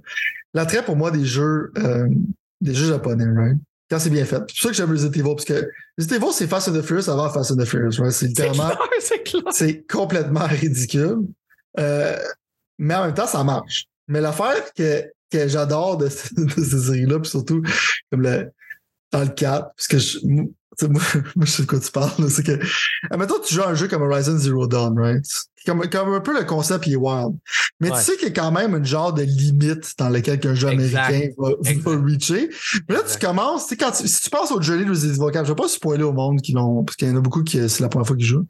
[0.54, 2.08] l'attrait pour moi des jeux, euh,
[2.62, 3.58] des jeux japonais, right?
[3.90, 4.36] Quand c'est bien fait.
[4.36, 5.68] C'est pour ça que j'aime Resident Evil, parce que
[5.98, 8.12] Resident Evil, c'est Fast and the Furious avant Fast and the Furious, right?
[8.12, 8.52] C'est clair,
[9.00, 9.42] c'est clair.
[9.50, 11.26] c'est complètement ridicule.
[11.78, 12.16] Euh,
[12.78, 13.86] mais en même temps, ça marche.
[14.06, 17.62] Mais l'affaire que, que j'adore de, de ces séries-là, puis surtout
[18.10, 18.50] comme le,
[19.10, 20.18] dans le 4, parce que je,
[20.82, 21.00] moi,
[21.36, 22.58] moi, je sais de quoi tu parles, c'est que,
[23.10, 25.24] admettons, tu joues à un jeu comme Horizon Zero Dawn, right?
[25.66, 27.36] Comme, comme un peu le concept il est wild.
[27.80, 27.98] Mais Ouais.
[27.98, 30.68] tu sais qu'il y a quand même une genre de limite dans laquelle un jeu
[30.70, 30.98] Exact.
[31.08, 31.50] américain va,
[31.84, 32.48] va reacher.
[32.88, 35.44] Mais là, tu commences, tu sais, quand tu- si tu passes au Resident Evil 4,
[35.44, 37.58] je vais pas spoiler au monde qui l'ont, parce qu'il y en a beaucoup qui,
[37.68, 38.46] c'est la première fois qu'ils jouent.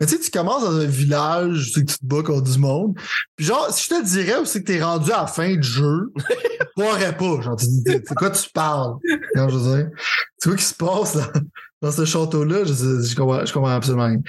[0.00, 2.50] Mais tu sais, tu commences dans un village, tu sais que tu te bats contre
[2.50, 2.94] du monde.
[3.36, 6.12] Puis genre, si je te dirais aussi que t'es rendu à la fin du jeu,
[6.16, 7.42] tu croirais pas.
[7.42, 8.94] Genre, tu dis, c'est quoi tu parles?
[9.34, 9.90] Quand je veux dire,
[10.38, 11.40] c'est quoi qui se passe dans,
[11.82, 12.64] dans ce château-là?
[12.64, 14.20] Je, je, comprends, je comprends absolument rien.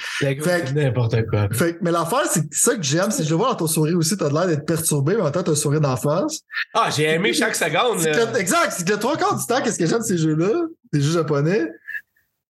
[0.44, 1.48] Fait n'importe quoi.
[1.52, 3.68] Fait mais l'affaire, c'est que ça que j'aime, c'est que je le vois dans ton
[3.68, 6.40] sourire aussi, t'as l'air d'être perturbé, mais en même temps, t'as un sourire d'en face.
[6.74, 8.00] Ah, j'ai aimé chaque seconde.
[8.00, 8.26] C'est là.
[8.26, 10.52] que- exact, c'est que le trois quarts du temps, qu'est-ce que j'aime de ces jeux-là,
[10.92, 11.68] des jeux japonais,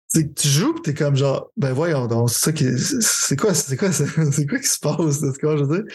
[0.07, 3.37] c'est que tu joues pis t'es comme genre, ben voyons donc, c'est ça qui, c'est
[3.37, 5.95] quoi, c'est quoi, c'est c'est quoi qui se passe, c'est quoi, je veux dire?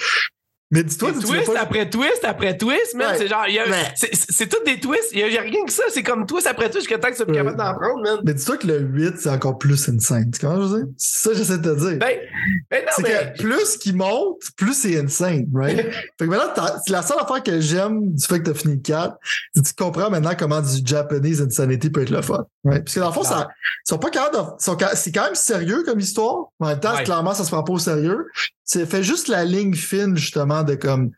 [0.74, 3.12] Mais dis-toi, tu twist pas- après twist après twist, man.
[3.12, 3.18] Ouais.
[3.20, 3.46] C'est genre,
[3.96, 5.10] c'est- tous des twists.
[5.14, 5.84] Il y a, rien que ça.
[5.90, 8.20] C'est comme twist après twist jusqu'à temps que tu sois capable d'en prendre, man.
[8.26, 10.32] Mais dis-toi que le 8, c'est encore plus insane.
[10.32, 10.88] Tu comprends, je veux dire?
[10.98, 11.98] C'est ça que j'essaie de te dire.
[12.00, 12.18] Ben,
[12.72, 13.34] ben c'est mais.
[13.38, 15.78] que plus qu'il monte, plus c'est insane, right?
[16.18, 18.82] fait que maintenant, c'est la seule affaire que j'aime du fait que t'as fini le
[18.82, 19.16] 4,
[19.56, 22.46] c'est que tu comprends maintenant comment du Japanese insanity peut être le fun.
[22.66, 22.84] Right?
[22.84, 23.48] Parce que dans le fond, ça,
[23.86, 26.46] ils sont pas capables de- c'est quand même sérieux comme histoire.
[26.60, 27.04] mais En même temps, Ouais.
[27.04, 28.26] clairement, ça se prend pas au sérieux.
[28.66, 31.12] C'est fait juste la ligne fine, justement, de comme,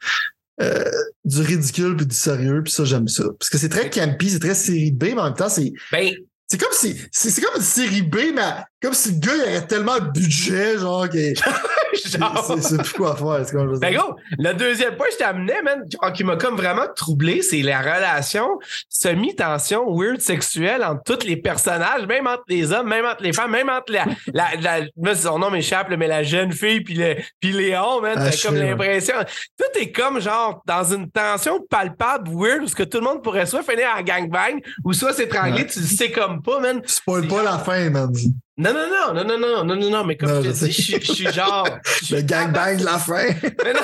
[0.62, 0.90] euh,
[1.26, 3.26] du ridicule puis du sérieux, puis ça, j'aime ça.
[3.40, 6.14] Parce que c'est très campy, c'est très série B, mais en même temps, c'est, Ben,
[6.48, 9.42] c'est comme si, c'est c'est comme une série B, mais comme si le gars, il
[9.42, 12.58] aurait tellement de budget, genre, qu'il genre.
[12.62, 13.52] c'est plus quoi faire.
[13.52, 14.00] Comme Ben dire.
[14.00, 17.62] gros, le deuxième point que je t'amenais, man, genre, qui m'a comme vraiment troublé, c'est
[17.62, 18.48] la relation
[18.90, 23.52] semi-tension weird sexuelle entre tous les personnages, même entre les hommes, même entre les femmes,
[23.52, 27.16] même entre la, la, la là, son nom m'échappe, mais la jeune fille puis le,
[27.40, 29.16] puis Léon, man, t'as comme l'impression,
[29.58, 33.24] tout est comme genre dans une tension palpable weird où ce que tout le monde
[33.24, 35.68] pourrait soit finir en gangbang ou soit s'étrangler, Ouais.
[35.68, 36.82] tu le sais comme pas, man.
[36.86, 38.12] Spoil pas la fin, man.
[38.58, 40.72] Non, non, non, non, non, non, non, non, non, mais comme Non, je te dis,
[40.72, 41.68] je suis- je suis genre.
[42.00, 43.28] je suis Le gangbang de la fin.
[43.64, 43.82] mais non.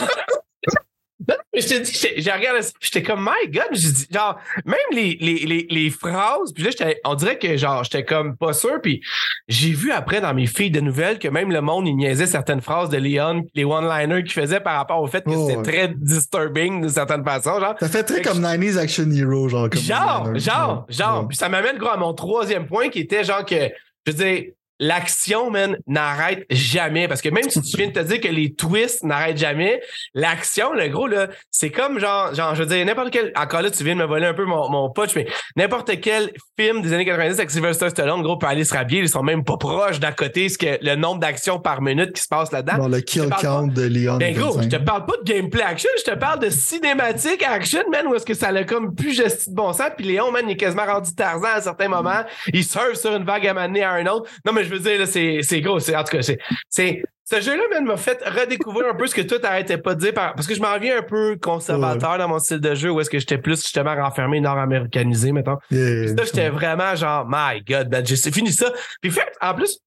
[1.28, 4.40] Non, mais je te dis, j'ai regardé ça, j'étais comme, my God, j'ai dit, genre,
[4.66, 6.70] même les, les, les, les phrases, puis là,
[7.06, 9.02] on dirait que, genre, j'étais comme pas sûr, puis
[9.48, 12.62] j'ai vu après dans mes filles de nouvelles que même le monde, il niaisait certaines
[12.62, 15.64] phrases de Leon, les one-liners qu'il faisait par rapport au fait que Oh, c'était ouais.
[15.64, 17.76] très disturbing d'une certaine façon, genre.
[17.80, 19.70] Ça fait très Fait comme 90s Action Hero, genre.
[19.70, 21.22] Comme Genre, genre, genre.
[21.22, 21.28] Ouais.
[21.28, 23.70] Puis ça m'amène gros à mon troisième point qui était genre que,
[24.08, 24.46] je veux dire,
[24.82, 27.08] l'action, man, n'arrête jamais.
[27.08, 29.80] Parce que même si tu viens de te dire que les twists n'arrêtent jamais,
[30.16, 33.32] l'action, le gros, là, c'est comme genre, genre, je veux dire, n'importe quel.
[33.36, 36.34] Encore là, tu viens de me voler un peu mon, mon punch, mais n'importe quel
[36.60, 39.44] film des années 90 avec Sylvester Stallone, gros, peut aller se rhabiller, ils sont même
[39.44, 42.80] pas proches d'à côté, ce que le nombre d'actions par minute qui se passe là-dedans.
[42.80, 44.18] Dans le kill count de Leon.
[44.18, 47.84] Ben gros, je te parle pas de gameplay action, je te parle de cinématique action,
[47.92, 50.44] man, où est-ce que ça a comme plus gesti de bon sens, puis Léon, man,
[50.48, 53.84] il est quasiment rendu Tarzan à certains moments, il surfe sur une vague à m'amener
[53.84, 54.30] à un autre.
[54.44, 56.22] Non, mais je veux dire, là, c'est, gros, en tout cas,
[56.70, 60.14] c'est, ce jeu-là, m'a fait redécouvrir un peu ce que toi, t'arrêtais pas de dire,
[60.14, 63.10] parce que je m'en viens un peu conservateur dans mon style de jeu, où est-ce
[63.10, 65.58] que j'étais plus justement renfermé, nord-américanisé, mettons.
[65.70, 68.74] Yeah, ça, j'étais vraiment genre, my God, man, j'ai fini ça.
[69.02, 69.80] Puis fait, en plus,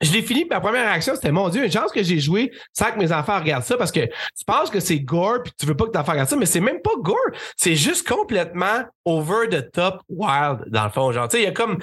[0.00, 2.92] je l'ai fini, ma première réaction, c'était mon Dieu, une chance que j'ai joué sans
[2.92, 5.76] que mes enfants regardent ça parce que tu penses que c'est gore puis tu veux
[5.76, 7.16] pas que tes enfants regardent ça, mais c'est même pas gore.
[7.56, 11.10] C'est juste complètement over the top wild, dans le fond.
[11.12, 11.78] Genre, tu sais, il y a comme.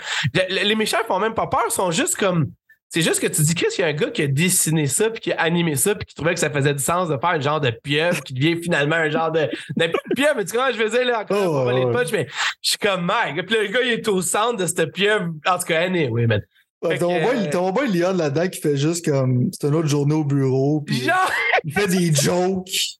[0.49, 2.51] Les méchants font même pas peur, sont juste comme.
[2.89, 5.09] C'est juste que tu dis, Chris, il y a un gars qui a dessiné ça,
[5.09, 7.31] puis qui a animé ça, puis qui trouvait que ça faisait du sens de faire
[7.31, 9.49] un genre de pieuvre qui devient finalement un genre de.
[9.77, 12.27] Pas de pieuvre, mais tu vois, je faisais là, encore, oh, les punch, mais
[12.61, 13.45] je suis comme, mec.
[13.45, 15.25] Puis le gars, il est au centre de cette pieuvre.
[15.45, 16.41] En tout cas, anyway, man.
[16.87, 17.49] Ouais, ton, que...
[17.51, 19.49] ton boy Leon là-dedans qui fait juste comme.
[19.51, 20.81] C'est un autre journée au bureau.
[20.81, 21.31] Puis genre...
[21.63, 22.97] il fait des jokes.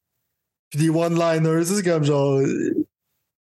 [0.70, 1.66] Puis des one-liners.
[1.66, 2.42] C'est comme genre.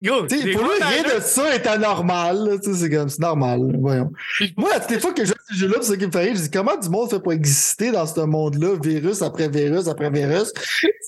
[0.00, 2.58] Yo, pour lui, rien de ça est anormal.
[2.62, 3.58] C'est comme, c'est normal.
[3.80, 4.12] Voyons.
[4.56, 6.20] Moi, à toutes les fois que je joue ce jeu-là, c'est ça qui me fait
[6.20, 6.34] rire.
[6.36, 10.08] Je dis, comment du monde fait pour exister dans ce monde-là, virus après virus après
[10.10, 10.52] virus?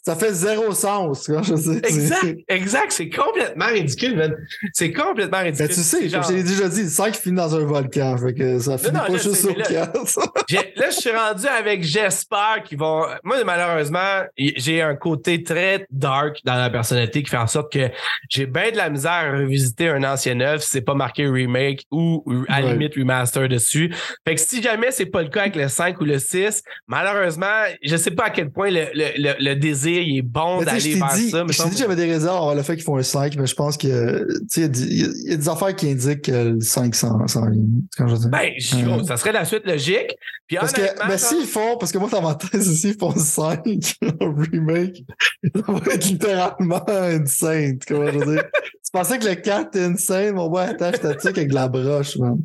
[0.02, 1.26] Ça fait zéro sens.
[1.28, 1.80] Quand je sais.
[1.84, 2.92] Exact, exact.
[2.92, 4.36] C'est complètement ridicule, man.
[4.72, 5.68] C'est complètement ben, ridicule.
[5.68, 6.22] Ben, tu sais, genre...
[6.22, 8.16] comme je t'ai déjà dit, le sang qui finit dans un volcan.
[8.18, 9.66] Fait que ça finit non, non, pas juste au là,
[10.76, 13.04] là, je suis rendu avec j'espère qu'ils vont.
[13.22, 17.88] Moi, malheureusement, j'ai un côté très dark dans la personnalité qui fait en sorte que
[18.28, 21.86] j'ai bien de la misère à revisiter un ancien œuvre si c'est pas marqué remake
[21.90, 23.94] ou à la limite remaster dessus.
[24.26, 27.46] Fait que si jamais c'est pas le cas avec le 5 ou le 6, malheureusement,
[27.82, 31.14] je sais pas à quel point le, le, le, désir il est bon d'aller vers
[31.14, 31.44] dit, ça.
[31.48, 33.76] Je t'ai dit j'avais des réserves le fait qu'ils font un 5, mais je pense
[33.76, 34.26] que
[34.56, 37.18] il y, a des affaires qui indiquent que le 5 s'en.
[37.18, 39.04] Ben, euh...
[39.04, 40.16] ça serait la suite logique.
[40.46, 43.60] Puis parce que ben, s'ils font, parce que moi dans ma tête, s'ils font 5
[44.20, 45.04] remake,
[45.54, 47.78] ça va être littéralement insane.
[47.86, 48.44] Comment je veux dire?
[48.84, 51.68] Tu pensais que le 4 était insane, mon boy, attends, je t'attaque avec de la
[51.68, 52.38] broche, man.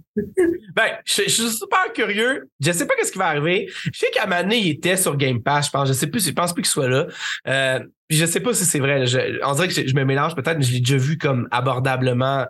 [0.75, 2.49] Ben, je, suis super curieux.
[2.59, 3.69] Je sais pas qu'est-ce qui va arriver.
[3.93, 5.87] Je sais qu'à Mané, il était sur Game Pass, je pense.
[5.87, 7.07] Je sais plus, je pense plus qu'il soit là.
[7.47, 9.05] Euh, je sais pas si c'est vrai.
[9.43, 12.45] On dirait que je, je me mélange peut-être, mais je l'ai déjà vu comme abordablement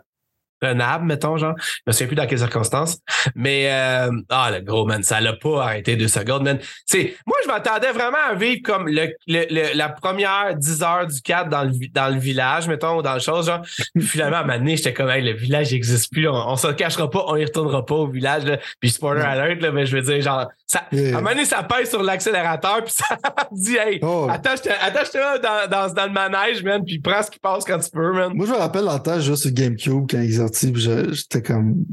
[0.60, 1.54] prenable, mettons, genre.
[1.58, 2.98] Je me souviens plus dans quelles circonstances.
[3.34, 6.58] Mais euh, ah le gros man, ça l'a pas arrêté deux secondes, man.
[6.86, 11.20] C'est, moi, je m'attendais vraiment à vivre comme le, le, la première 10 heures du
[11.20, 13.62] 4 dans le, dans le village, mettons, ou dans le chose, genre.
[13.94, 16.56] Puis finalement, à un moment donné, j'étais comme hey, le village n'existe plus, on, on
[16.56, 18.44] se cachera pas, on y retournera pas au village.
[18.44, 18.58] Là.
[18.80, 21.62] Puis spoiler alert, là, mais je veux dire, genre, ça, à un moment donné, ça
[21.62, 23.16] pèse sur l'accélérateur, puis ça
[23.52, 24.26] dit Hey, oh.
[24.30, 28.12] attache-toi dans, dans, dans, le manège, man, puis prends ce qui passe quand tu peux,
[28.12, 28.32] man.
[28.34, 31.84] Moi, je me rappelle l'entendre juste sur GameCube quand ils j'étais comme.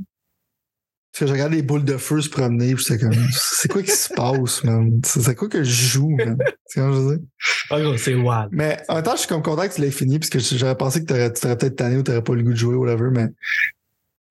[1.12, 3.84] Parce que je regardais les boules de feu se promener, puis j'étais comme, c'est quoi
[3.84, 5.00] qui se passe, man?
[5.06, 6.40] C'est quoi que je joue, man?
[6.66, 7.26] C'est je veux dire?
[7.70, 8.50] Oh, c'est wild.
[8.52, 10.76] Mais en même temps, je suis comme content que tu l'aies fini, parce que j'aurais
[10.76, 13.12] pensé que tu t'aurais peut-être tanné ou t'aurais pas le goût de jouer, ou whatever,
[13.12, 13.28] mais.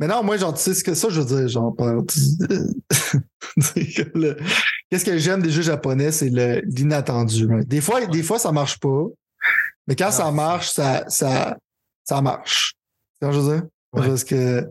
[0.01, 1.77] Mais non, moi, genre, tu sais ce que ça, je veux dire, genre,
[4.91, 6.31] qu'est-ce que j'aime des jeux japonais, c'est
[6.65, 7.47] l'inattendu.
[7.67, 9.05] Des fois, des fois, ça marche pas.
[9.87, 11.57] Mais quand ça marche, ça, ça,
[12.03, 12.75] ça marche.
[13.15, 13.63] Ce que je veux dire?
[13.93, 14.67] Parce que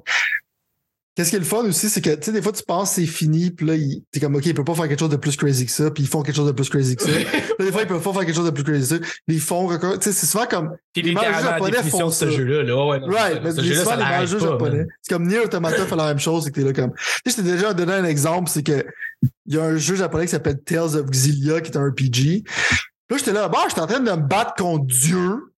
[1.13, 3.05] Qu'est-ce qui est le fun aussi, c'est que, tu sais, des fois, tu penses c'est
[3.05, 3.73] fini, puis là,
[4.13, 6.03] t'es comme, OK, ils peuvent pas faire quelque chose de plus crazy que ça, puis
[6.03, 7.11] ils font quelque chose de plus crazy que ça.
[7.59, 9.67] des fois, ils peuvent pas faire quelque chose de plus crazy que ça, ils font,
[9.77, 12.85] tu sais, c'est souvent comme, les jeux japonais font ce jeu-là, là.
[12.85, 14.87] Ouais, right, mais c'est souvent les japonais.
[15.01, 17.31] C'est comme Nier Automata fait la même chose, c'est que t'es là comme, tu sais,
[17.31, 18.85] je t'ai déjà donné un exemple, c'est que,
[19.47, 22.45] il y a un jeu japonais qui s'appelle Tales of Xillia, qui est un RPG.
[23.09, 25.53] Là, j'étais là, bah, j'étais en train de me battre contre Dieu.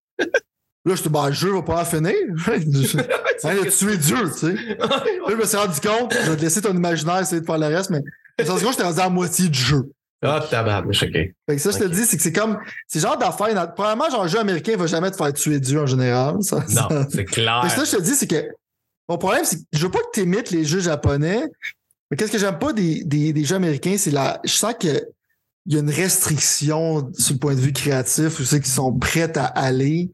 [0.85, 2.13] Là, je te bah, le jeu va pas en finir.
[2.47, 4.75] Hein, il a tué Dieu, tu sais.
[4.77, 7.57] là, je me suis rendu compte, je vais te laisser ton imaginaire essayer de faire
[7.57, 8.01] le reste, mais
[8.39, 9.89] je pense que j'étais rendu à moitié du jeu.
[10.25, 11.11] Ah, oh, tabac, je OK.
[11.11, 12.57] Fait que ça, je te dis, c'est que c'est comme,
[12.87, 15.85] c'est genre d'affaire, probablement, genre, un jeu américain va jamais te faire tuer Dieu en
[15.85, 16.41] général.
[16.41, 17.69] Ça, non, c'est clair.
[17.69, 18.47] ça, je te dis, c'est que,
[19.09, 21.43] mon problème, c'est que je veux pas que tu imites les jeux japonais,
[22.09, 25.05] mais qu'est-ce que j'aime pas des, des, des jeux américains, c'est la, je sens que,
[25.65, 28.91] il y a une restriction sur le point de vue créatif, ou ceux qui sont
[28.93, 30.11] prêts à aller.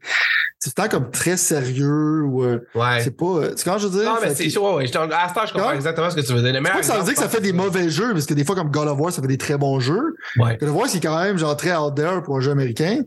[0.62, 3.00] C'est tant comme très sérieux ou euh, ouais.
[3.00, 4.12] c'est pas c'est quand je veux dire?
[4.12, 4.84] Non mais c'est ouais, ouais.
[4.84, 6.52] à ce temps je comprends exactement ce que tu veux dire.
[6.54, 8.44] C'est pas que ça veut dire que ça fait des mauvais jeux parce que des
[8.44, 10.16] fois comme God of War ça fait des très bons jeux.
[10.36, 10.58] Ouais.
[10.58, 13.00] God of War c'est quand même genre très out there pour un jeu américain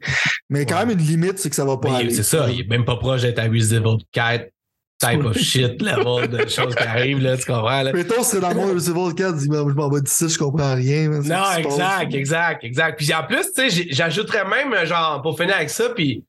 [0.49, 2.09] mais quand même une limite c'est que ça va pas aller.
[2.09, 4.52] c'est ça il est même pas proche d'être à Resident Evil 4
[5.11, 7.81] type of shit level de choses qui arrivent, là, tu comprends?
[7.81, 7.93] Là?
[7.93, 10.37] Mettons, c'est dans le monde de Resident Evil 4, dis, je m'en vais d'ici, je
[10.37, 11.09] comprends rien.
[11.09, 12.97] Non, exact, exact, exact.
[12.97, 16.23] Puis en plus, tu sais, j'ajouterais même, genre, pour finir avec ça, puis,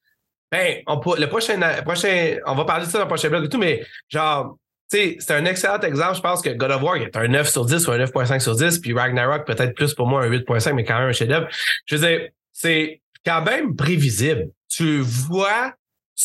[0.50, 3.44] ben, on, peut- le prochain, prochain, on va parler de ça dans le prochain blog
[3.44, 4.56] et tout, mais genre,
[4.90, 6.16] tu sais, c'est un excellent exemple.
[6.16, 8.54] Je pense que God of War est un 9 sur 10 ou un 9.5 sur
[8.54, 11.48] 10, puis Ragnarok peut-être plus pour moi un 8.5, mais quand même un chef-d'œuvre.
[11.86, 14.50] Je veux dire, c'est quand même prévisible.
[14.68, 15.72] Tu vois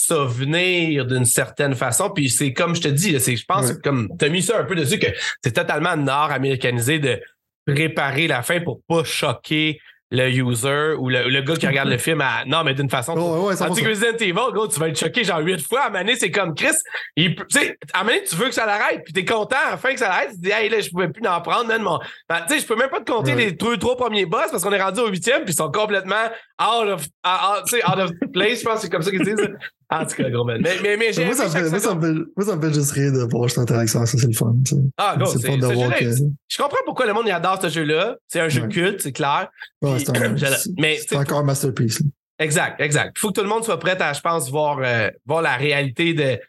[0.05, 3.81] ça venir d'une certaine façon, puis c'est comme je te dis, là, je pense, que
[3.81, 5.07] comme tu as mis ça un peu dessus, que
[5.43, 7.21] c'est totalement nord-américanisé de
[7.65, 9.79] préparer la fin pour pas choquer
[10.11, 13.13] le user ou le, le gars qui regarde le film à non mais d'une façon
[13.13, 13.87] Ouais, ouais.
[13.87, 15.83] Resident Evil, gros, tu vas être choqué genre huit fois.
[15.83, 16.75] À donné, c'est comme Chris.
[17.15, 19.77] Il, tu sais, à donné, tu veux que ça l'arrête, puis t'es content à la
[19.77, 20.31] fin que ça l'arrête.
[20.31, 21.81] Tu te dis, hey, là, je pouvais plus en prendre, man.
[21.81, 21.99] Mon...
[22.27, 24.63] Ben, tu sais, je peux même pas te compter les deux, trois premiers boss parce
[24.63, 26.25] qu'on est rendu au huitième, puis ils sont complètement
[26.59, 28.59] out of, out, tu sais, out of place.
[28.59, 29.49] Je pense que c'est comme ça qu'ils disent.
[29.91, 30.61] En tout cas, gros, man.
[30.61, 32.73] Mais, mais, mais j'ai Moi, ça fait, moi, ça me fait, moi, ça me fait
[32.73, 34.05] juste rire de voir cette interaction.
[34.05, 34.53] Ça, c'est le fun.
[34.63, 34.81] tu sais.
[34.97, 36.05] Ah, gros, c'est c'est le fun de voir que.
[36.47, 38.15] Je comprends pourquoi le monde y adore ce jeu-là.
[38.27, 38.67] C'est un jeu Ouais.
[38.69, 39.49] culte, c'est clair.
[39.81, 42.01] Ouais, Puis, c'est un- encore un masterpiece.
[42.01, 42.05] là.
[42.41, 43.13] Exact, exact.
[43.17, 45.55] Il faut que tout le monde soit prêt à, je pense, voir, euh, voir la
[45.57, 46.39] réalité de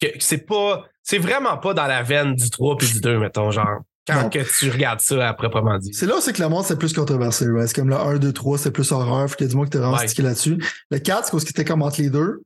[0.00, 0.84] que, que c'est pas.
[1.02, 3.80] C'est vraiment pas dans la veine du 3 puis du 2, mettons, genre.
[4.08, 4.28] Quand Non.
[4.30, 5.92] que tu regardes ça à proprement dit.
[5.92, 7.48] C'est là où c'est que le monde, c'est plus controversé.
[7.48, 7.66] Ouais.
[7.66, 9.28] C'est comme le 1, 2, 3, c'est plus horreur.
[9.28, 10.06] Fait qu'il y a du monde qui était vraiment Ouais.
[10.06, 10.58] stické là-dessus.
[10.92, 12.42] Le 4, c'est parce qu'il était comme entre les deux.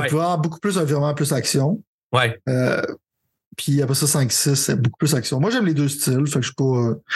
[0.00, 0.08] Ouais.
[0.08, 1.82] vraiment beaucoup plus un virement, plus action.
[2.12, 2.38] Ouais.
[2.48, 2.82] Euh,
[3.56, 5.40] puis après ça, 5, 6, c'est beaucoup plus action.
[5.40, 6.26] Moi, j'aime les deux styles.
[6.26, 7.14] Fait que je suis pas, euh, je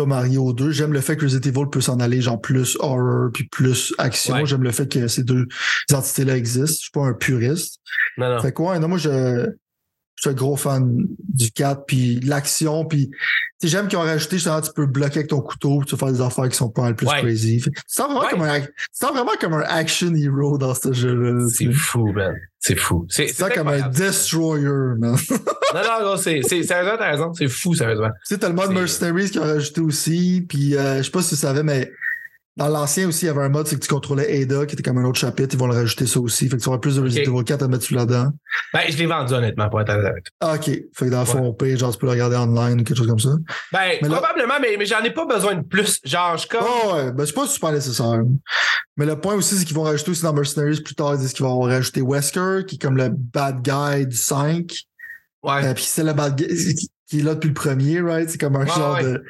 [0.00, 0.70] suis pas marié aux deux.
[0.70, 4.36] J'aime le fait que Resident Evil peut s'en aller, genre plus horror puis plus action.
[4.36, 4.46] Ouais.
[4.46, 5.46] J'aime le fait que ces deux
[5.92, 6.76] entités-là existent.
[6.76, 7.80] Je suis pas un puriste.
[8.16, 8.40] Non, non.
[8.40, 9.50] Fait que ouais, non, moi, je,
[10.22, 10.96] je suis un gros fan
[11.32, 13.10] du 4, puis l'action, puis
[13.60, 15.98] tu j'aime qu'ils ont rajouté, justement, tu peux bloquer avec ton couteau, puis tu vas
[16.06, 17.20] faire des affaires qui sont pas mal plus Ouais.
[17.22, 17.60] crazy.
[17.60, 18.30] Tu sens vraiment, Ouais.
[18.30, 21.44] comme un, tu sens vraiment comme un action hero dans ce jeu-là.
[21.48, 22.34] tu C'est fou, man.
[22.60, 23.04] C'est fou.
[23.08, 24.68] C'est Tu c'est comme un destroyer,
[24.98, 25.16] man.
[25.16, 26.42] tu Non, non, gros, c'est.
[26.42, 27.32] c'est- Sérieusement, t'as raison.
[27.34, 28.10] C'est fou, sérieusement.
[28.22, 31.30] sais, t'as le mode Mercenaries qu'ils ont rajouté aussi, puis euh, je sais pas si
[31.30, 31.90] tu savais, mais
[32.56, 34.82] dans l'ancien aussi, il y avait un mode, c'est que tu contrôlais Ada, qui était
[34.82, 36.48] comme un autre chapitre, ils vont le rajouter ça aussi.
[36.50, 38.30] Fait que tu auras plus de Resident Evil 4 à mettre là-dedans.
[38.74, 40.24] Ben, je l'ai vendu, honnêtement, pour être honnête.
[40.40, 40.64] Ah, ok.
[40.64, 42.96] Fait que dans le fond, au pire, genre, tu peux le regarder online ou quelque
[42.98, 43.30] chose comme ça.
[43.72, 45.98] Ben, Mais là- probablement, mais, mais j'en ai pas besoin de plus.
[46.04, 46.60] Genre, je comme.
[46.62, 48.20] Oh, ouais, ben, c'est pas super nécessaire.
[48.98, 51.32] Mais le point aussi, c'est qu'ils vont rajouter aussi dans Mercenaries plus tard, ils disent
[51.32, 54.70] qu'ils vont rajouter Wesker, qui est comme le bad guy du 5.
[55.42, 55.64] Ouais.
[55.64, 56.46] Euh, puis c'est le bad guy
[56.76, 58.28] qui- qui est là depuis le premier, right?
[58.30, 59.04] C'est comme un Ouais, genre ouais.
[59.04, 59.24] de.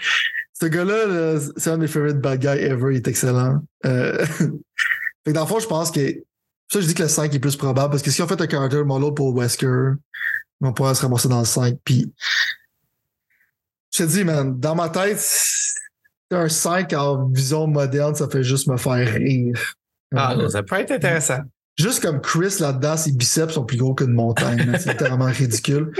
[0.62, 3.58] Ce gars-là, là, c'est un de mes favorite bad guys ever, il est excellent.
[3.84, 4.24] Euh...
[4.26, 4.46] fait
[5.26, 6.22] que dans le fond, je pense que.
[6.70, 8.48] Ça, je dis que le 5 est plus probable, parce que si on fait un
[8.48, 9.94] character model pour Wesker,
[10.60, 11.78] on pouvoir se ramasser dans le 5.
[11.82, 12.12] Puis.
[13.92, 15.20] Je te dis, man, dans ma tête,
[16.30, 19.74] un 5 en vision moderne, ça fait juste me faire rire.
[20.14, 21.40] Ah, Euh, non, ça peut être intéressant.
[21.76, 24.76] Juste comme Chris là-dedans, ses biceps sont plus gros qu'une montagne.
[24.78, 25.90] C'est littéralement ridicule.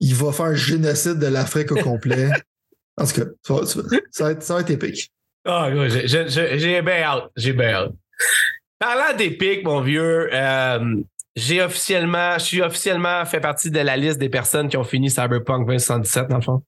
[0.00, 2.30] Il va faire un génocide de l'Afrique au complet.
[2.96, 3.66] En tout cas, ça va,
[4.10, 5.10] ça être, ça va être épique.
[5.44, 7.24] Ah, gros, j'ai- bien hâte.
[7.36, 7.92] J'ai bien hâte.
[8.78, 10.96] Parlant d'épique, mon vieux, euh,
[11.36, 15.10] j'ai officiellement, je suis officiellement fait partie de la liste des personnes qui ont fini
[15.10, 16.62] Cyberpunk 2077, dans le fond.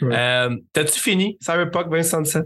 [0.00, 0.14] Ouais.
[0.16, 2.44] Euh, T'as-tu fini Cyberpunk 2077?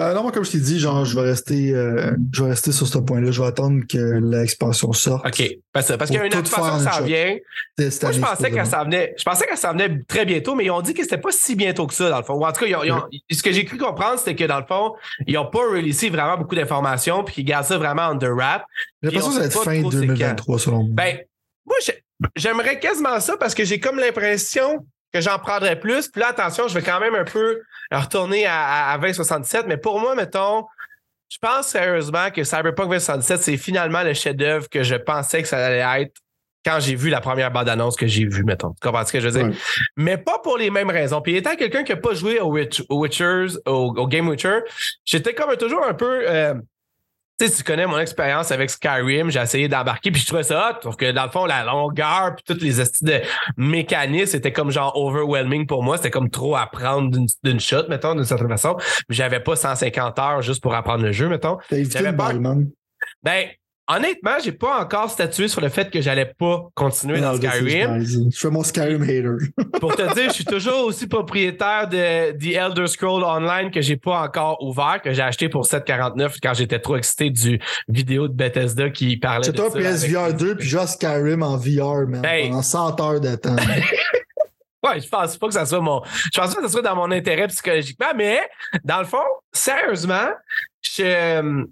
[0.00, 2.70] Euh, non, moi, comme je t'ai dit, genre, je vais rester, euh, je vais rester
[2.70, 3.32] sur ce point-là.
[3.32, 5.26] Je vais attendre que l'expansion sorte.
[5.26, 5.58] OK.
[5.72, 7.36] Parce, parce qu'il y a une expansion qui s'en vient.
[8.02, 9.14] Moi, je pensais qu'elle s'en venait.
[9.18, 11.56] Je pensais qu'elle s'en venait très bientôt, mais ils ont dit que c'était pas si
[11.56, 12.34] bientôt que ça, dans le fond.
[12.34, 14.44] Ou en tout cas, ils ont- ils ont- ce que j'ai cru comprendre, c'était que
[14.44, 14.92] dans le fond,
[15.26, 18.64] ils n'ont pas releasé vraiment beaucoup d'informations, puis qu'ils gardent ça vraiment under wrap.
[19.02, 20.88] J'ai l'impression que ça va être fin pas trop c'est 2023, selon moi.
[20.92, 21.18] Ben,
[21.66, 22.04] moi, j'ai-
[22.36, 26.08] j'aimerais quasiment ça parce que j'ai comme l'impression que j'en prendrais plus.
[26.08, 29.66] Puis là, attention, je vais quand même un peu retourner à, à, à 2077.
[29.66, 30.64] Mais pour moi, mettons,
[31.30, 35.64] je pense sérieusement que Cyberpunk 2077, c'est finalement le chef-d'œuvre que je pensais que ça
[35.66, 36.14] allait être
[36.64, 38.70] quand j'ai vu la première bande-annonce que j'ai vue, mettons.
[38.72, 39.48] Tu comprends ce que je veux dire?
[39.50, 39.56] Ouais.
[39.96, 41.22] Mais pas pour les mêmes raisons.
[41.22, 44.60] Puis étant quelqu'un qui n'a pas joué au, Witch- au Witchers, au, au Game Witcher,
[45.04, 46.28] j'étais comme toujours un peu.
[46.28, 46.54] euh,
[47.46, 50.82] sais, tu connais mon expérience avec Skyrim, j'ai essayé d'embarquer, puis je trouvais ça hot,
[50.82, 53.20] sauf que dans le fond, la longueur, puis toutes les estis de
[53.56, 55.96] mécanismes, c'était comme genre overwhelming pour moi.
[55.96, 57.10] C'était comme trop à prendre
[57.44, 58.76] d'une- shot, mettons, d'une certaine façon.
[59.08, 61.58] J'avais pas 150 heures juste pour apprendre le jeu, mettons.
[61.68, 61.98] T'as évité
[62.40, 62.68] man.
[63.22, 63.46] Ben,
[63.88, 68.00] honnêtement, j'ai pas encore statué sur le fait que j'allais pas continuer dans Non, Skyrim.
[68.00, 69.46] Je fais mon Skyrim hater.
[69.80, 73.96] Pour te dire, je suis toujours aussi propriétaire de The Elder Scroll Online que j'ai
[73.96, 77.58] pas encore ouvert, que j'ai acheté pour 7,49 quand j'étais trop excité du
[77.88, 81.42] vidéo de Bethesda qui parlait C'est de toi ça PSVR avec- 2 puis à Skyrim
[81.42, 82.24] en VR, man.
[82.24, 82.48] Hey.
[82.50, 83.56] Pendant 100 heures de temps.
[84.80, 86.02] Ouais, je pense pas que ça soit mon.
[86.32, 88.38] Je pense pas que ça soit dans mon intérêt psychologiquement, mais
[88.84, 89.18] dans le fond,
[89.52, 90.28] sérieusement,
[90.82, 91.64] je-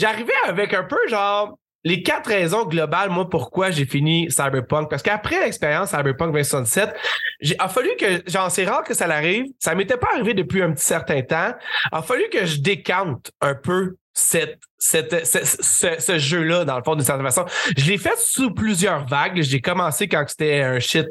[0.00, 1.58] j'arrivais avec un peu genre.
[1.84, 4.90] les quatre raisons globales, moi, pourquoi j'ai fini Cyberpunk.
[4.90, 6.94] Parce qu'après l'expérience Cyberpunk 2077,
[7.40, 9.44] il a fallu que, genre, c'est rare que ça l'arrive.
[9.58, 11.54] Ça m'était pas arrivé depuis un petit certain temps.
[11.92, 16.82] Il a fallu que je décante un peu cette, cette, ce, ce jeu-là, dans le
[16.82, 17.46] fond, d'une certaine façon.
[17.76, 19.40] Je l'ai fait sous plusieurs vagues.
[19.40, 21.06] J'ai commencé quand c'était un shit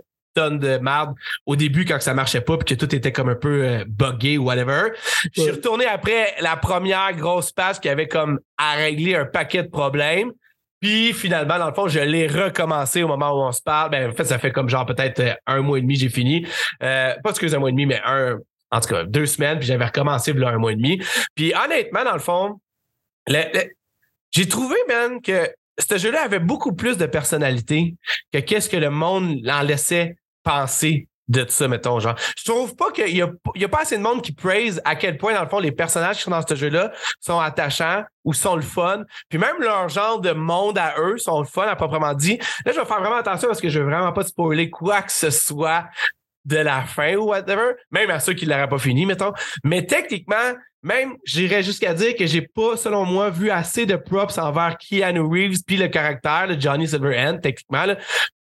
[0.48, 1.14] de merde
[1.46, 4.38] au début quand ça marchait pas puis que tout était comme un peu euh, buggé
[4.38, 4.92] ou whatever.
[5.36, 9.64] Je suis retourné après la première grosse patch qui avait comme à régler un paquet
[9.64, 10.32] de problèmes.
[10.80, 13.92] Puis finalement, dans le fond, je l'ai recommencé au moment où on se parle.
[13.92, 16.48] Ben, en fait, ça fait comme genre peut-être euh, un mois et demi, j'ai fini.
[16.82, 18.38] Euh, pas excuse un mois et demi, mais un,
[18.72, 21.02] en tout cas, deux semaines, puis j'avais recommencé là, un mois et demi.
[21.36, 22.60] Puis honnêtement, dans le fond,
[24.32, 27.96] j'ai trouvé, man, que ce jeu-là avait beaucoup plus de personnalité
[28.34, 30.16] que qu'est-ce que le monde en laissait
[30.50, 32.16] penser de ça, mettons, genre.
[32.36, 35.18] Je trouve pas qu'il y y a pas assez de monde qui praise à quel
[35.18, 38.56] point, dans le fond, les personnages qui sont dans ce jeu-là sont attachants ou sont
[38.56, 39.04] le fun.
[39.30, 42.40] Puis même leur genre de monde à eux sont le fun, à proprement dit.
[42.66, 45.12] Là, je vais faire vraiment attention parce que je veux vraiment pas spoiler quoi que
[45.12, 45.86] ce soit
[46.46, 49.34] de la fin ou whatever, même à ceux qui l'auraient pas fini, mettons.
[49.64, 54.38] Mais techniquement, même, j'irais jusqu'à dire que j'ai pas, selon moi, vu assez de props
[54.40, 57.86] envers Keanu Reeves puis le caractère de Johnny Silverhand, techniquement,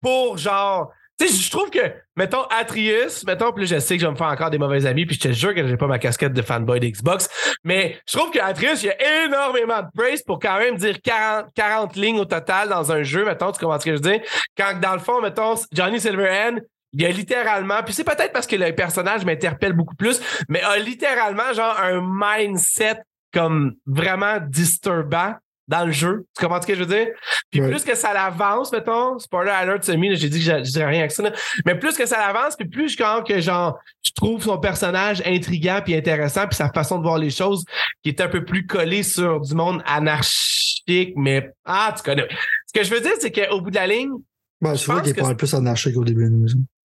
[0.00, 0.90] pour genre.
[1.18, 1.80] Tu sais, je trouve que,
[2.16, 5.04] mettons, Atrius, mettons, puis je sais que je vais me faire encore des mauvais amis,
[5.04, 7.28] puis je te jure que j'ai pas ma casquette de fanboy d'Xbox,
[7.64, 11.46] mais je trouve qu'Atrius, il y a énormément de praise pour quand même dire 40,
[11.54, 14.20] 40 lignes au total dans un jeu, mettons, tu comprends ce que je dire?
[14.56, 16.60] Quand, dans le fond, mettons, Johnny Silverhand,
[16.92, 20.62] il y a littéralement, puis c'est peut-être parce que le personnage m'interpelle beaucoup plus, mais
[20.62, 23.02] a littéralement genre un mindset
[23.32, 25.34] comme vraiment disturbant
[25.68, 26.26] dans le jeu.
[26.36, 27.08] Tu comprends ce que je veux dire?
[27.50, 31.00] Puis plus que ça l'avance, mettons, spoiler alert semi, j'ai dit que je, dirais rien
[31.00, 31.22] avec ça,
[31.64, 35.80] mais plus que ça l'avance, puis plus quand que genre je trouve son personnage intriguant
[35.84, 37.64] puis intéressant, puis sa façon de voir les choses
[38.02, 42.26] qui est un peu plus collé sur du monde anarchique, mais ah, tu connais.
[42.66, 44.12] Ce que je veux dire, c'est qu'au bout de la ligne,
[44.60, 46.28] ben, c'est vrai qu'il parle plus anarchique au début.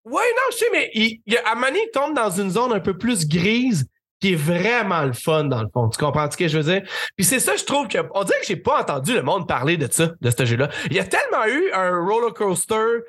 [0.06, 2.80] Oui, non, je sais, mais il, il, à Mani, il tombe dans une zone un
[2.80, 3.88] peu plus grise
[4.24, 5.90] qui est vraiment le fun dans le fond.
[5.90, 6.82] Tu comprends ce que je veux dire?
[7.18, 7.98] Puis c'est ça, je trouve que.
[8.14, 10.70] On dirait que j'ai pas entendu le monde parler de ça, de ce jeu-là.
[10.90, 13.02] Il y a tellement eu un roller coaster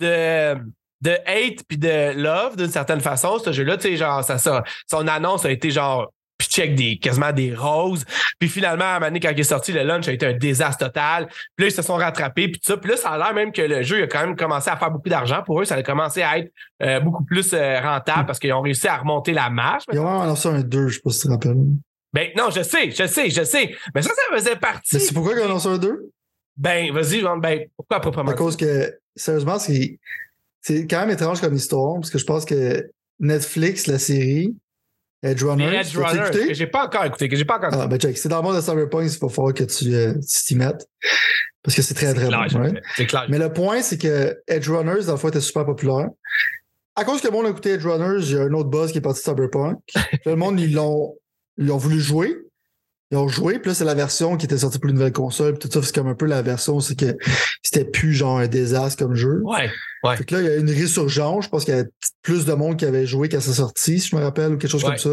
[0.00, 0.56] de
[1.02, 4.62] de hate puis de love d'une certaine façon ce jeu-là tu sais genre ça, ça
[4.88, 6.12] son annonce a été genre
[6.52, 8.04] check des, quasiment des roses.
[8.38, 10.32] Puis finalement, à un moment donné, quand il est sorti, le lunch a été un
[10.32, 11.26] désastre total.
[11.56, 12.76] Puis là, ils se sont rattrapés, puis ça.
[12.76, 14.90] Puis là, ça a l'air même que le jeu a quand même commencé à faire
[14.90, 15.64] beaucoup d'argent pour eux.
[15.64, 18.98] Ça a commencé à être euh, beaucoup plus euh, rentable parce qu'ils ont réussi à
[18.98, 19.84] remonter la marche.
[19.92, 21.56] Ils ont annoncé un 2, je sais pas si tu te rappelles.
[22.12, 23.74] Ben non, je sais, je sais, je sais.
[23.94, 24.96] Mais ça, ça faisait partie.
[24.96, 26.10] Mais c'est pourquoi ils ont annoncé un 2?
[26.56, 28.30] Ben, vas-y, ben, pourquoi proprement?
[28.30, 29.98] À cause que, sérieusement, c'est,
[30.60, 34.54] c'est quand même étrange comme histoire, parce que je pense que Netflix, la série,
[35.22, 35.74] Edge Runner.
[35.74, 38.28] Edge Runner, que j'ai pas encore écouté, que j'ai pas encore Ah, ben check, c'est
[38.28, 40.86] dans le monde de Cyberpunk, il va falloir que tu euh, t'y mettes.
[41.62, 42.74] Parce que c'est très, très clair, bon.
[42.96, 43.26] C'est clair.
[43.28, 46.08] Mais le point, c'est que Edge Runners, dans le fond, était super populaire.
[46.96, 48.90] À cause que le monde a écouté Edge Runners, il y a un autre buzz
[48.90, 49.78] qui est parti de Cyberpunk.
[50.26, 51.16] le monde, ils l'ont,
[51.56, 52.36] ils ont voulu jouer.
[53.12, 55.58] Ils ont joué, puis là, c'est la version qui était sortie pour une nouvelle console,
[55.58, 57.14] puis tout ça, c'est comme un peu la version, c'est que
[57.62, 59.42] c'était plus genre un désastre comme jeu.
[59.44, 59.70] Ouais,
[60.02, 60.16] ouais.
[60.16, 61.44] Fait que là, il y a une résurgence.
[61.44, 61.90] Je pense qu'il y avait
[62.22, 64.70] plus de monde qui avait joué qu'à sa sortie, si je me rappelle, ou quelque
[64.70, 64.96] chose Ouais.
[64.96, 65.10] comme ça.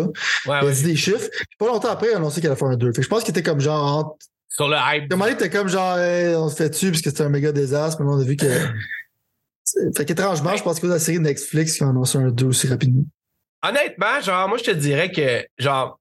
[0.49, 1.27] Ouais, il a dit des chiffres.
[1.29, 2.87] Puis pas longtemps après, il a annoncé qu'il allait faire un 2.
[2.93, 4.15] Fait que je pense qu'il était comme genre entre.
[4.47, 5.09] Sur le hype.
[5.09, 8.01] Comme était comme genre, Hey, on se fait dessus parce que c'était un méga désastre,
[8.01, 8.45] mais on a vu que.
[9.95, 13.03] Fait qu'étrangement, je pense que la série Netflix qui a annoncé un 2 aussi rapidement.
[13.61, 15.99] Honnêtement, genre, moi, je te dirais que, genre,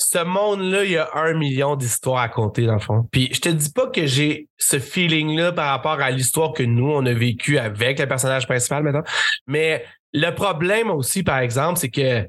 [0.00, 3.06] ce monde-là, il y a un million d'histoires à compter, dans le fond.
[3.12, 6.90] Puis, je te dis pas que j'ai ce feeling-là par rapport à l'histoire que nous,
[6.90, 9.04] on a vécu avec le personnage principal, maintenant.
[9.46, 9.84] Mais
[10.14, 12.26] le problème aussi, par exemple, c'est que,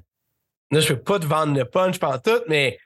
[0.71, 2.77] là, je veux pas te vendre le punch pendant tout, mais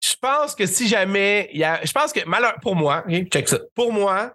[0.00, 3.48] je pense que si jamais il y a, je pense que malheur pour moi, check
[3.48, 3.58] ça.
[3.74, 4.32] Pour moi,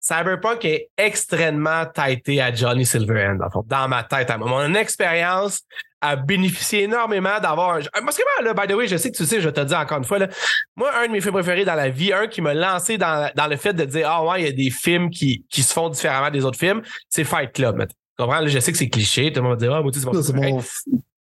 [0.00, 4.30] Cyberpunk est extrêmement tighté à Johnny Silverhand, dans, dans ma tête.
[4.30, 4.48] à moi.
[4.48, 5.62] Mon expérience
[6.02, 7.80] a bénéficié énormément d'avoir un.
[8.04, 9.74] Parce que moi, là, by the way, je sais que tu sais, je te dis
[9.74, 10.28] encore une fois, là,
[10.76, 13.46] moi, un de mes films préférés dans la vie, un qui m'a lancé dans, dans
[13.46, 15.88] le fait de dire Ah ouais, il y a des films qui, qui se font
[15.88, 17.86] différemment des autres films, c'est Fight Club.
[17.88, 18.40] Tu comprends?
[18.40, 20.04] Là, je sais que c'est cliché, tout le monde va dire Ah, moi, tu sais,
[20.04, 20.62] c'est mon c'est mon.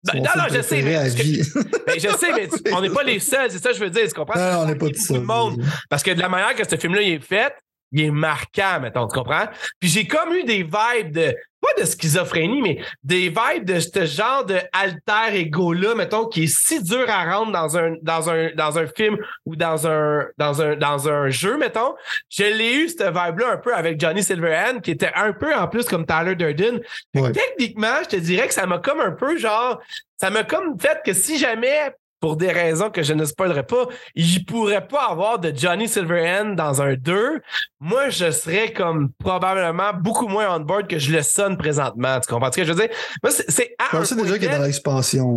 [0.03, 1.43] Ben, mon non, non, je sais, mais à vie.
[1.87, 3.91] Ben, je sais, mais tu- on n'est pas les seuls, c'est ça que je veux
[3.91, 4.39] dire, tu comprends?
[4.39, 5.62] Non, on n'est pas tout de monde.
[5.91, 7.53] Parce que de la manière que ce film-là il est fait,
[7.93, 9.47] il est marquant, mettons, tu comprends?
[9.78, 14.04] Puis j'ai comme eu des vibes de, pas de schizophrénie, mais des vibes de ce
[14.06, 18.50] genre de alter ego-là, mettons, qui est si dur à rendre dans un, dans un,
[18.54, 21.94] dans un film ou dans un, dans un, dans un jeu, mettons.
[22.28, 25.68] Je l'ai eu, cette vibe-là, un peu avec Johnny Silverhand, qui était un peu en
[25.68, 26.80] plus comme Tyler Durden.
[27.14, 27.32] Ouais.
[27.32, 29.80] Techniquement, je te dirais que ça m'a comme un peu genre,
[30.18, 33.87] ça m'a comme fait que si jamais pour des raisons que je ne spoilerai pas,
[34.14, 37.41] il pourrait pas avoir de Johnny Silverhand dans un 2.
[37.81, 42.21] Moi, je serais comme probablement beaucoup moins on board que je le sonne présentement.
[42.21, 42.95] Tu comprends ce que je veux dire?
[43.23, 45.37] Moi, c'est à Je déjà qu'il est dans l'expansion.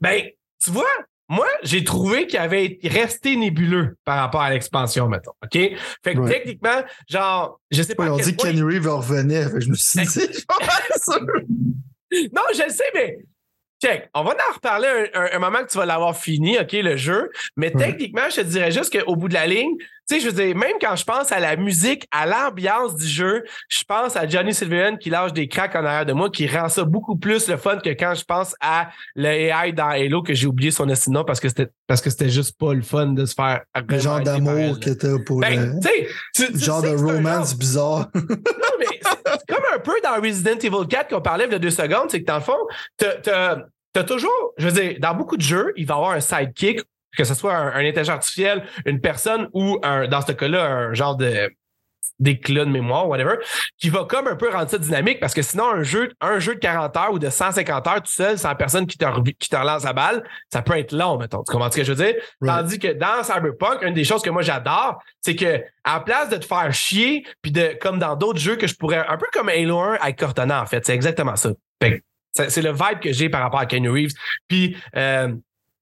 [0.00, 0.22] Ben,
[0.62, 0.86] tu vois,
[1.28, 5.32] moi, j'ai trouvé qu'il avait resté nébuleux par rapport à l'expansion, mettons.
[5.42, 5.58] OK?
[6.04, 8.10] Fait que techniquement, genre, je sais pas.
[8.10, 9.44] on dit que Kenny Reeve revenait.
[9.60, 10.44] Je me suis dit,
[12.34, 13.18] Non, je le sais, mais
[13.82, 14.08] check.
[14.14, 17.30] On va en reparler un, moment que tu vas l'avoir fini, OK, le jeu.
[17.56, 19.76] Mais techniquement, je te dirais juste qu'au bout de la ligne,
[20.08, 23.06] tu sais, je veux dire, même quand je pense à la musique, à l'ambiance du
[23.06, 26.46] jeu, je pense à Johnny Silverman qui lâche des cracks en arrière de moi, qui
[26.46, 30.34] rend ça beaucoup plus le fun que quand je pense à l'AI dans Halo, que
[30.34, 33.24] j'ai oublié son nom parce que c'était parce que c'était juste pas le fun de
[33.24, 33.62] se faire.
[33.88, 35.40] Le genre d'amour que t'as pour.
[35.40, 35.78] Ben,
[36.34, 38.10] tu genre de romance bizarre.
[38.14, 42.10] non, mais c'est comme un peu dans Resident Evil 4 qu'on parlait de deux secondes,
[42.10, 42.58] c'est que dans le fond,
[42.96, 43.56] t'as
[43.92, 46.80] T'as toujours, je veux dire, dans beaucoup de jeux, il va y avoir un sidekick,
[47.16, 51.16] que ce soit un, intelligence artificiel, une personne ou un, dans ce cas-là, un genre
[51.16, 51.50] de
[52.18, 53.36] d'éclat de mémoire, whatever,
[53.78, 56.54] qui va comme un peu rendre ça dynamique parce que sinon, un jeu, un jeu
[56.54, 59.04] de 40 heures ou de 150 heures tout seul, sans personne qui te,
[59.38, 61.42] qui te relance la balle, ça peut être long, mettons.
[61.42, 62.14] Tu comprends ce que je veux dire?
[62.44, 66.36] Tandis que dans Cyberpunk, une des choses que moi j'adore, c'est que à place de
[66.36, 69.48] te faire chier, puis de, comme dans d'autres jeux que je pourrais, un peu comme
[69.48, 71.50] Halo 1 avec Cortana, en fait, c'est exactement ça.
[72.34, 74.14] C'est le vibe que j'ai par rapport à Kenny Reeves.
[74.48, 75.34] Puis euh,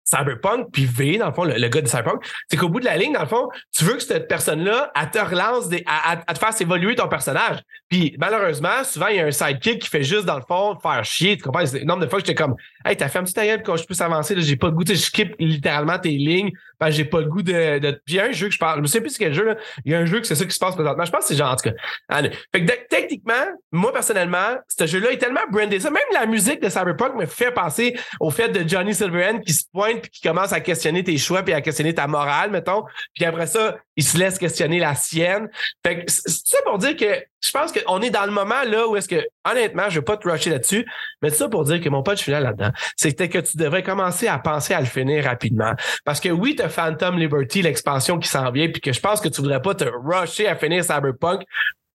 [0.05, 2.95] Cyberpunk, puis V, dans le fond, le, gars de Cyberpunk, c'est qu'au bout de la
[2.95, 6.39] ligne, dans le fond, tu veux que cette personne-là, elle te relance, des, à, te
[6.39, 7.59] fasse évoluer ton personnage.
[7.89, 11.03] Puis malheureusement, souvent, il y a un sidekick qui fait juste, dans le fond, faire
[11.03, 11.37] chier.
[11.37, 11.65] Tu comprends?
[11.65, 13.85] C'est nombre de fois que j'étais comme, hey, t'as fait un petit tailleur quand je
[13.85, 17.27] puisse avancer, j'ai pas le goût, je skip littéralement tes lignes, que j'ai pas le
[17.27, 17.91] goût de, de.
[18.05, 19.45] Puis il y a un jeu que je parle, je me sais plus quel jeu,
[19.45, 19.55] là.
[19.85, 21.05] Il y a un jeu que c'est ça qui se passe présentement.
[21.05, 21.75] Je pense que c'est genre, en tout cas.
[22.09, 22.31] Allez.
[22.53, 23.33] Fait que techniquement,
[23.71, 25.89] moi, personnellement, ce jeu-là est tellement brandé ça.
[25.89, 29.63] Même la musique de Cyberpunk me fait penser au fait de Johnny Silverhand qui se
[29.71, 32.83] pointe puis qui commence à questionner tes choix puis à questionner ta morale, mettons.
[33.13, 35.49] Puis après ça, il se laisse questionner la sienne.
[35.85, 38.87] Fait que c'est ça pour dire que je pense qu'on est dans le moment là
[38.87, 40.85] où est-ce que, honnêtement, je vais pas te rusher là-dessus,
[41.21, 44.39] mais ça pour dire que mon pote final là-dedans, c'était que tu devrais commencer à
[44.39, 45.73] penser à le finir rapidement.
[46.03, 49.29] Parce que oui, tu Phantom Liberty, l'expansion qui s'en vient, puis que je pense que
[49.29, 51.43] tu voudrais pas te rusher à finir Cyberpunk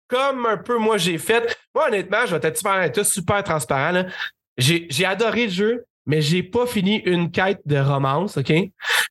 [0.08, 1.56] comme un peu moi j'ai fait.
[1.74, 4.04] Moi, honnêtement, je vais être super transparent.
[4.58, 8.52] J'ai adoré le jeu mais j'ai pas fini une quête de romance, OK?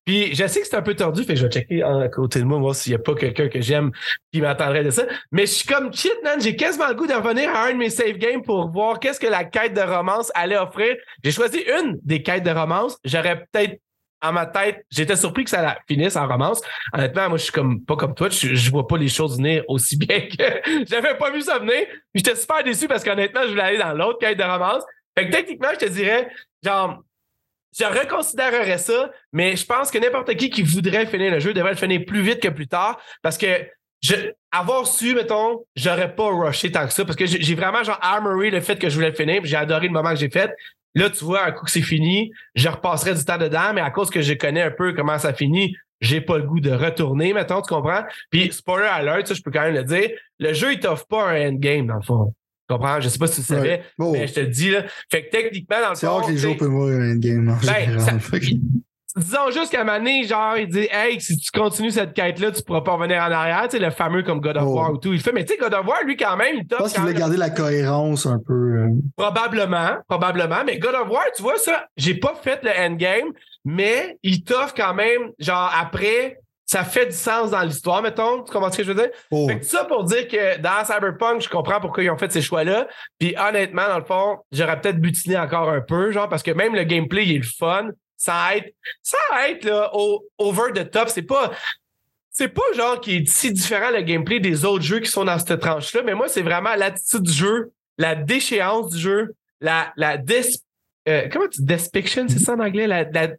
[0.03, 2.43] Puis je sais que c'est un peu tordu, fait je vais checker à côté de
[2.43, 3.91] moi, voir s'il y a pas quelqu'un que j'aime
[4.33, 5.03] qui m'attendrait de ça.
[5.31, 7.77] Mais je suis comme shit, man, j'ai quasiment le goût de revenir à un de
[7.77, 10.97] mes save games pour voir qu'est-ce que la quête de romance allait offrir.
[11.23, 12.97] J'ai choisi une des quêtes de romance.
[13.05, 13.79] J'aurais peut-être
[14.21, 16.61] à ma tête, j'étais surpris que ça finisse en romance.
[16.93, 19.63] Honnêtement, moi, je suis comme pas comme toi, je, je vois pas les choses venir
[19.69, 21.85] aussi bien que j'avais pas vu ça venir.
[22.13, 24.83] J'étais super déçu parce qu'honnêtement, je voulais aller dans l'autre quête de romance.
[25.17, 26.29] Fait que techniquement, je te dirais,
[26.63, 27.03] genre,
[27.77, 31.71] je reconsidérerais ça, mais je pense que n'importe qui qui voudrait finir le jeu devrait
[31.71, 33.67] le finir plus vite que plus tard parce que
[34.01, 34.15] je,
[34.51, 38.49] avoir su, mettons, j'aurais pas rushé tant que ça parce que j'ai vraiment genre armory
[38.49, 40.51] le fait que je voulais le finir, j'ai adoré le moment que j'ai fait.
[40.95, 43.91] Là, tu vois, un coup que c'est fini, je repasserai du temps dedans, mais à
[43.91, 47.33] cause que je connais un peu comment ça finit, j'ai pas le goût de retourner,
[47.33, 48.03] mettons, tu comprends?
[48.31, 51.29] Puis, spoiler alert, ça, je peux quand même le dire, le jeu, il t'offre pas
[51.29, 52.33] un endgame, dans le fond.
[52.69, 52.99] Tu comprends?
[53.01, 54.83] Je sais pas si tu savais, mais je te le dis, là.
[55.11, 57.57] Fait que techniquement, dans le C'est rare que les jeux peuvent mourir un endgame.
[57.65, 57.99] Ben,
[59.17, 62.51] disons juste qu'à un moment donné, genre, il dit Hey, si tu continues cette quête-là,
[62.51, 63.63] tu pourras pas revenir en arrière.
[63.63, 64.75] Tu sais, le fameux comme God of oh.
[64.75, 65.13] War ou tout.
[65.13, 67.01] Il fait, mais tu sais, God of War, lui, quand même, il Je pense qu'il
[67.01, 68.53] voulait garder la cohérence un peu.
[68.53, 68.89] Euh.
[69.17, 70.63] Probablement, probablement.
[70.63, 73.31] Mais God of War, tu vois, ça, j'ai pas fait le endgame,
[73.65, 76.39] mais il t'offre quand même, genre, après,
[76.69, 78.43] ça fait du sens dans l'histoire, mettons.
[78.43, 79.09] Tu comprends ce que je veux dire?
[79.31, 79.47] Oh.
[79.47, 82.43] Fait que ça pour dire que dans Cyberpunk, je comprends pourquoi ils ont fait ces
[82.43, 82.87] choix-là.
[83.17, 86.75] Puis honnêtement, dans le fond, j'aurais peut-être butiné encore un peu, genre, parce que même
[86.75, 87.89] le gameplay, il est le fun.
[88.17, 89.17] Ça être, ça
[89.47, 89.89] être là,
[90.37, 91.09] over the top.
[91.09, 91.51] C'est pas.
[92.29, 95.39] C'est pas genre qui est si différent le gameplay des autres jeux qui sont dans
[95.39, 100.17] cette tranche-là, mais moi, c'est vraiment l'attitude du jeu, la déchéance du jeu, la, la
[101.07, 102.85] euh, comment tu despiction, c'est ça en anglais?
[102.85, 103.29] La, la,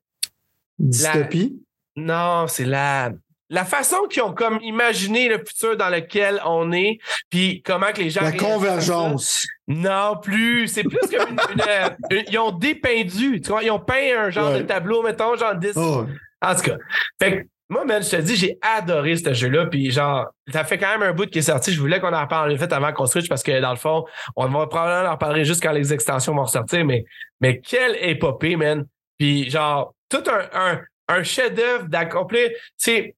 [0.81, 1.63] Dystopie?
[1.97, 3.11] Non, c'est la
[3.51, 8.01] la façon qu'ils ont comme imaginé le futur dans lequel on est, puis comment que
[8.01, 8.23] les gens...
[8.23, 9.45] La convergence.
[9.67, 10.69] Non, plus.
[10.69, 13.41] C'est plus comme une, euh, Ils ont dépeindu.
[13.41, 15.77] Tu vois, ils ont peint un genre de tableau, mettons, genre 10.
[15.77, 16.77] En tout cas.
[17.21, 19.67] Fait que, moi, man, je te dis, j'ai adoré ce jeu-là.
[19.67, 21.73] Puis, genre, ça fait quand même un bout qui est sorti.
[21.73, 24.05] Je voulais qu'on en parle, en fait, avant qu'on switch, parce que, dans le fond,
[24.37, 26.85] on va probablement en parler juste quand les extensions vont sortir.
[26.85, 27.05] Mais,
[27.41, 28.87] mais quelle épopée, man.
[29.19, 30.81] Puis, genre, tout un un
[31.23, 32.51] chef-d'œuvre d'accomplir.
[32.77, 33.15] C'est.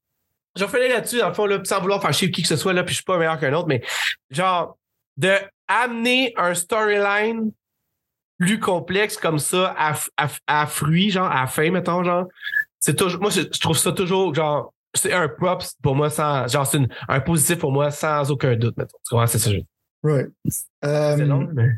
[0.55, 2.75] Je vais là-dessus, dans le fond, là, sans vouloir faire chier qui que ce soit,
[2.75, 3.83] là, puis je suis pas meilleur qu'un autre, mais
[4.31, 4.77] genre,
[5.17, 5.33] de
[5.67, 7.53] amener un storyline
[8.39, 9.95] plus complexe comme ça à,
[10.47, 12.27] à, fruit, genre, à fin, mettons, genre.
[12.81, 16.47] c'est toujours, moi, je, je trouve ça toujours, genre, c'est un props pour moi sans,
[16.49, 18.99] genre, c'est un positif pour moi sans aucun doute, mettons.
[19.07, 19.27] Tu comprends?
[19.27, 19.51] C'est ça.
[19.51, 19.61] je-
[20.05, 20.27] Right.
[20.83, 21.69] C'est long, mais.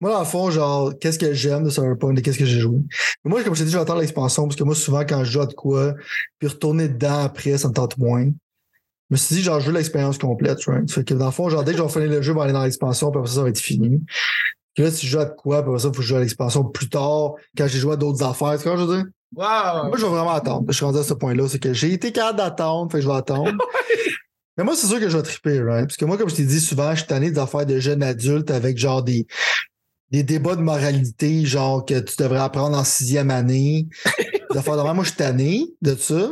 [0.00, 2.78] Moi, dans le fond, genre, qu'est-ce que j'aime de Cyberpunk et qu'est-ce que j'ai joué?
[3.24, 5.40] Mais moi, comme je t'ai dit, j'attends l'expansion parce que moi, souvent, quand je joue
[5.40, 5.94] à de quoi,
[6.38, 8.24] puis retourner dedans après, ça me tente moins.
[8.24, 10.90] Je me suis dit, genre, je veux l'expérience complète, right?
[10.90, 12.40] Fait que dans le fond, genre, dès que je vais finir le jeu, je vais
[12.40, 14.02] aller dans l'expansion, puis après ça, ça va être fini.
[14.74, 16.08] Puis là, si je joue à de quoi, puis après ça, il faut que je
[16.08, 18.96] joue à l'expansion plus tard, quand j'ai joué à d'autres affaires, tu vois, je veux
[18.96, 19.06] dire?
[19.34, 19.88] Wow!
[19.88, 20.66] Moi, je vais vraiment attendre.
[20.68, 21.48] Je suis rendu à ce point-là.
[21.48, 23.52] C'est que j'ai été capable d'attendre, fait que je vais attendre.
[24.56, 25.86] Mais moi, c'est sûr que je vais triper, right?
[25.86, 28.50] Parce que moi, comme je t'ai dit souvent, je suis tanné d'affaires de jeunes adultes
[28.50, 29.26] avec genre des,
[30.10, 33.88] des débats de moralité, genre que tu devrais apprendre en sixième année.
[34.52, 34.94] Des affaires de même.
[34.94, 36.30] Moi, je suis tanné de ça.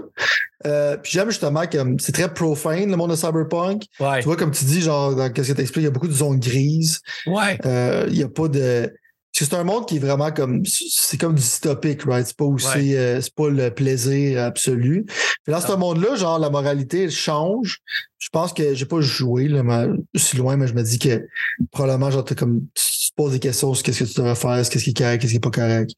[0.67, 3.83] Euh, puis j'aime justement que c'est très profane, le monde de Cyberpunk.
[4.01, 4.21] Ouais.
[4.21, 6.09] Tu vois, comme tu dis, genre, dans qu'est-ce que tu expliques, il y a beaucoup
[6.09, 7.01] de zones grises.
[7.27, 7.59] Ouais.
[7.67, 8.91] Euh, Il y a pas de.
[9.35, 10.63] Parce que c'est un monde qui est vraiment comme.
[10.65, 12.25] C'est comme dystopique, right?
[12.25, 12.95] C'est pas aussi.
[12.95, 15.07] euh, c'est pas le plaisir absolu.
[15.07, 17.81] Puis dans ce monde-là, genre, la moralité, elle change.
[18.19, 21.27] Je pense que j'ai pas joué, là, mais, si loin, mais je me dis que
[21.73, 22.61] probablement, genre, comme.
[22.75, 25.21] Tu te poses des questions sur qu'est-ce que tu devrais faire, qu'est-ce qui est correct,
[25.21, 25.91] qu'est-ce qui est pas correct.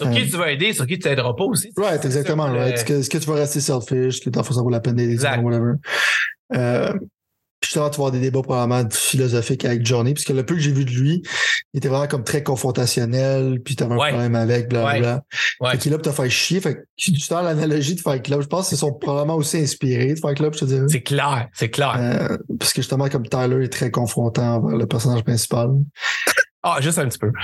[0.00, 1.70] Sur qui tu vas aider, sur qui tu t'aideras pas aussi.
[1.76, 2.74] Right, exactement, right.
[2.74, 4.80] Est-ce que, est-ce que tu vas rester selfish, est-ce que le fond, ça vaut la
[4.80, 5.74] peine d'aider, whatever.
[6.54, 6.92] Euh,
[7.62, 10.60] puis justement, tu vas avoir des débats probablement philosophiques avec Johnny, puisque le peu que
[10.60, 11.22] j'ai vu de lui,
[11.72, 14.08] il était vraiment comme très confrontationnel, puis t'avais un Ouais.
[14.10, 15.22] problème avec, blablabla.
[15.60, 15.70] Ouais.
[15.70, 16.60] Fait qu'il est là pour te faire chier.
[16.60, 18.42] Fait que tu sens l'analogie de Fight Club.
[18.42, 20.86] Je pense qu'ils sont probablement aussi inspirés de Fight Club, je te dirais.
[20.88, 21.94] C'est clair, c'est clair.
[21.98, 25.70] Euh, parce que justement, comme Tyler est très confrontant envers le personnage principal.
[26.64, 27.30] Ah, juste un petit peu.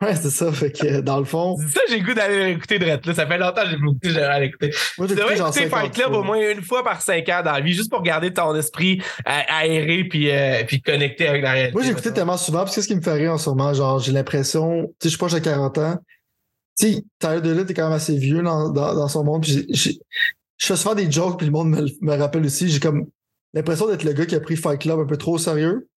[0.00, 0.52] Ouais, c'est ça.
[0.52, 2.98] Fait que dans le fond, Ça, j'ai le goût d'aller l'écouter de là.
[3.12, 4.70] Ça fait longtemps que j'ai écouté, j'aimerais l'écouter.
[4.96, 7.50] moi, j'ai écouté écouter 50 Fight Club au moins une fois par cinq ans dans
[7.50, 11.72] la vie, juste pour garder ton esprit aéré puis, euh, puis connecté avec la réalité.
[11.72, 13.74] Moi, j'ai écouté tellement souvent, parce que ce qui me fait rire en ce moment,
[13.74, 15.96] genre, j'ai l'impression, tu sais, je suis proche de 40 ans.
[16.78, 19.42] Tu sais, Tyler DeLutte est quand même assez vieux dans, dans, dans son monde.
[19.42, 22.68] puis je fais souvent des jokes, puis le monde me, me rappelle aussi.
[22.68, 23.06] J'ai comme
[23.52, 25.88] l'impression d'être le gars qui a pris Fight Club un peu trop au sérieux.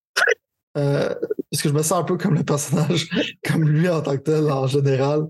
[0.76, 1.14] Euh,
[1.50, 3.08] parce que je me sens un peu comme le personnage,
[3.46, 5.22] comme lui en tant que tel, en général,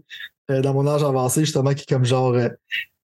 [0.51, 2.49] euh, dans mon âge avancé, justement, qui est comme genre, euh,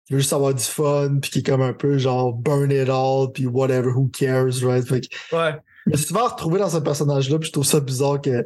[0.06, 2.88] qui veut juste avoir du fun, puis qui est comme un peu genre burn it
[2.88, 4.86] all, puis whatever, who cares, right?
[4.86, 5.52] Fait que Ouais.
[5.86, 8.44] je me suis souvent retrouvé dans ce personnage-là, puis je trouve ça bizarre que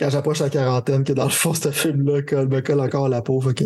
[0.00, 3.08] quand j'approche la quarantaine, que dans le fond, ce film-là colle- me colle encore à
[3.08, 3.40] la peau.
[3.40, 3.64] Fait que,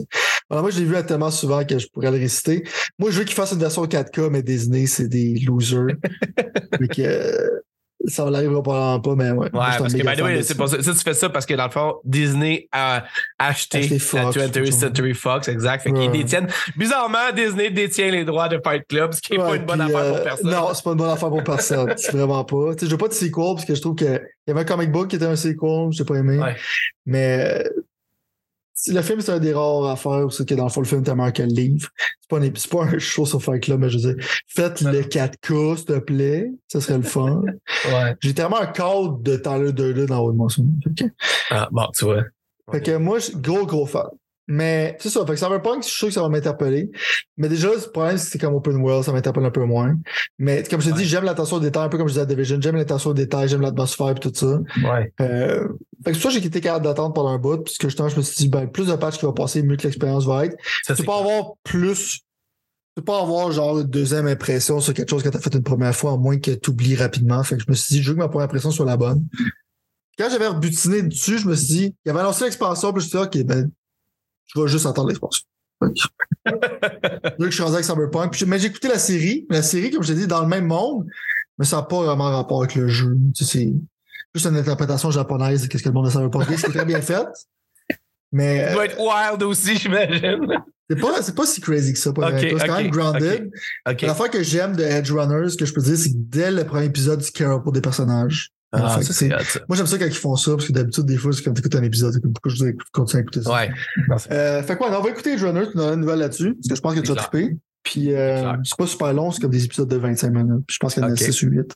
[0.51, 2.65] voilà, moi, je l'ai vu tellement souvent que je pourrais le réciter.
[2.99, 5.87] Moi, je veux qu'il fasse une version 4K, mais Disney, c'est des losers.
[6.79, 7.61] fait que, euh,
[8.07, 9.47] ça n'arrivera probablement pas, mais ouais.
[9.53, 11.55] Ouais, parce que, by the way, c'est pour ça, ça, tu fais ça parce que
[11.55, 13.05] dans le fond, Disney a
[13.39, 14.73] acheté Acheté la Fox, 20th tout ça.
[14.73, 15.83] Century Fox, exact.
[15.83, 16.49] Fait qu'ils détiennent.
[16.77, 19.95] Bizarrement, Disney détient les droits de Fight Club, ce qui n'est pas une bonne puis,
[19.95, 20.51] affaire euh, pour personne.
[20.51, 21.95] Non, c'est pas une bonne affaire pour personne.
[21.97, 22.75] c'est vraiment pas.
[22.75, 24.65] Tu sais, je veux pas de sequel parce que je trouve qu'il y avait un
[24.65, 26.39] comic book qui était un sequel, j'ai pas aimé.
[26.39, 26.57] Ouais.
[27.07, 27.69] Mais euh,
[28.89, 31.03] le film, c'est un des rares affaires où c'est que dans le fond, le film
[31.03, 31.89] meilleur que le livre.
[32.21, 34.81] C'est pas, un, c'est pas un show sur Fight Club, mais je veux dire, faites
[34.81, 36.51] le 4K, s'il te plaît.
[36.69, 37.43] Ça serait le fun.
[37.93, 38.15] Ouais.
[38.21, 41.05] J'ai tellement un cadre de Tyler Durden en haut de que,
[41.51, 42.25] Ah, bon, tu vois.
[42.71, 44.07] fait que moi, je suis gros, gros fan.
[44.53, 45.25] Mais c'est ça.
[45.25, 46.91] Fait que Cyberpunk, je suis sûr que ça va m'interpeller.
[47.37, 49.95] Mais déjà, le problème, c'est comme Open World, ça m'interpelle un peu moins.
[50.41, 50.99] Mais comme je te Ouais.
[51.03, 52.59] dis, j'aime l'attention aux détails, un peu comme je disais à Division.
[52.61, 54.59] J'aime l'attention aux détails, j'aime l'atmosphère et tout ça.
[54.83, 55.13] Ouais.
[55.21, 55.69] Euh,
[56.05, 58.09] fait que c'est pour ça que j'ai été capable d'attendre pendant un bout, puisque justement,
[58.09, 60.47] je me suis dit, ben, plus de patch qui va passer, mieux que l'expérience va
[60.47, 60.57] être.
[60.83, 62.15] Ça, Tu peux pas avoir plus.
[62.17, 62.23] Tu
[62.97, 65.63] peux pas avoir genre une deuxième impression sur quelque chose que tu as fait une
[65.63, 67.41] première fois, à moins que tu oublies rapidement.
[67.45, 69.25] Fait que je me suis dit, je veux que ma première impression soit la bonne.
[70.19, 73.23] Quand j'avais rebutiné dessus, je me suis dit, il avait annoncé l'expansion, puis je me
[73.25, 73.71] suis dit, OK, ben,
[74.55, 75.45] je vais juste attendre l'expansion.
[77.39, 78.33] Je suis rendu avec Cyberpunk.
[78.33, 79.47] Puis, mais j'ai écouté la série.
[79.51, 81.07] La série, comme je t'ai dit, dans le même monde,
[81.59, 83.17] mais ça n'a pas vraiment rapport avec le jeu.
[83.35, 83.73] Tu sais, c'est
[84.35, 86.57] juste une interprétation japonaise de ce que le monde de Cyberpunk est.
[86.59, 87.27] C'est très bien fait.
[88.33, 90.47] Mais Ça doit être wild aussi, j'imagine.
[90.89, 92.13] c'est pas, c'est pas si crazy que ça.
[92.13, 92.55] Pas Ok, vrai.
[92.59, 93.51] c'est quand même grounded.
[93.87, 96.85] L'affaire que j'aime de Edge Runners, que je peux dire, c'est que dès le premier
[96.87, 98.51] épisode, tu cares pour des personnages.
[98.73, 99.69] Ah, ça, c'est- c'est.
[99.69, 101.75] Moi, j'aime ça quand ils font ça, parce que d'habitude, des fois, c'est comme t'écoutes
[101.75, 103.53] un épisode, c'est pourquoi je dois continuer à écouter ça.
[103.53, 103.71] Ouais.
[104.19, 106.55] C'est- Euh, fait quoi, on va écouter Edge Runners, tu nous donnes une nouvelle là-dessus,
[106.55, 107.31] parce que je pense que tu C'est clair.
[107.31, 107.57] triper.
[107.83, 110.65] Puis, euh, c'est pas super long, c'est comme des épisodes de 25 minutes.
[110.67, 111.19] Puis je pense qu'il y en a Ok.
[111.19, 111.75] 6 ou 8.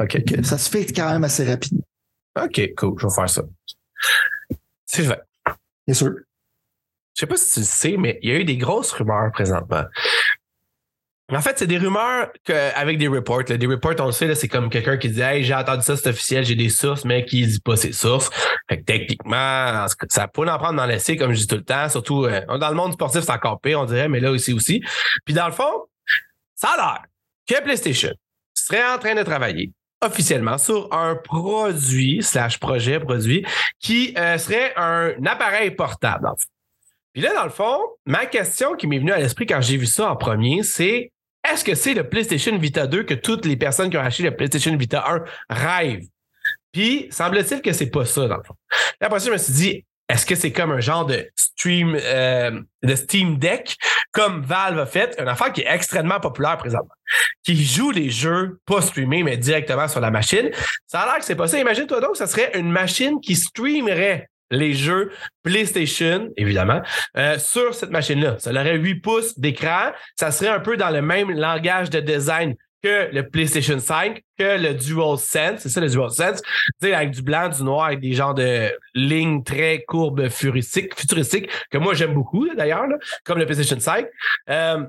[0.00, 0.22] OK.
[0.44, 1.84] Ça se fait quand même assez rapidement.
[2.42, 2.94] OK, cool.
[2.98, 3.42] Je vais faire ça.
[4.86, 5.16] Sylvain,
[5.86, 6.12] Bien sûr.
[7.14, 9.30] je sais pas si tu le sais, mais il y a eu des grosses rumeurs
[9.32, 9.84] présentement.
[11.34, 12.30] En fait, c'est des rumeurs
[12.74, 13.44] avec des reports.
[13.44, 16.10] Des reports, on le sait, c'est comme quelqu'un qui dit Hey, j'ai entendu ça, c'est
[16.10, 18.30] officiel, j'ai des sources, mais qui dit pas ses sources.
[18.68, 21.88] Fait que techniquement, ça peut en prendre dans l'essai, comme je dis tout le temps.
[21.88, 24.82] Surtout euh, dans le monde sportif, c'est encore pire, on dirait, mais là aussi aussi.
[25.24, 25.86] Puis dans le fond,
[26.54, 27.02] ça a l'air
[27.46, 28.12] que PlayStation
[28.54, 29.72] serait en train de travailler
[30.02, 33.46] officiellement sur un produit slash projet produit
[33.80, 36.26] qui euh, serait un appareil portable.
[36.26, 36.48] en fait.
[37.12, 39.86] Puis là, dans le fond, ma question qui m'est venue à l'esprit quand j'ai vu
[39.86, 41.12] ça en premier, c'est
[41.50, 44.36] est-ce que c'est le PlayStation Vita 2 que toutes les personnes qui ont acheté le
[44.36, 46.06] PlayStation Vita 1 rêvent?
[46.72, 48.54] Puis, semble-t-il que c'est pas ça, dans le fond.
[49.00, 51.96] Là, après ça, je me suis dit, est-ce que c'est comme un genre de stream,
[52.00, 53.76] euh, de Steam Deck,
[54.10, 56.94] comme Valve a fait, une affaire qui est extrêmement populaire présentement,
[57.44, 60.50] qui joue les jeux pas streamés, mais directement sur la machine.
[60.86, 61.58] Ça a l'air que c'est pas ça.
[61.58, 65.10] Imagine-toi donc, ça serait une machine qui streamerait les jeux
[65.42, 66.82] PlayStation, évidemment,
[67.16, 68.36] euh, sur cette machine-là.
[68.38, 69.90] Ça aurait 8 pouces d'écran.
[70.14, 74.60] Ça serait un peu dans le même langage de design que le PlayStation 5, que
[74.60, 75.60] le DualSense.
[75.60, 76.42] C'est ça le DualSense.
[76.42, 81.48] Tu sais, avec du blanc, du noir, avec des genres de lignes très courbes futuristiques,
[81.70, 82.84] que moi j'aime beaucoup d'ailleurs,
[83.24, 84.06] comme le PlayStation 5.
[84.50, 84.84] Euh,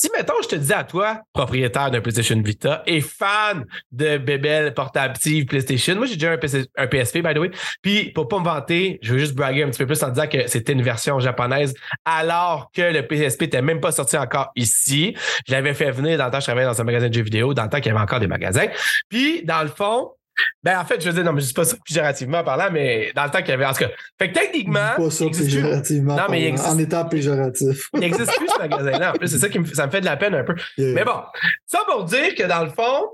[0.00, 4.72] si, mettons, je te disais à toi, propriétaire d'un PlayStation Vita et fan de bébelles
[4.72, 7.50] portatives PlayStation, moi j'ai déjà un, PSP, by the way,
[7.82, 10.28] puis pour pas me vanter, je veux juste braguer un petit peu plus en disant
[10.28, 11.74] que c'était une version japonaise
[12.04, 15.16] alors que le PSP n'était même pas sorti encore ici.
[15.48, 17.52] Je l'avais fait venir dans le temps je travaillais dans un magasin de jeux vidéo,
[17.52, 18.68] dans le temps qu'il y avait encore des magasins.
[19.08, 20.12] Puis, dans le fond,
[20.62, 23.12] ben, en fait, je veux dire, non, mais je dis pas ça péjorativement parlant, mais
[23.14, 23.66] dans le temps qu'il y avait.
[23.66, 24.94] En tout cas, fait que techniquement.
[24.96, 26.16] Pas ça péjorativement.
[26.16, 27.88] Non, mais il existe, en étant péjoratif.
[27.94, 29.12] il n'existe plus ce magasin-là.
[29.12, 30.54] En plus, c'est ça qui me, ça me fait de la peine un peu.
[30.78, 31.22] Mais bon,
[31.66, 33.08] ça pour dire que dans le fond,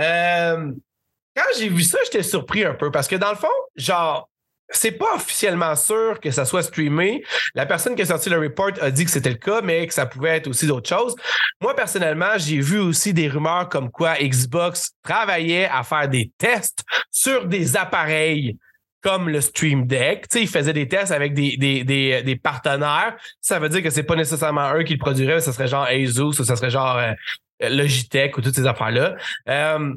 [0.00, 0.72] euh,
[1.36, 4.28] quand j'ai vu ça, j'étais surpris un peu parce que dans le fond, genre,
[4.70, 7.22] c'est pas officiellement sûr que ça soit streamé.
[7.54, 9.94] La personne qui a sorti le report a dit que c'était le cas, mais que
[9.94, 11.14] ça pouvait être aussi d'autres choses.
[11.60, 16.84] Moi, personnellement, j'ai vu aussi des rumeurs comme quoi Xbox travaillait à faire des tests
[17.10, 18.56] sur des appareils
[19.02, 20.26] comme le Stream Deck.
[20.34, 23.16] Ils faisaient des tests avec des, des, des, des, partenaires.
[23.42, 25.84] Ça veut dire que c'est pas nécessairement eux qui le produiraient, mais ça serait genre
[25.84, 27.12] Asus ou ça serait genre euh,
[27.60, 29.14] Logitech ou toutes ces affaires-là.
[29.50, 29.94] Euh,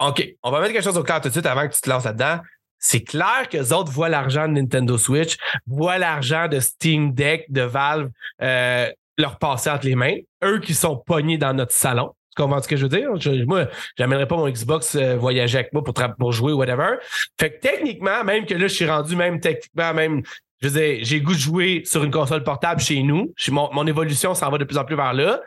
[0.00, 1.88] OK, on va mettre quelque chose au clair tout de suite avant que tu te
[1.88, 2.40] lances là-dedans
[2.78, 7.46] c'est clair que les autres voient l'argent de Nintendo Switch, voient l'argent de Steam Deck,
[7.50, 8.10] de Valve
[8.42, 10.16] euh, leur passer entre les mains.
[10.44, 12.14] Eux qui sont pognés dans notre salon.
[12.36, 13.10] Tu comprends ce que je veux dire?
[13.18, 13.66] Je, moi,
[13.96, 16.96] pas mon Xbox euh, voyager avec moi pour, pour jouer ou whatever.
[17.38, 20.22] Fait que techniquement, même que là, je suis rendu même techniquement, même
[20.60, 23.32] je veux dire, j'ai goût de jouer sur une console portable chez nous.
[23.48, 25.40] Mon, mon évolution s'en va de plus en plus vers là.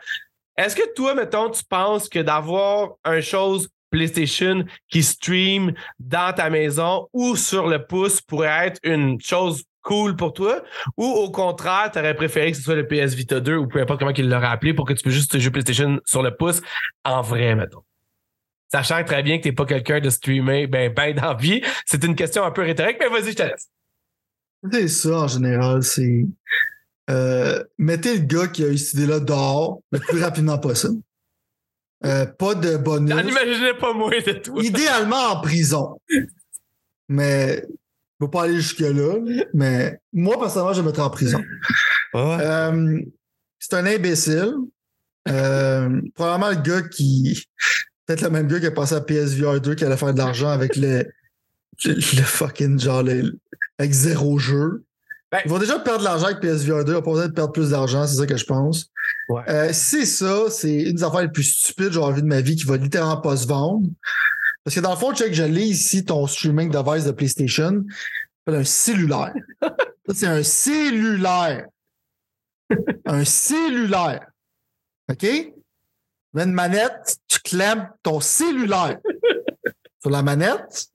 [0.56, 6.50] Est-ce que toi, mettons, tu penses que d'avoir une chose PlayStation qui stream dans ta
[6.50, 10.62] maison ou sur le pouce pourrait être une chose cool pour toi?
[10.96, 13.80] Ou au contraire, tu aurais préféré que ce soit le PS Vita 2 ou peu
[13.80, 16.60] importe comment il l'aurait appelé pour que tu puisses juste jouer PlayStation sur le pouce
[17.04, 17.84] en vrai, mettons?
[18.72, 21.62] Sachant très bien que tu n'es pas quelqu'un de streamer ben, ben d'envie.
[21.84, 23.68] C'est une question un peu rhétorique, mais vas-y, je te laisse.
[24.72, 26.24] C'est ça, en général, c'est.
[27.10, 31.02] Euh, mettez le gars qui a eu cette idée-là dehors le plus rapidement possible.
[32.04, 33.10] Euh, pas de bonus.
[33.10, 34.60] J'en imaginais pas moins de tout.
[34.60, 36.00] Idéalement en prison.
[37.08, 37.64] Mais
[38.20, 39.18] je ne pas aller jusque-là.
[39.54, 41.42] Mais moi, personnellement, je vais mettre en prison.
[42.14, 43.00] Euh,
[43.58, 44.54] c'est un imbécile.
[45.28, 47.46] Euh, probablement le gars qui.
[48.06, 50.48] Peut-être le même gars qui a passé à PSVR 2 qui allait faire de l'argent
[50.48, 51.06] avec le,
[51.84, 53.04] le, fucking genre
[53.78, 54.84] avec zéro jeu.
[55.30, 56.92] Ben, ils vont déjà perdre de l'argent avec PSVR 2.
[56.92, 58.91] Ils vont pas besoin de perdre plus d'argent, c'est ça que je pense.
[59.28, 59.42] Ouais.
[59.48, 62.40] Euh, c'est ça, c'est une des affaires les plus stupides que j'ai vu de ma
[62.40, 63.88] vie qui va littéralement pas se vendre.
[64.64, 67.84] Parce que dans le fond, check, je lis ici ton streaming device de PlayStation.
[68.46, 69.34] C'est un cellulaire.
[70.14, 71.66] c'est un cellulaire.
[73.04, 74.26] un cellulaire.
[75.10, 75.26] OK?
[76.34, 78.98] Une manette, tu clèmes ton cellulaire
[80.00, 80.90] sur la manette.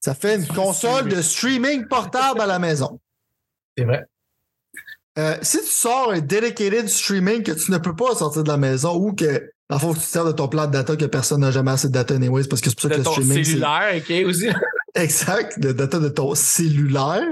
[0.00, 3.00] Ça fait une console de streaming portable à la maison.
[3.76, 4.04] C'est vrai.
[5.18, 8.56] Euh, si tu sors un dedicated streaming que tu ne peux pas sortir de la
[8.56, 11.04] maison ou que, dans le fond, tu te sers de ton plan de data que
[11.04, 13.38] personne n'a jamais assez de data anyways parce que c'est pour ça que le streaming.
[13.38, 14.48] ton cellulaire, OK, aussi.
[14.94, 17.22] exact, le data de ton cellulaire.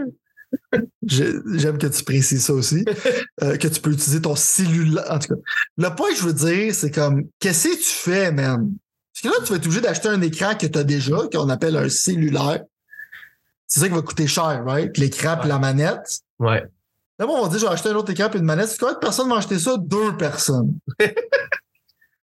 [1.07, 2.85] J'aime que tu précises ça aussi.
[3.43, 5.05] Euh, que tu peux utiliser ton cellulaire.
[5.11, 5.41] En tout cas,
[5.77, 8.73] le point que je veux dire, c'est comme, qu'est-ce que tu fais, man?
[9.13, 11.49] Parce que là, tu vas être obligé d'acheter un écran que tu as déjà, qu'on
[11.49, 12.63] appelle un cellulaire.
[13.67, 14.97] C'est ça qui va coûter cher, right?
[14.99, 16.21] L'écran et la manette.
[16.39, 16.63] Ouais.
[17.27, 18.69] Là, on dire, j'ai acheté un autre écran et une manette.
[18.69, 19.77] C'est combien de personnes vont acheter ça?
[19.79, 20.75] Deux personnes.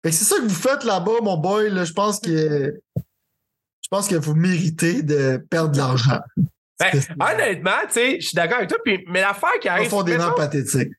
[0.03, 1.71] c'est ça que vous faites là-bas, mon boy.
[1.71, 6.19] Là, je pense que je pense que vous méritez de perdre de l'argent.
[6.79, 9.87] Ben, honnêtement, tu sais, je suis d'accord avec toi, puis, mais l'affaire qui arrive.
[9.87, 10.91] Profondément pathétique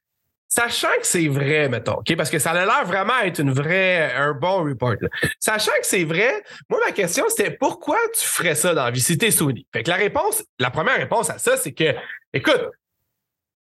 [0.55, 4.13] sachant que c'est vrai, mettons, OK, parce que ça a l'air vraiment être une vraie,
[4.15, 4.95] un bon report.
[5.41, 9.01] Sachant que c'est vrai, moi, ma question, c'était pourquoi tu ferais ça dans la vie?
[9.01, 9.67] Si t'es Sony?
[9.73, 11.95] Fait que la réponse, la première réponse à ça, c'est que,
[12.33, 12.71] écoute,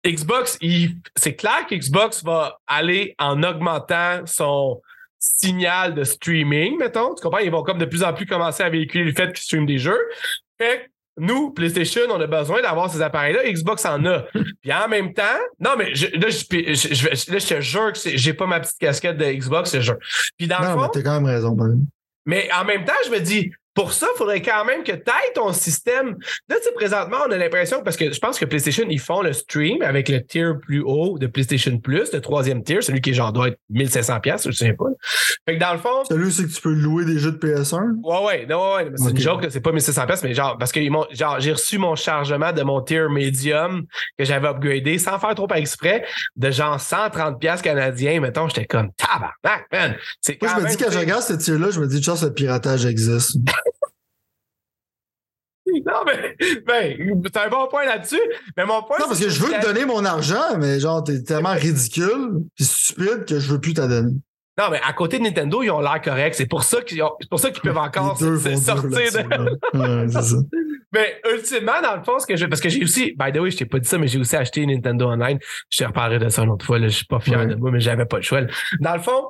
[0.07, 0.59] Xbox,
[1.17, 4.81] c'est clair qu'Xbox va aller en augmentant son
[5.19, 7.15] signal de streaming, mettons.
[7.15, 7.39] Tu comprends?
[7.39, 9.79] Ils vont comme de plus en plus commencer à véhiculer le fait qu'ils streament des
[9.79, 9.99] jeux.
[10.59, 13.51] Fait nous, PlayStation, on a besoin d'avoir ces appareils-là.
[13.51, 14.25] Xbox en a.
[14.63, 15.23] Puis en même temps,
[15.59, 18.61] non, mais je, là, je, je, je- là, je te jure que j'ai pas ma
[18.61, 19.97] petite casquette de Xbox, je jure.
[20.37, 21.53] Puis dans le Non, fond, mais t'as quand même raison.
[21.55, 21.75] exemple.
[22.27, 25.03] mais en même temps, je me dis, pour ça, il faudrait quand même que tu
[25.07, 26.17] ailles ton système.
[26.49, 29.21] Là, tu sais, présentement, on a l'impression, parce que je pense que PlayStation, ils font
[29.21, 33.13] le stream avec le tier plus haut de PlayStation Plus, le troisième tier, celui qui
[33.13, 34.87] genre doit être 1500$, piastres, je ne sais pas.
[35.47, 38.01] Fait que dans le fond, Celui, c'est que tu peux louer des jeux de PS1.
[38.03, 39.19] Ouais, ouais, non, ouais, c'est une Ok.
[39.21, 40.81] joke, là, c'est pas 1600 pièces mais genre, parce que
[41.13, 43.85] genre, j'ai reçu mon chargement de mon tier medium
[44.19, 46.03] que j'avais upgradé sans faire trop exprès
[46.37, 49.97] de genre 130 pièces canadiens, mettons, j'étais comme tabarnak, man.
[50.23, 52.33] C'est Moi, je me dis, quand je regarde ce tir-là, je me dis, chance, le
[52.33, 53.37] piratage existe.
[55.87, 56.37] Non, mais,
[56.67, 58.21] ben, c'est un bon point là-dessus,
[58.57, 61.23] mais mon point, Non, parce que je veux te donner mon argent, mais genre, t'es
[61.23, 64.13] tellement ridicule et stupide que je veux plus t'en donner.
[64.59, 66.35] Non, mais à côté de Nintendo, ils ont l'air corrects.
[66.35, 69.69] C'est pour ça qu'ils pour ça qu'ils peuvent encore se- sortir de.
[69.79, 70.37] Ouais, ça.
[70.93, 72.47] Mais ultimement, dans le fond, ce que je.
[72.47, 73.13] Parce que j'ai aussi.
[73.19, 75.39] By the way, je t'ai pas dit ça, mais j'ai aussi acheté Nintendo Online.
[75.69, 76.79] Je te reparlerai de ça une autre fois.
[76.79, 76.89] Là.
[76.89, 77.47] Je suis pas fier Ouais.
[77.49, 78.41] de moi, mais j'avais pas le choix.
[78.41, 78.47] là.
[78.81, 79.25] Dans le fond.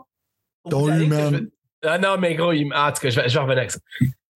[0.71, 1.47] Ton je-
[1.83, 2.73] Ah non, mais gros, il...
[2.73, 3.79] en tout cas, je vais, je vais revenir avec ça.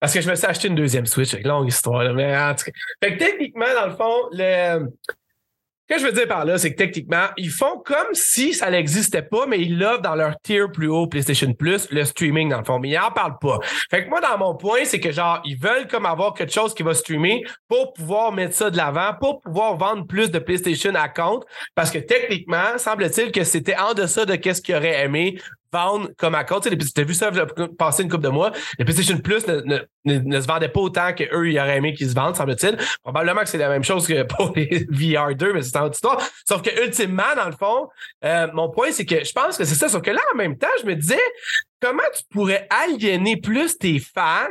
[0.01, 1.35] Parce que je me suis acheté une deuxième Switch.
[1.35, 2.03] avec longue histoire.
[2.03, 2.73] Là, mais en tout cas.
[3.03, 4.89] Fait que techniquement, dans le fond, le.
[5.91, 8.71] Ce que je veux dire par là, c'est que techniquement, ils font comme si ça
[8.71, 12.59] n'existait pas, mais ils l'offrent dans leur tier plus haut PlayStation Plus, le streaming dans
[12.59, 13.59] le fond, mais ils en parlent pas.
[13.91, 16.75] Fait que moi, dans mon point, c'est que genre, ils veulent comme avoir quelque chose
[16.75, 20.95] qui va streamer pour pouvoir mettre ça de l'avant, pour pouvoir vendre plus de PlayStation
[20.95, 21.45] à compte,
[21.75, 25.39] parce que techniquement, semble-t-il que c'était en deçà de qu'est-ce qu'ils auraient aimé
[25.73, 26.65] vendre comme à compte.
[26.65, 27.31] Tu sais, t'as vu ça
[27.79, 28.53] passer une couple de mois.
[28.79, 31.95] Les PlayStation Plus ne, ne, ne, ne se vendaient pas autant qu'eux, ils auraient aimé
[31.95, 32.77] qu'ils se vendent, semble-t-il.
[33.03, 36.21] Probablement que c'est la même chose que pour les VR2, mais c'est une autre histoire.
[36.49, 37.89] Sauf que, ultimement, dans le fond,
[38.25, 39.89] euh, mon point, c'est que je pense que c'est ça.
[39.89, 41.21] Sauf que là, en même temps, je me disais,
[41.81, 44.49] comment tu pourrais aliéner plus tes fans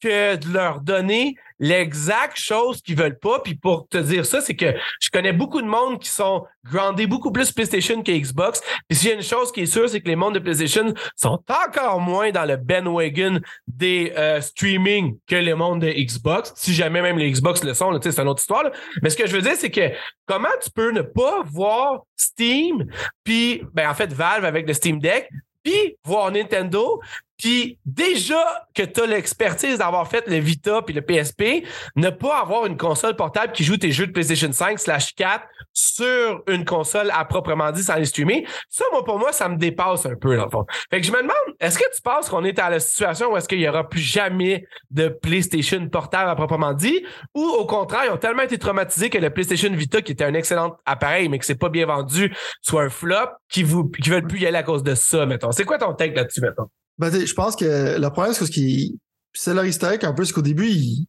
[0.00, 3.40] que de leur donner l'exacte chose qu'ils veulent pas.
[3.40, 7.06] Puis pour te dire ça, c'est que je connais beaucoup de monde qui sont groundés
[7.06, 8.60] beaucoup plus PlayStation que Xbox.
[8.88, 10.92] Puis s'il y a une chose qui est sûre, c'est que les mondes de PlayStation
[11.14, 16.52] sont encore moins dans le bandwagon des euh, streaming que les mondes de Xbox.
[16.56, 18.64] Si jamais même les Xbox le sont, c'est une autre histoire.
[19.02, 19.90] Mais ce que je veux dire, c'est que
[20.26, 22.86] comment tu peux ne pas voir Steam,
[23.24, 25.28] puis ben en fait Valve avec le Steam Deck,
[25.62, 27.00] puis voir Nintendo,
[27.38, 28.42] puis déjà
[28.74, 32.76] que tu as l'expertise d'avoir fait le Vita puis le PSP, ne pas avoir une
[32.76, 37.24] console portable qui joue tes jeux de PlayStation 5 slash 4 sur une console à
[37.24, 40.44] proprement dit sans les streamer, ça, moi, pour moi, ça me dépasse un peu, dans
[40.44, 40.64] le fond.
[40.90, 43.36] Fait que je me demande, est-ce que tu penses qu'on est à la situation où
[43.36, 47.04] est-ce qu'il y aura plus jamais de PlayStation portable à proprement dit,
[47.34, 50.34] ou au contraire, ils ont tellement été traumatisés que le PlayStation Vita, qui était un
[50.34, 54.26] excellent appareil, mais que c'est pas bien vendu, soit un flop, qui vous, qui veulent
[54.26, 55.52] plus y aller à cause de ça, mettons?
[55.52, 56.68] C'est quoi ton take là-dessus, mettons?
[56.98, 58.98] Ben, je pense que le problème, c'est ce qui.
[59.32, 61.06] C'est leur historique un peu, c'est qu'au début, ils,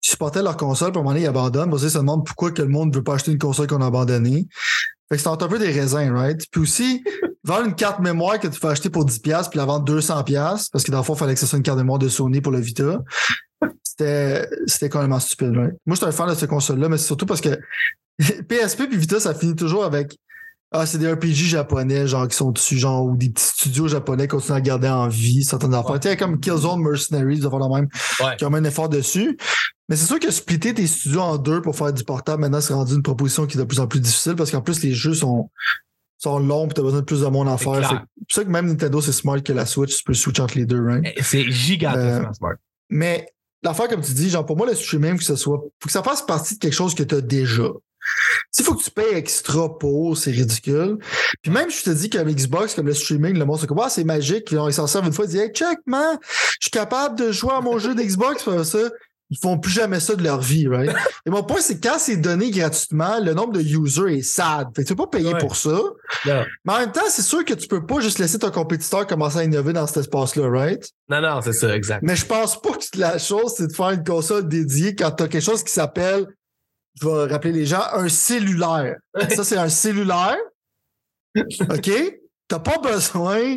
[0.00, 1.70] supportaient leur console, puis à un moment ils abandonnent.
[1.70, 3.82] Parce qu'ils se demandent pourquoi que le monde ne veut pas acheter une console qu'on
[3.82, 4.48] a abandonnée.
[5.08, 6.44] Fait que c'est un peu des raisins, right?
[6.50, 7.02] Puis aussi,
[7.44, 10.84] vendre une carte mémoire que tu fais acheter pour 10$, puis la vendre 200$, parce
[10.84, 12.52] que dans le fond, il fallait que ce soit une carte mémoire de Sony pour
[12.52, 13.00] le Vita.
[13.82, 15.74] C'était, c'était complètement stupide, right?
[15.86, 17.58] Moi, je suis un fan de cette console-là, mais c'est surtout parce que
[18.18, 20.16] PSP puis Vita, ça finit toujours avec
[20.70, 24.24] ah, c'est des RPG japonais, genre, qui sont dessus, genre, ou des petits studios japonais
[24.24, 25.92] qui continuent à garder en vie certaines affaires.
[25.92, 26.00] Ouais.
[26.00, 27.88] Tu sais, comme Killzone Mercenaries, des affaires de même,
[28.20, 28.36] Ouais.
[28.36, 29.36] qui ont mis un effort dessus.
[29.88, 32.74] Mais c'est sûr que splitter tes studios en deux pour faire du portable, maintenant, c'est
[32.74, 35.14] rendu une proposition qui est de plus en plus difficile parce qu'en plus, les jeux
[35.14, 35.48] sont,
[36.18, 37.88] sont longs et t'as besoin de plus de monde à C'est faire.
[37.88, 40.58] C'est pour ça que même Nintendo, c'est smart que la Switch, tu peux switch entre
[40.58, 41.02] les deux, right?
[41.16, 42.54] Eh, C'est gigantesquement Euh, smart.
[42.90, 43.26] Mais
[43.62, 46.02] l'affaire, comme tu dis, genre, pour moi, le streaming, que ce soit, faut que ça
[46.02, 47.68] fasse partie de quelque chose que tu as déjà.
[48.50, 50.98] S'il faut que tu payes extra pour, c'est ridicule.
[51.42, 53.90] Puis même, je te dis comme Xbox, comme le streaming, le monde, c'est comme, ah,
[53.90, 54.46] c'est magique.
[54.46, 57.32] Puis ils s'en servent une fois, ils disent, hey, check, man, je suis capable de
[57.32, 58.78] jouer à mon jeu d'Xbox, ça.
[59.30, 60.90] Ils font plus jamais ça de leur vie, right?
[61.26, 64.68] Et mon point, c'est que quand c'est donné gratuitement, le nombre de users est sad.
[64.74, 65.38] Fait que tu peux pas payer Ouais.
[65.38, 65.78] pour ça.
[66.24, 69.36] Mais en même temps, c'est sûr que tu peux pas juste laisser ton compétiteur commencer
[69.40, 70.82] à innover dans cet espace-là, right?
[71.10, 72.00] Non, non, c'est ça, exact.
[72.02, 75.24] Mais je pense pas que la chose, c'est de faire une console dédiée quand tu
[75.24, 76.26] as quelque chose qui s'appelle,
[77.00, 78.96] je vais rappeler les gens, un cellulaire.
[79.34, 80.36] Ça, c'est un cellulaire.
[81.36, 81.90] OK?
[82.48, 83.56] T'as pas besoin.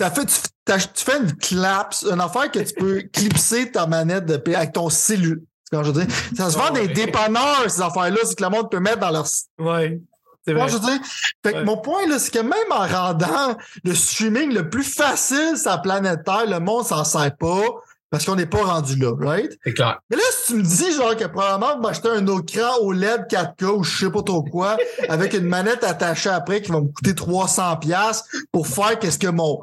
[0.00, 4.72] Fait, tu, fais une claps, une affaire que tu peux clipser ta manette de avec
[4.72, 5.38] ton cellulaire.
[5.64, 6.14] C'est quand je veux dire?
[6.36, 6.88] Ça se vend Ouais.
[6.88, 9.26] des dépanneurs, ces affaires-là, c'est que le monde peut mettre dans leur
[9.58, 10.00] Ouais.
[10.44, 10.72] C'est moi, vrai.
[10.72, 10.98] je dire,
[11.44, 11.64] fait que Ouais.
[11.64, 16.24] mon point, c'est que même en rendant le streaming le plus facile sur la planète
[16.24, 17.64] Terre, le monde s'en sert pas
[18.12, 19.58] parce qu'on n'est pas rendu là, right?
[19.64, 19.98] C'est clair.
[20.10, 23.22] Mais là, si tu me dis, genre, que probablement, je vais acheter un écran OLED
[23.22, 24.76] 4K ou je sais pas trop quoi,
[25.08, 29.28] avec une manette attachée après qui va me coûter 300$ piastres pour faire qu'est-ce que
[29.28, 29.62] mon,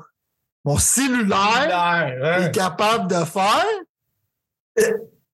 [0.65, 2.41] mon cellulaire hein?
[2.41, 3.65] est capable de faire,
[4.80, 4.84] euh,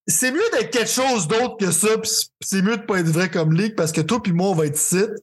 [0.08, 2.12] c'est mieux d'être quelque chose d'autre que ça, puis
[2.42, 4.66] c'est mieux de pas être vrai comme ligue parce que toi puis moi on va
[4.66, 5.16] être site,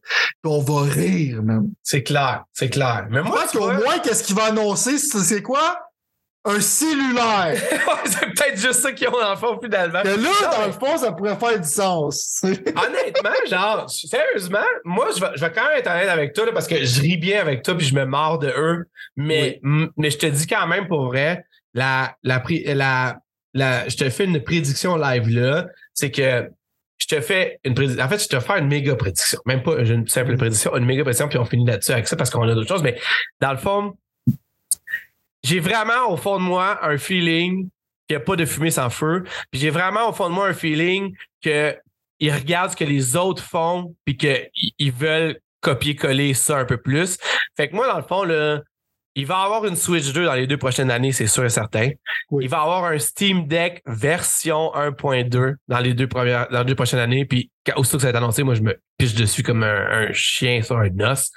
[0.42, 1.68] puis on va rire même.
[1.82, 3.06] C'est clair, c'est clair.
[3.10, 5.91] Mais moi, Parce qu'au moins qu'est-ce qu'il va annoncer, c'est quoi?
[6.44, 7.54] Un cellulaire.
[8.04, 10.02] c'est peut-être juste ça qu'ils ont dans le fond finalement.
[10.02, 12.40] Que là, Non, dans mais- le fond, ça pourrait faire du sens.
[12.44, 16.52] Honnêtement, genre, sérieusement, moi, je vais, je vais quand même être honnête avec toi, là,
[16.52, 18.84] parce que je ris bien avec toi puis je me mords de eux.
[19.16, 19.60] Mais,
[19.96, 21.44] mais je te dis quand même pour vrai,
[21.74, 22.42] la, la,
[22.74, 23.16] la,
[23.54, 26.48] la, je te fais une prédiction live là, c'est que
[26.98, 28.04] je te fais une prédiction.
[28.04, 29.38] En fait, je te fais une méga prédiction.
[29.46, 32.30] Même pas une simple prédiction, une méga prédiction, puis on finit là-dessus avec ça parce
[32.30, 32.82] qu'on a d'autres choses.
[32.82, 32.98] Mais
[33.40, 33.94] dans le fond,
[35.42, 37.68] j'ai vraiment au fond de moi un feeling
[38.08, 39.24] qu'il n'y a pas de fumée sans feu.
[39.50, 41.76] Puis j'ai vraiment au fond de moi un feeling que
[42.20, 44.48] ils regardent ce que les autres font puis qu'ils
[44.78, 47.18] ils veulent copier-coller ça un peu plus.
[47.56, 48.60] Fait que moi, dans le fond, là,
[49.14, 51.50] il va y avoir une Switch 2 dans les deux prochaines années, c'est sûr et
[51.50, 51.90] certain.
[52.30, 52.44] Oui.
[52.44, 56.74] Il va avoir un Steam Deck version 1.2 dans les deux premières, dans les deux
[56.74, 57.24] prochaines années.
[57.24, 60.12] Puis aussitôt que ça va être annoncé, moi, je me piche dessus comme un, un
[60.12, 61.30] chien sur un os.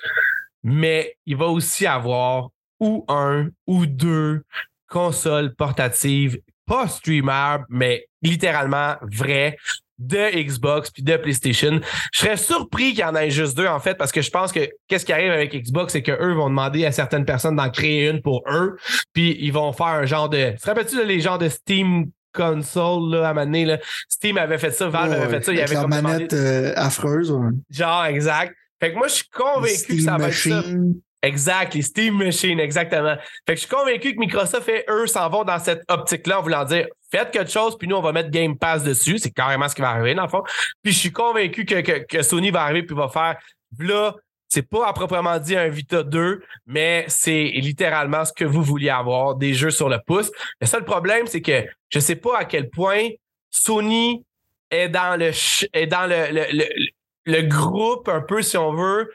[0.64, 2.50] Mais il va aussi avoir
[2.80, 4.44] ou un ou deux
[4.88, 9.58] consoles portatives, pas streamable, mais littéralement vraies
[9.98, 11.80] de Xbox puis de PlayStation.
[12.12, 14.52] Je serais surpris qu'il y en ait juste deux, en fait, parce que je pense
[14.52, 18.10] que qu'est-ce qui arrive avec Xbox, c'est qu'eux vont demander à certaines personnes d'en créer
[18.10, 18.78] une pour eux,
[19.14, 20.54] puis ils vont faire un genre de...
[20.58, 23.80] Se rappelles-tu les genres de Steam console là, à un moment donné, là?
[24.10, 27.32] Steam avait fait ça, Valve avait fait ça, il y avait comme manette euh, affreuse.
[27.32, 27.52] ouais.
[27.70, 28.54] Genre, exact.
[28.82, 30.62] Fait que moi, je suis convaincu que ça va être ça.
[31.26, 33.16] Exact, les Steam Machines, exactement.
[33.48, 36.44] Fait que je suis convaincu que Microsoft et eux s'en vont dans cette optique-là en
[36.44, 39.18] voulant dire faites quelque chose, puis nous, on va mettre Game Pass dessus.
[39.18, 40.44] C'est carrément ce qui va arriver, dans le fond.
[40.84, 43.38] Puis je suis convaincu que, que, Sony va arriver puis va faire
[43.80, 44.14] là,
[44.50, 48.92] c'est pas à proprement dit un Vita 2, mais c'est littéralement ce que vous vouliez
[48.92, 50.32] avoir, des jeux sur le pouce.
[50.62, 53.08] Le seul problème, c'est que je sais pas à quel point
[53.50, 54.24] Sony
[54.70, 55.32] est dans le,
[57.26, 59.12] le groupe, un peu, si on veut,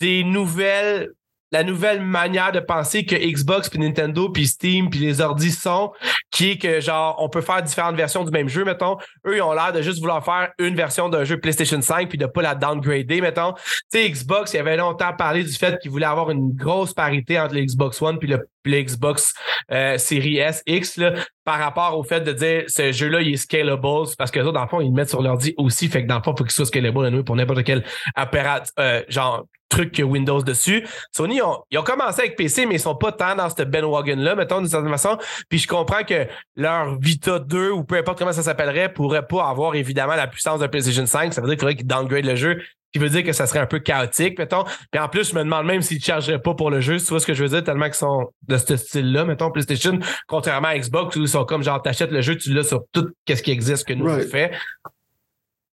[0.00, 1.12] des nouvelles
[1.52, 5.92] la nouvelle manière de penser que Xbox puis Nintendo puis Steam puis les ordis sont
[6.30, 8.96] qui est que genre on peut faire différentes versions du même jeu mettons.
[9.26, 12.18] Eux ils ont l'air de juste vouloir faire une version d'un jeu PlayStation 5 puis
[12.18, 13.52] de pas la downgrader mettons.
[13.52, 17.38] Tu sais Xbox il avait longtemps parlé du fait qu'ils voulaient avoir une grosse parité
[17.38, 19.34] entre le Xbox One puis le, Xbox
[19.72, 21.14] euh, Series S X là,
[21.44, 23.82] par rapport au fait de dire ce jeu-là il est scalable
[24.16, 25.88] parce que ça dans le fond ils le mettent sur l'ordi aussi.
[25.88, 27.84] Fait que dans le fond il faut qu'il soit scalable anyway, pour n'importe quel
[28.14, 30.86] appareil euh, genre truc que Windows dessus.
[31.10, 33.70] Sony, ils ont, ils ont commencé avec PC, mais ils sont pas tant dans cette
[33.70, 35.18] bandwagon-là, mettons, d'une certaine façon.
[35.48, 36.26] Puis je comprends que
[36.56, 40.60] leur Vita 2, ou peu importe comment ça s'appellerait, pourrait pas avoir évidemment la puissance
[40.60, 41.32] d'un PlayStation 5.
[41.32, 43.46] Ça veut dire qu'il faudrait qu'ils downgrade le jeu, ce qui veut dire que ça
[43.46, 44.64] serait un peu chaotique, mettons.
[44.90, 47.04] Puis en plus, je me demande même s'ils ne chargeraient pas pour le jeu, tu
[47.06, 50.68] vois ce que je veux dire, tellement qu'ils sont de ce style-là, mettons, PlayStation, contrairement
[50.68, 53.42] à Xbox, où ils sont comme genre, t'achètes le jeu, tu l'as sur tout ce
[53.42, 54.30] qui existe que nous on Right.
[54.30, 54.50] fait.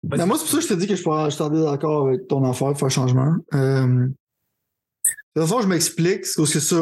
[0.08, 2.08] Ben, moi, c'est pour ça que je te dis que je pourrais- je t'en d'accord
[2.08, 3.34] avec ton affaire, faire un changement.
[3.54, 4.12] Euh, de
[5.36, 6.24] toute façon, je m'explique.
[6.36, 6.76] Parce que ça.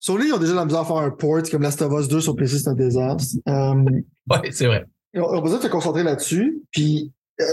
[0.00, 2.20] Sony, ils ont déjà la misère à faire un port, comme Last of Us 2
[2.20, 3.34] sur PC, c'est un désastre.
[3.48, 3.74] Euh,
[4.30, 4.84] Ouais, c'est vrai.
[5.14, 6.62] ils ont besoin de se concentrer là-dessus.
[6.70, 7.44] Puis, euh,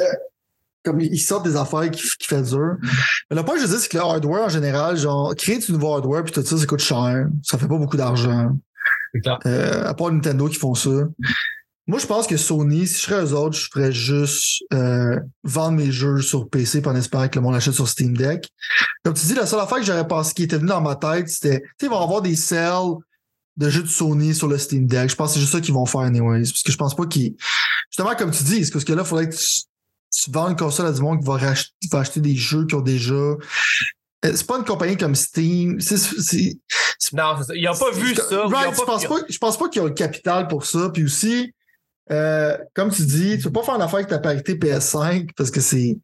[0.84, 2.76] comme ils sortent des affaires qui, qui fait dur.
[3.32, 5.72] Mais le point que je dire, c'est que le hardware en général, genre, créer du
[5.72, 7.28] nouveau hardware, puis tout ça, ça coûte cher.
[7.42, 8.52] Ça fait pas beaucoup d'argent.
[9.14, 9.40] C'est clair.
[9.88, 10.92] À part Nintendo qui font ça.
[11.88, 15.78] Moi, je pense que Sony, si je serais eux autres, je ferais juste euh, vendre
[15.78, 18.50] mes jeux sur PC en espérant que le monde achète sur Steam Deck.
[19.04, 21.30] Comme tu dis, la seule affaire que j'aurais pensé qui était venue dans ma tête,
[21.30, 22.94] c'était, tu sais, ils vont avoir des sales
[23.58, 25.12] de jeux de Sony sur le Steam Deck.
[25.12, 26.42] Je pense que c'est juste ça qu'ils vont faire anyways.
[26.50, 27.36] Parce que je pense pas qu'ils...
[27.92, 29.62] Justement, comme tu dis, parce que là, il faudrait que tu,
[30.12, 32.66] tu vends une console à du monde qui va, rach- qui va acheter des jeux
[32.66, 33.14] qui ont déjà...
[33.14, 33.38] Euh,
[34.24, 35.80] C'est pas une compagnie comme Steam.
[35.80, 36.58] C'est, c'est,
[37.14, 37.56] Non, c'est ça.
[37.56, 38.24] Ils n'ont pas vu ça.
[38.48, 40.90] Right, je pense pas, je pense pas qu'ils ont le capital pour ça.
[40.90, 41.54] Puis aussi,
[42.12, 45.52] euh, comme tu dis, tu peux pas faire une affaire avec ta parité PS5 parce
[45.52, 45.98] que c'est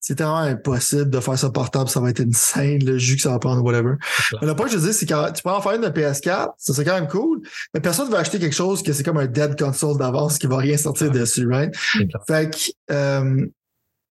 [0.00, 3.22] c'est tellement impossible de faire ça portable, ça va être une scène, le jus que
[3.22, 3.96] ça va prendre, whatever.
[4.40, 6.52] Mais le point que je dis, c'est que tu peux en faire une de PS4,
[6.56, 7.42] ça serait quand même cool,
[7.74, 10.56] mais personne va acheter quelque chose que c'est comme un dead console d'avance qui va
[10.58, 11.18] rien sortir Ouais.
[11.18, 11.74] dessus, right?
[11.92, 12.08] C'est.
[12.26, 12.58] Fait que
[12.94, 13.46] euh,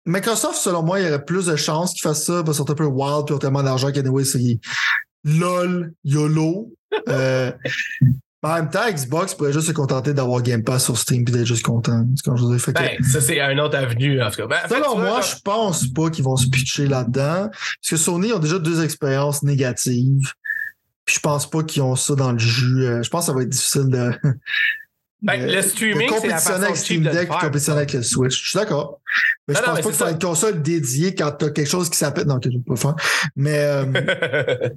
[0.07, 2.71] Microsoft, selon moi, il y aurait plus de chances qu'ils fassent ça parce qu'ils sont
[2.71, 4.61] un peu wild puis ont tellement d'argent qu'anyway, c'est
[5.25, 6.73] LOL, YOLO.
[7.09, 7.53] Euh,
[8.43, 11.47] en même temps, Xbox pourrait juste se contenter d'avoir Game Pass sur Steam puis d'être
[11.47, 12.05] juste content.
[12.17, 12.23] Je
[12.57, 12.65] dire.
[12.65, 14.47] Que, Ben, ça, c'est un autre avenue, en tout cas.
[14.49, 17.49] Ben, selon moi, je pense pas qu'ils vont se pitcher là-dedans.
[17.51, 20.33] Parce que Sony ont déjà deux expériences négatives.
[21.05, 22.85] Puis je pense pas qu'ils ont ça dans le jus.
[22.85, 24.13] Euh, Je pense que ça va être difficile de.
[25.25, 27.37] Ben, de- le streaming, de c'est la façon avec Steam de Deck faire.
[27.37, 28.43] et compétitionner avec le Switch.
[28.43, 29.01] Je suis d'accord.
[29.47, 31.69] Mais Non, je non, pense mais pas que ça une console dédiée quand t'as quelque
[31.71, 32.27] chose qui s'appelle.
[32.27, 32.97] Non, que je peux pas faire.
[33.37, 33.85] Mais, euh,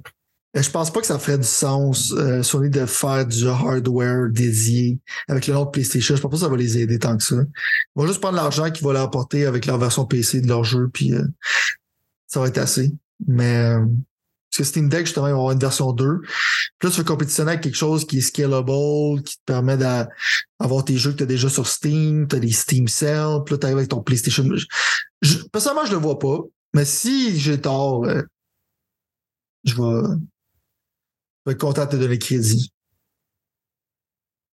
[0.62, 4.98] je pense pas que ça ferait du sens, euh, Sony, de faire du hardware dédié
[5.28, 6.16] avec le nom de PlayStation.
[6.16, 7.36] Je pense pas que ça va les aider tant que ça.
[7.36, 7.46] Ils
[8.00, 10.88] vont juste prendre l'argent qu'ils vont leur apporter avec leur version PC de leur jeu,
[10.92, 11.22] puis euh,
[12.26, 12.92] ça va être assez.
[13.26, 13.80] Mais euh,
[14.50, 16.20] parce que Steam Deck, justement, ils vont avoir une version 2.
[16.78, 20.84] Puis là, tu veux compétitionner avec quelque chose qui est scalable, qui te permet d'avoir
[20.84, 23.58] tes jeux que tu as déjà sur Steam, tu as des Steam Sales, puis là,
[23.58, 24.48] tu arrives avec ton PlayStation.
[25.22, 26.38] Je- personnellement, je le vois pas.
[26.74, 28.22] Mais si j'ai tort, euh,
[29.64, 30.14] je vais,
[31.46, 32.72] je content de donner crédit.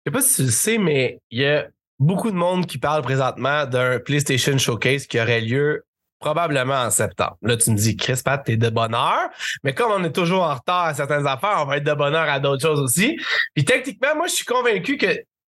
[0.04, 1.66] Je sais pas si tu le sais, mais il y a
[1.98, 5.84] beaucoup de monde qui parle présentement d'un PlayStation Showcase qui aurait lieu
[6.20, 7.36] probablement en septembre.
[7.42, 9.28] Là, tu me dis, Chris Pat, t'es de bonne heure,
[9.64, 12.14] mais comme on est toujours en retard à certaines affaires, on va être de bonne
[12.14, 13.18] heure à d'autres choses aussi.
[13.54, 15.06] Puis techniquement, moi, je suis convaincu que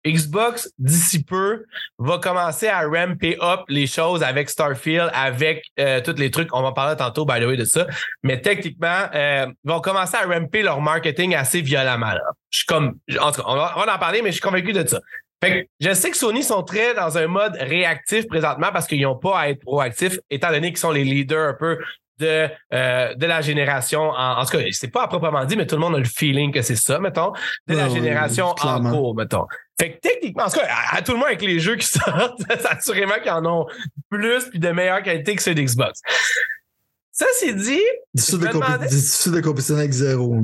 [0.06, 1.64] Xbox, d'ici peu,
[1.98, 6.54] va commencer à ramper up les choses avec Starfield, avec euh, tous les trucs.
[6.54, 7.86] On va en parler tantôt, by the way, de ça.
[8.22, 12.12] Mais techniquement, euh, ils vont commencer à ramper leur marketing assez violemment.
[12.12, 12.22] Là.
[12.50, 14.42] Je suis comme, en tout cas, on va, on va en parler, mais je suis
[14.42, 15.00] convaincu de ça.
[15.42, 19.02] Fait que je sais que Sony sont très dans un mode réactif présentement parce qu'ils
[19.02, 21.78] n'ont pas à être proactifs, étant donné qu'ils sont les leaders un peu
[22.18, 24.10] de, euh, de la génération.
[24.10, 26.04] En, en tout cas, c'est pas à proprement dit, mais tout le monde a le
[26.04, 27.32] feeling que c'est ça, mettons,
[27.66, 29.46] de la génération en cours, mettons.
[29.78, 31.86] Fait que techniquement, en tout cas, à, à tout le monde avec les jeux qui
[31.88, 33.66] sortent, c'est assurément qu'ils en ont
[34.08, 36.00] plus puis de meilleure qualité que ceux d'Xbox.
[37.12, 37.80] Ça, c'est dit,
[38.12, 40.36] Difficile de, demandais- de compétitionner avec zéro.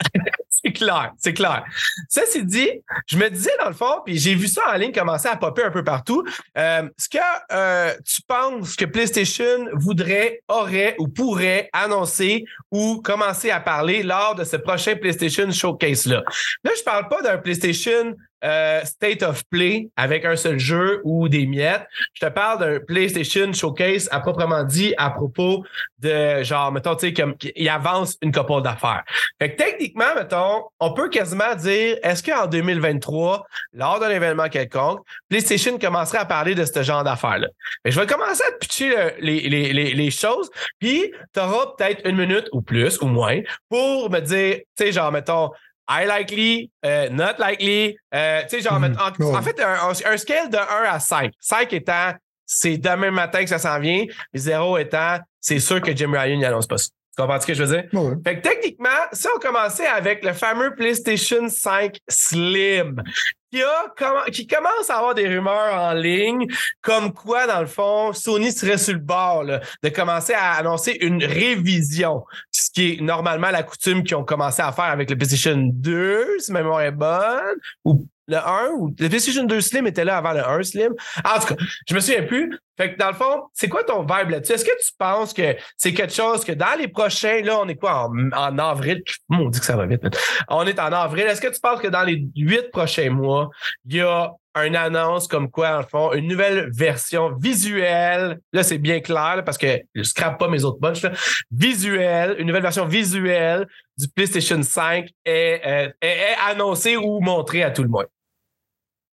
[0.64, 1.64] C'est clair, c'est clair.
[2.08, 2.68] Ça, c'est dit,
[3.06, 5.62] je me disais dans le fond, puis j'ai vu ça en ligne commencer à popper
[5.62, 6.24] un peu partout.
[6.56, 7.18] Euh, ce que
[7.52, 14.34] euh, tu penses que PlayStation voudrait, aurait ou pourrait annoncer ou commencer à parler lors
[14.34, 16.24] de ce prochain PlayStation Showcase-là?
[16.64, 21.28] Là, je parle pas d'un PlayStation euh, State of Play avec un seul jeu ou
[21.28, 21.86] des miettes.
[22.14, 25.64] Je te parle d'un PlayStation Showcase à proprement dit à propos
[25.98, 29.02] de genre, mettons, tu sais, comme il avance une couple d'affaires.
[29.40, 35.00] Fait que techniquement, mettons, on peut quasiment dire, est-ce qu'en 2023, lors d'un événement quelconque,
[35.28, 37.48] PlayStation commencerait à parler de ce genre d'affaires-là?
[37.84, 41.74] Je vais commencer à te pitcher le- les, les, les, les choses, puis tu auras
[41.76, 45.50] peut-être une minute ou plus ou moins pour me dire, tu sais, genre, mettons,
[45.90, 50.16] I likely, euh, not likely, euh, tu sais, genre, mettons, en, en fait, un, un-
[50.18, 51.32] scale de 1 à 5.
[51.40, 52.12] 5 étant,
[52.44, 54.04] c'est demain matin que ça s'en vient,
[54.34, 56.88] et 0 étant, c'est sûr que Jim Ryan n'annonce pas ça.
[57.18, 58.00] Tu comprends ce que je veux dire?
[58.00, 58.14] Ouais.
[58.24, 63.02] Fait que techniquement, si on commençait avec le fameux PlayStation 5 Slim,
[63.50, 66.46] qui, a, qui commence à avoir des rumeurs en ligne,
[66.80, 70.96] comme quoi, dans le fond, Sony serait sur le bord là, de commencer à annoncer
[71.00, 72.22] une révision,
[72.52, 76.38] ce qui est normalement la coutume qu'ils ont commencé à faire avec le PlayStation 2,
[76.38, 80.18] si ma mémoire est bonne, ou le 1, ou le PlayStation 2 Slim était là
[80.18, 80.92] avant le 1 Slim.
[81.24, 81.56] En tout cas,
[81.88, 82.56] je me souviens plus.
[82.78, 84.52] Fait que dans le fond, c'est quoi ton vibe là-dessus?
[84.52, 87.74] Est-ce que tu penses que c'est quelque chose que dans les prochains, là, on est
[87.74, 89.02] quoi en, en avril?
[89.30, 90.02] On dit que ça va vite.
[90.48, 91.24] On est en avril.
[91.24, 93.50] Est-ce que tu penses que dans les huit prochains mois,
[93.84, 94.32] il y a
[94.64, 98.38] une annonce comme quoi, en fond, une nouvelle version visuelle?
[98.52, 101.02] Là, c'est bien clair parce que je scrape pas mes autres bunches.
[101.02, 101.12] là.
[101.50, 107.72] Visuelle, une nouvelle version visuelle du PlayStation 5 est, euh, est annoncée ou montrée à
[107.72, 108.06] tout le monde.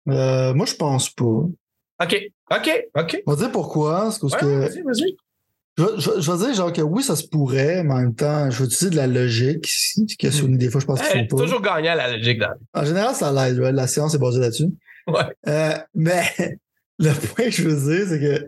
[0.10, 1.44] Euh, moi, je pense pas.
[2.02, 2.18] OK.
[2.52, 2.86] OK.
[2.98, 3.24] OK.
[3.28, 4.12] On va dire pourquoi.
[4.12, 5.16] C'est parce Ouais, que vas-y, vas-y.
[5.78, 8.16] je, vais- je je vais dire genre que oui, ça se pourrait, mais en même
[8.16, 9.68] temps, je vais utiliser de la logique.
[10.20, 11.44] Que Sony, des fois, je pense qu'ils Hey, font pas.
[11.44, 13.60] toujours gagnant la logique dans En général, ça l'aide.
[13.60, 13.72] ouais.
[13.72, 14.70] La science est basée là-dessus.
[15.08, 15.24] Ouais.
[15.48, 16.24] Euh, mais
[17.00, 18.48] le point que je veux dire, c'est que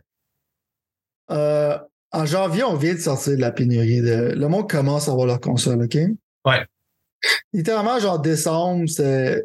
[1.32, 1.78] euh,
[2.12, 4.02] en janvier, on vient de sortir de la pénurie.
[4.02, 5.98] De, le monde commence à avoir leur console, OK?
[6.46, 6.66] Ouais.
[7.54, 9.44] Littéralement, genre décembre, c'est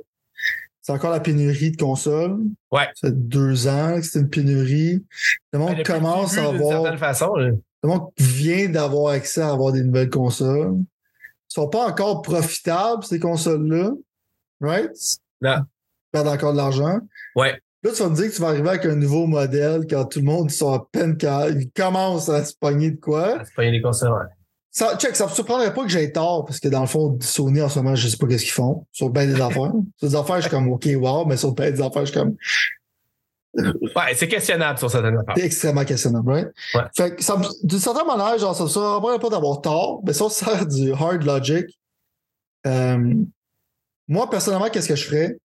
[0.89, 2.39] c'est encore la pénurie de consoles.
[2.73, 2.89] Ouais.
[2.95, 5.05] Ça fait deux ans que c'est une pénurie.
[5.53, 6.83] Le monde commence à avoir.
[6.85, 7.35] certaine façon.
[7.35, 7.51] là.
[7.83, 10.77] Le monde vient d'avoir accès à avoir des nouvelles consoles.
[10.79, 13.91] Ils sont pas encore profitables, ces consoles-là.
[14.63, 14.93] Right?
[15.43, 15.57] Non.
[15.59, 17.01] Ils perdent encore de l'argent.
[17.37, 17.61] Ouais.
[17.83, 20.21] Là, tu vas me dire que tu vas arriver avec un nouveau modèle quand tout
[20.21, 21.19] le monde ils sont à peine
[21.51, 23.45] ils commencent à se pogner de quoi?
[23.45, 24.13] C'est pas des consoles.
[24.13, 24.38] ouais.
[24.71, 27.63] Ça, check, ça me surprendrait pas que j'aie tort, parce que dans le fond, Sony
[27.63, 28.87] en ce moment, je sais pas qu'est-ce qu'ils font.
[28.93, 29.73] Sur bien des affaires.
[29.99, 32.21] Sur des affaires, je suis comme OK, wow, mais sur bien des affaires, je suis
[32.21, 32.37] comme
[33.55, 35.35] Ouais, c'est questionnable sur certaines affaires.
[35.37, 36.49] C'est extrêmement questionnable, right?
[36.75, 36.83] Ouais.
[36.97, 40.23] Fait que ça d'une certaine manière, genre, ça me surprendrait pas d'avoir tort, mais si
[40.23, 41.67] on sert du hard logic,
[42.67, 43.15] euh,
[44.07, 45.37] moi, personnellement, qu'est-ce que je ferais?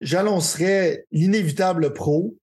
[0.00, 2.34] J'annoncerais l'inévitable pro.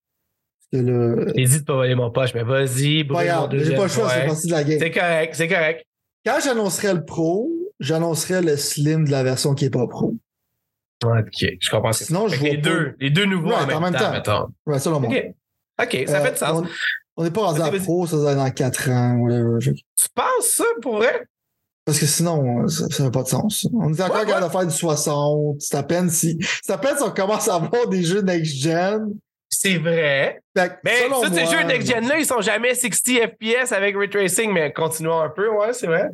[0.71, 1.31] Le.
[1.35, 3.83] J'ai de pas voler mon poche, mais vas-y, Pas brûle mon grave, j'ai deuxième pas
[3.83, 4.79] le choix, c'est partie de la game.
[4.79, 5.85] C'est correct, c'est correct.
[6.25, 7.49] Quand j'annoncerais le pro,
[7.79, 10.13] j'annoncerais le slim de la version qui est pas pro.
[11.03, 11.91] Ok, je comprends.
[11.91, 14.47] Sinon, je vois les pas- deux, les deux nouveaux Ouais, en même, temps, mettons.
[14.65, 15.09] Ouais, selon moi.
[15.11, 16.03] OK.
[16.07, 16.67] Ça Euh, fait du sens.
[17.17, 19.59] On n'est pas rendu à pro, ça va être dans 4 ans, whatever.
[19.61, 21.25] Tu penses ça pour vrai?
[21.85, 23.67] Parce que sinon, ça n'a pas de sens.
[23.73, 25.57] On est encore capable de faire du 60.
[25.61, 29.13] C'est à peine si, c'est à peine si on commence à avoir des jeux next-gen.
[29.65, 30.41] C'est vrai.
[30.55, 35.21] Mais ça, ces jeux next-gen-là, ils sont jamais 60 FPS avec ray tracing, mais continuons
[35.21, 36.09] un peu, ouais, c'est vrai.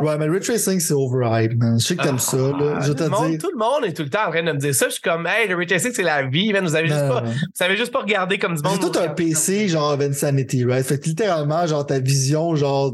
[0.00, 1.80] Ouais, mais le ray tracing, c'est overhyped, man.
[1.80, 2.80] Je sais que t'aimes ça, là.
[2.80, 3.40] Je tout, le monde, dire.
[3.40, 4.86] tout le monde est tout le temps en train de me dire ça.
[4.88, 6.64] Je suis comme, hey, le ray tracing, c'est la vie, man.
[6.64, 7.30] Vous avez juste pas, non.
[7.30, 8.78] vous savez juste pas regarder comme du monde.
[8.80, 10.84] J'ai tout un PC, genre, Insanity, right?
[10.84, 12.92] Fait que littéralement, genre, ta vision, genre,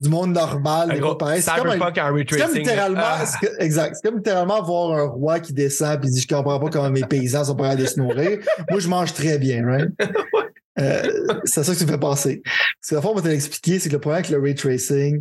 [0.00, 1.42] du monde normal gros pareil.
[1.42, 1.78] C'est comme,
[2.38, 3.24] comme littéralement, Ah.
[3.40, 3.96] que- exact.
[3.96, 7.02] C'est comme littéralement voir un roi qui descend puis dit, je comprends pas comment mes
[7.04, 8.38] paysans sont pas capables de se nourrir.
[8.70, 9.90] Moi, je mange très bien, right?
[10.78, 11.02] Euh,
[11.44, 12.40] c'est ça que tu me fais penser.
[12.44, 14.54] Parce que la fois, on va te l'expliquer, c'est que le problème avec le ray
[14.54, 15.20] tracing,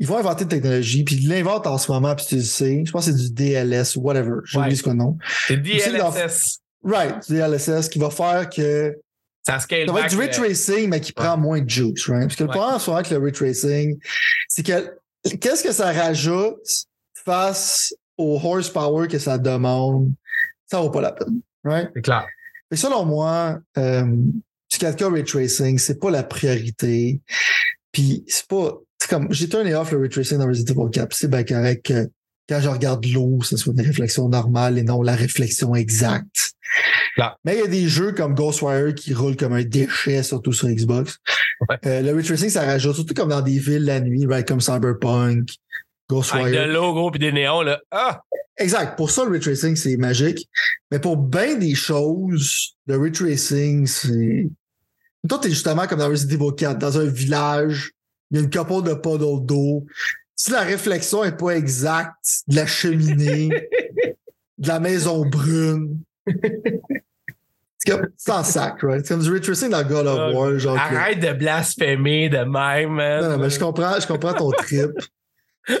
[0.00, 2.82] ils vont inventer une technologie, puis ils l'inventent en ce moment, puis tu le sais.
[2.84, 4.36] Je pense que c'est du DLS ou whatever.
[4.44, 5.18] J'ai oublié ce qu'on nom.
[5.46, 6.58] C'est DLSS.
[6.82, 8.96] Right, du DLSS qui va faire que
[9.46, 12.22] Ça scale ça va être du ray euh, mais qui prend moins de juice, right?
[12.22, 12.56] Parce que le Ouais.
[12.56, 13.98] problème souvent avec le ray tracing,
[14.48, 14.96] c'est que
[15.36, 16.86] qu'est-ce que ça rajoute
[17.24, 20.12] face au horsepower que ça demande?
[20.66, 21.90] Ça vaut pas la peine, right?
[21.94, 22.26] C'est clair.
[22.72, 27.20] Selon moi, euh, du 4K ray tracing, c'est pas la priorité.
[27.90, 28.78] Puis c'est pas.
[29.00, 31.08] C'est comme j'ai turné off le ray tracing dans Resident Evil 4.
[31.08, 32.08] puis C'est bien correct que
[32.48, 36.52] quand je regarde l'eau, ce soit une réflexion normale et non la réflexion exacte.
[37.44, 40.68] Mais il y a des jeux comme Ghostwire qui roulent comme un déchet, surtout sur
[40.68, 41.18] Xbox.
[41.68, 41.76] Ouais.
[41.86, 44.60] Euh, le ray tracing, ça rajoute, surtout comme dans des villes la nuit, right, comme
[44.60, 45.50] Cyberpunk,
[46.08, 46.46] Ghostwire.
[46.46, 47.80] Avec de l'eau, gros, puis des néons, là.
[47.90, 48.22] Ah!
[48.58, 48.96] Exact.
[48.96, 50.48] Pour ça, le ray tracing, c'est magique.
[50.90, 54.48] Mais pour bien des choses, le ray tracing, c'est.
[55.28, 57.92] Toi, t'es justement comme dans Resident Evil 4, dans un village,
[58.30, 59.86] il y a une couple de puddle d'eau.
[60.34, 63.48] Si la réflexion est pas exacte de la cheminée,
[64.58, 66.00] de la maison brune,
[67.78, 69.04] c'est sac, right?
[69.04, 70.76] C'est comme du ray tracing dans God of War, genre.
[70.76, 73.22] que- Arrête de blasphémer de même, man.
[73.22, 74.90] non, non, mais je comprends, je comprends ton trip.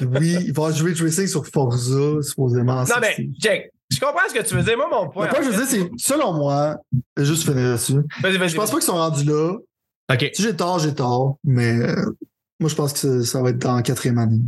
[0.00, 2.82] il va y avoir du ray tracing sur Forza, supposément.
[2.84, 4.76] Non, mais, Jack, je comprends ce que tu veux dire.
[4.76, 5.28] Moi, mon point.
[5.42, 6.76] Je veux dire, c'est, selon moi,
[7.16, 8.00] je vais juste finir là-dessus.
[8.20, 8.48] Vas-y, vas-y.
[8.50, 9.56] Je pense pas qu'ils sont rendus là.
[10.12, 10.30] OK.
[10.34, 11.38] Si j'ai tort, j'ai tort.
[11.44, 11.94] Mais euh,
[12.60, 14.40] moi, je pense que ça, ça va être dans la quatrième année.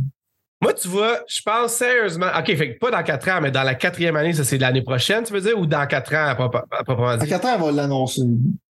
[0.61, 2.27] Moi, tu vois, je pense sérieusement.
[2.37, 4.61] OK, fait que pas dans 4 ans, mais dans la quatrième année, ça c'est de
[4.61, 7.27] l'année prochaine, tu veux dire, ou dans 4 ans à proprement dit?
[7.27, 8.21] quatre ans, on va l'annoncer.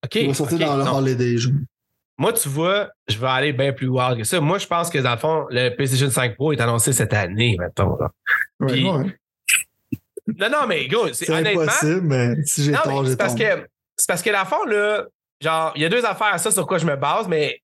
[0.03, 0.16] OK.
[0.16, 0.98] Il va sortir dans le non.
[0.98, 1.38] holiday.
[1.38, 1.53] genre.
[2.18, 4.40] Moi, tu vois, je vais aller bien plus wild que ça.
[4.40, 7.56] Moi, je pense que dans le fond, le PlayStation 5 Pro est annoncé cette année,
[7.60, 7.98] mettons.
[7.99, 8.10] là.
[8.62, 9.16] Ouais, Puis, ouais.
[10.40, 11.62] Non, non, mais gros, c'est C'est honnêtement.
[11.64, 13.45] impossible, mais si j'ai tort, j'ai c'est parce tort.
[13.48, 15.03] que c'est parce que la fond, là,
[15.40, 17.60] genre, il y a deux affaires à ça sur quoi je me base, mais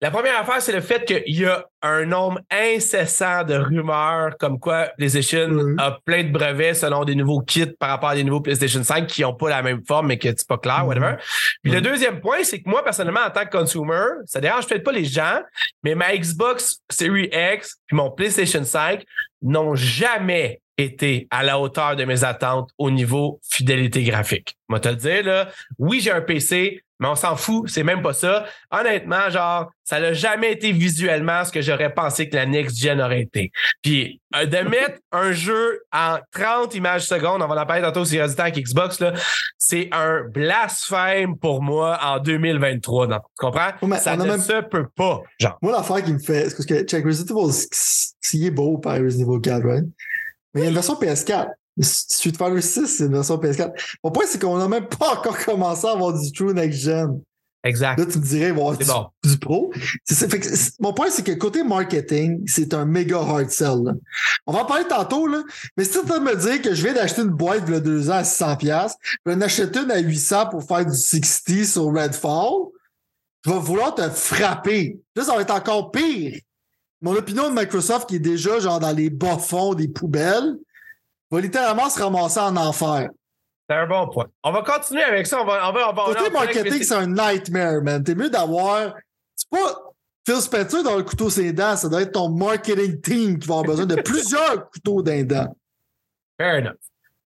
[0.00, 4.58] la première affaire, c'est le fait qu'il y a un nombre incessant de rumeurs comme
[4.60, 5.76] quoi PlayStation Mhm.
[5.78, 9.06] a plein de brevets selon des nouveaux kits par rapport à des nouveaux PlayStation 5
[9.06, 10.86] qui n'ont pas la même forme, mais que c'est pas clair, Mhm.
[10.88, 11.14] whatever.
[11.62, 11.84] Puis le Mhm.
[11.84, 15.04] deuxième point, c'est que moi, personnellement, en tant que consumer, ça dérange peut-être pas les
[15.04, 15.40] gens,
[15.82, 19.02] mais ma Xbox Series X puis mon PlayStation 5
[19.42, 24.56] n'ont jamais été à la hauteur de mes attentes au niveau fidélité graphique.
[24.68, 25.48] Moi, te le dire, là,
[25.78, 28.44] oui, j'ai un PC, mais on s'en fout, c'est même pas ça.
[28.70, 33.00] Honnêtement, genre, ça n'a jamais été visuellement ce que j'aurais pensé que la next gen
[33.00, 33.50] aurait été.
[33.82, 38.04] Puis, euh, de mettre un jeu en 30 images secondes, on va en parler tantôt
[38.04, 39.12] si temps avec Xbox, là,
[39.56, 43.06] c'est un blasphème pour moi en 2023.
[43.06, 43.16] non.
[43.18, 43.70] Tu comprends?
[43.82, 45.58] Ouais, ça ne même- se peut pas, genre.
[45.62, 47.52] Moi, l'affaire qui me fait, c'est parce que check Resident Evil,
[48.20, 49.84] s'il est beau par Resident Evil 4, right?
[50.54, 51.48] Mais il y a une version PS4.
[51.80, 53.70] Street Fighter 6, c'est une version PS4.
[54.02, 57.20] Mon point, c'est qu'on n'a même pas encore commencé à avoir du true next gen.
[57.64, 57.98] Exact.
[57.98, 59.06] Là, tu me dirais, bon, C'est du, bon.
[59.24, 59.72] du pro.
[60.08, 60.48] Fait que
[60.80, 63.82] mon point, c'est que côté marketing, c'est un méga hard sell.
[63.84, 63.92] là.
[64.46, 65.42] On va en parler tantôt, là.
[65.76, 68.14] Mais si tu de me dire que je viens d'acheter une boîte a deux ans
[68.14, 72.70] à 600$, je vais en acheter une à 800$ pour faire du 60 sur Redfall,
[73.44, 74.98] je vais vouloir te frapper.
[75.16, 76.40] Là, ça va être encore pire.
[77.00, 80.56] Mon opinion de Microsoft, qui est déjà genre dans les bas-fonds des poubelles,
[81.30, 83.08] va littéralement se ramasser en enfer.
[83.70, 84.26] C'est un bon point.
[84.42, 85.42] On va continuer avec ça.
[85.42, 88.02] On va, on va, on va- Côté marketing, c'est un nightmare, man.
[88.02, 88.94] T'es mieux d'avoir.
[89.36, 89.82] C'est pas
[90.26, 93.54] Phil Spencer dans le couteau ses dents, ça doit être ton marketing team qui va
[93.54, 95.56] avoir besoin de plusieurs couteaux d'un dent.
[96.38, 96.76] Fair enough.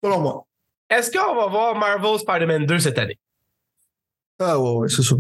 [0.02, 0.46] Selon moi.
[0.90, 3.18] Est-ce qu'on va voir Marvel Spider-Man 2 cette année?
[4.38, 5.14] Ah ouais, ouais, c'est ça.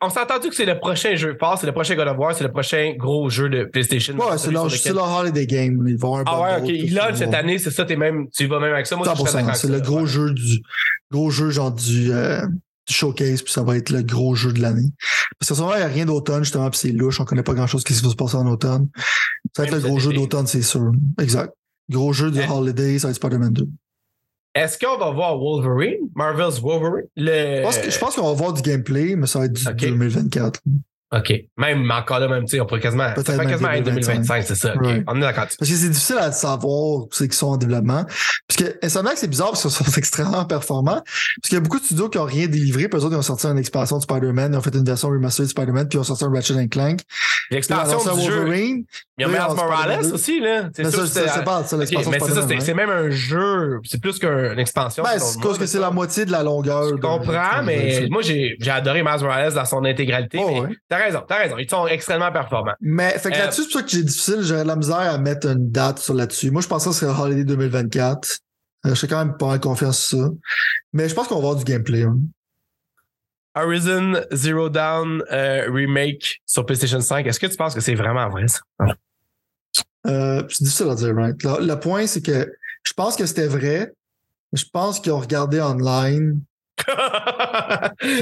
[0.00, 2.34] On s'est entendu que c'est le prochain jeu fort, c'est le prochain God of War,
[2.34, 4.14] c'est le prochain gros jeu de PlayStation.
[4.16, 5.84] Ouais, c'est leur, lequel- leur holiday game.
[5.88, 6.68] Ils vont un Ah ouais, ok.
[6.68, 8.94] Il lâche cette année, c'est ça, t'es même, tu vas même avec ça.
[8.96, 9.36] Moi, je suis très 100%.
[9.40, 10.06] d'accord C'est le gros ouais.
[10.06, 10.60] jeu du
[11.10, 12.46] gros jeu genre du, euh,
[12.86, 14.90] du showcase, puis ça va être le gros jeu de l'année.
[15.40, 17.54] Parce que souvent, il n'y a rien d'automne, justement, puis c'est louche, on connaît pas
[17.54, 18.88] grand chose qui va se passer en automne.
[19.56, 20.92] Ça va être Même le gros jeu d'automne, c'est sûr.
[21.20, 21.52] Exact.
[21.90, 22.48] Gros jeu du Eh.
[22.50, 23.68] holiday, ça va être Spider-Man 2.
[24.54, 26.08] Est-ce qu'on va voir Wolverine?
[26.14, 27.08] Marvel's Wolverine?
[27.16, 27.64] Le...
[27.90, 29.76] Je pense, qu'on va voir du gameplay, mais ça va être du Ok.
[29.76, 30.60] 2024.
[31.16, 31.32] OK.
[31.56, 34.54] Même encore là, même, tu sais, on pourrait quasiment, ça Peut-être quasiment être 2025, c'est
[34.54, 34.74] ça.
[34.74, 34.82] OK.
[34.82, 35.04] Ouais.
[35.06, 35.46] On est d'accord.
[35.58, 38.04] Parce que c'est difficile à savoir c'est qu'ils sont en développement.
[38.48, 41.02] Parce que Insomniac, c'est bizarre parce qu'ils sont extrêmement performants.
[41.04, 42.88] Parce qu'il y a beaucoup de studios qui n'ont rien délivré.
[42.88, 45.08] Puis eux autres, ils ont sorti une expansion de Spider-Man, ils ont fait une version
[45.08, 47.00] remastered de Spider-Man, puis ils ont sorti un Ratchet Clank.
[47.50, 48.36] L'expansion du jeu.
[48.36, 48.84] Wolverine.
[49.16, 50.12] Il y a Miles Morales 2.
[50.12, 50.70] aussi, là.
[50.74, 53.78] C'est ça, c'est pas, OK, l'expansion mais c'est ça, c'est même un jeu.
[53.84, 55.04] C'est plus qu'une expansion.
[55.04, 56.88] Ben, c'est cause que c'est la moitié de la longueur.
[56.88, 60.38] Je comprends, mais moi, j'ai j'ai adoré Miles Morales dans son intégralité.
[61.04, 61.58] Raison, t'as raison.
[61.58, 62.74] Ils sont extrêmement performants.
[62.80, 64.96] Mais fait que Euh, là-dessus, c'est pour ça que j'ai difficile, j'aurais de la misère
[64.96, 66.50] à mettre une date sur là-dessus.
[66.50, 68.38] Moi, je pensais que ce serait Holiday 2024.
[68.86, 70.28] Euh, je suis quand même pas mal confiance sur ça.
[70.92, 72.02] Mais je pense qu'on va avoir du gameplay.
[72.04, 72.18] hein.
[73.56, 78.28] Horizon Zero Dawn euh, Remake sur PlayStation 5, est-ce que tu penses que c'est vraiment
[78.28, 78.58] vrai, ça?
[80.06, 81.42] Euh, c'est difficile à dire, right?
[81.42, 82.52] Le, le point, c'est que
[82.82, 83.92] je pense que c'était vrai.
[84.52, 86.40] Je pense qu'ils ont regardé online.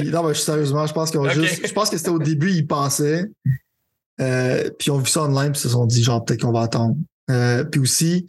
[0.05, 1.67] Non, mais sérieusement, je pense qu'ils ont juste.
[1.67, 3.25] Je pense que c'était au début, ils pensaient.
[4.21, 6.51] Euh, puis ils ont vu ça online, puis ils se sont dit, genre, peut-être qu'on
[6.51, 6.95] va attendre.
[7.31, 8.27] Euh, puis aussi,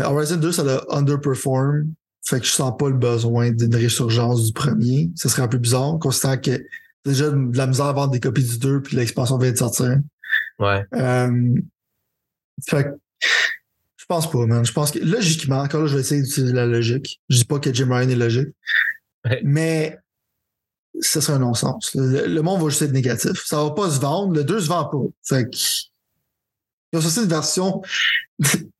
[0.00, 1.86] euh, Horizon 2, ça a underperform.
[2.26, 5.10] Fait que je sens pas le besoin d'une résurgence du premier.
[5.14, 6.64] Ce serait un peu bizarre, considérant que
[7.04, 9.98] déjà de la misère à vendre des copies du 2, puis l'expansion vient de sortir.
[10.58, 10.84] ouais.
[10.94, 11.54] Euh,
[12.66, 12.88] fait que,
[13.96, 14.64] je pense pas, man.
[14.64, 17.20] Je pense que, logiquement, encore là, je vais essayer d'utiliser la logique.
[17.28, 18.48] Je dis pas que Jim Ryan est logique.
[19.24, 19.40] Ouais.
[19.44, 19.98] Mais,
[21.00, 21.94] ça serait un non-sens.
[21.94, 23.44] Le, le monde va juste être négatif.
[23.44, 24.34] Ça va pas se vendre.
[24.34, 24.98] Le 2 se vend pas.
[25.22, 25.56] Fait que,
[26.92, 27.82] ils ont sorti une version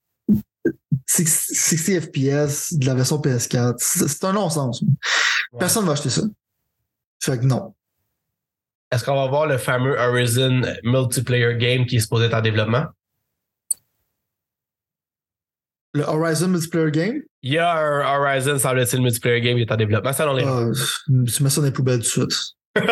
[1.06, 3.74] 60 FPS de la version PS4.
[3.78, 4.82] C'est c'est un non-sens.
[4.82, 5.58] Ouais.
[5.58, 6.22] Personne va acheter ça.
[7.20, 7.74] Fait que non.
[8.90, 12.86] Est-ce qu'on va voir le fameux Horizon Multiplayer Game qui est supposé être en développement?
[15.94, 19.76] Le Horizon Multiplayer Game, Il y a un Horizon, semble-t-il, Multiplayer Game qui est en
[19.76, 20.12] développement.
[20.12, 20.66] Ça, on les Ah,
[21.06, 22.54] tu mets ça dans les poubelles tout de suite.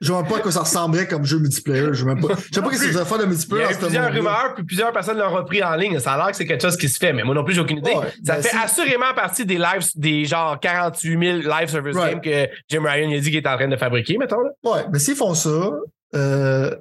[0.00, 1.88] je vois pas à quoi ça ressemblerait comme jeu multiplayer.
[1.92, 2.34] Je sais pas.
[2.48, 4.92] Je sais pas qu'est-ce que ça de Il y multiplayer a plusieurs rumeurs, puis plusieurs
[4.92, 5.98] personnes l'ont repris en ligne.
[5.98, 7.60] Ça a l'air que c'est quelque chose qui se fait, mais moi non plus, j'ai
[7.60, 7.90] aucune idée.
[7.90, 12.12] Ouais, ça ben, fait assurément partie des lives, des genre 48 000 live service Right.
[12.12, 14.42] games que Jim Ryan a dit qu'il est en train de fabriquer, mettons.
[14.42, 14.50] Là.
[14.64, 15.70] Ouais, mais s'ils font ça,
[16.14, 16.76] euh,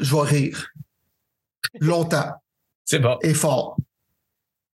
[0.00, 0.66] je vais rire.
[1.80, 2.32] Longtemps
[2.84, 3.16] C'est bon.
[3.22, 3.76] et fort.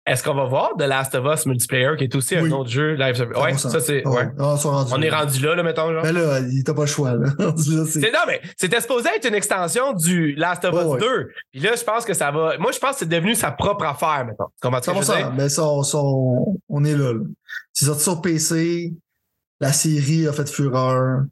[0.08, 2.48] Est-ce qu'on va voir The Last of Us Multiplayer, qui est aussi Oui.
[2.50, 3.38] un autre jeu live service?
[3.38, 3.70] Ouais, 100%.
[3.70, 4.08] ça c'est.
[4.08, 4.16] Ouais.
[4.24, 4.30] Ouais.
[4.40, 4.56] Ah,
[4.92, 5.20] On est là.
[5.20, 5.92] rendu là, là, mettons.
[5.94, 6.02] Genre.
[6.04, 7.14] Mais là, il t'a pas le choix.
[7.14, 7.28] Là.
[7.38, 11.00] Là, c'est- non, mais c'était supposé être une extension du Last of Us Ouais, ouais.
[11.02, 11.30] 2.
[11.52, 12.58] Puis là, je pense que ça va.
[12.58, 14.48] Moi, je pense que c'est devenu sa propre affaire, mettons.
[14.62, 15.16] Tu veux 100%.
[15.18, 15.34] dire?
[15.36, 17.14] Mais ça, on, ça, on- on est là.
[17.14, 17.20] là.
[17.74, 18.94] C'est sorti sur PC.
[19.60, 21.24] La série a fait fureur.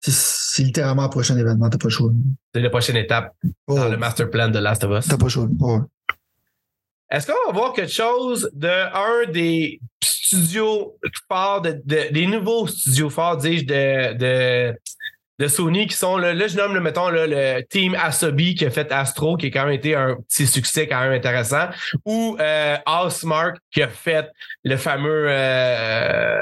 [0.00, 0.12] C'est-
[0.54, 1.70] C'est littéralement le prochain événement.
[1.70, 2.10] T'as pas le choix.
[2.54, 3.32] C'est la prochaine étape
[3.68, 5.08] Oh, dans le master plan de Last of Us.
[5.08, 5.46] T'as pas le choix.
[5.60, 5.78] Ouais.
[7.12, 10.96] Est-ce qu'on va voir quelque chose de un des studios
[11.28, 14.72] forts, de, de- des nouveaux studios forts, dis-je, de,
[15.38, 18.70] de, Sony qui sont, là, là, je nomme, le, mettons, le team Asobi qui a
[18.70, 21.66] fait Astro, qui a quand même été un petit succès quand même intéressant,
[22.06, 24.30] ou euh, Housemark qui a fait
[24.62, 26.38] le fameux euh,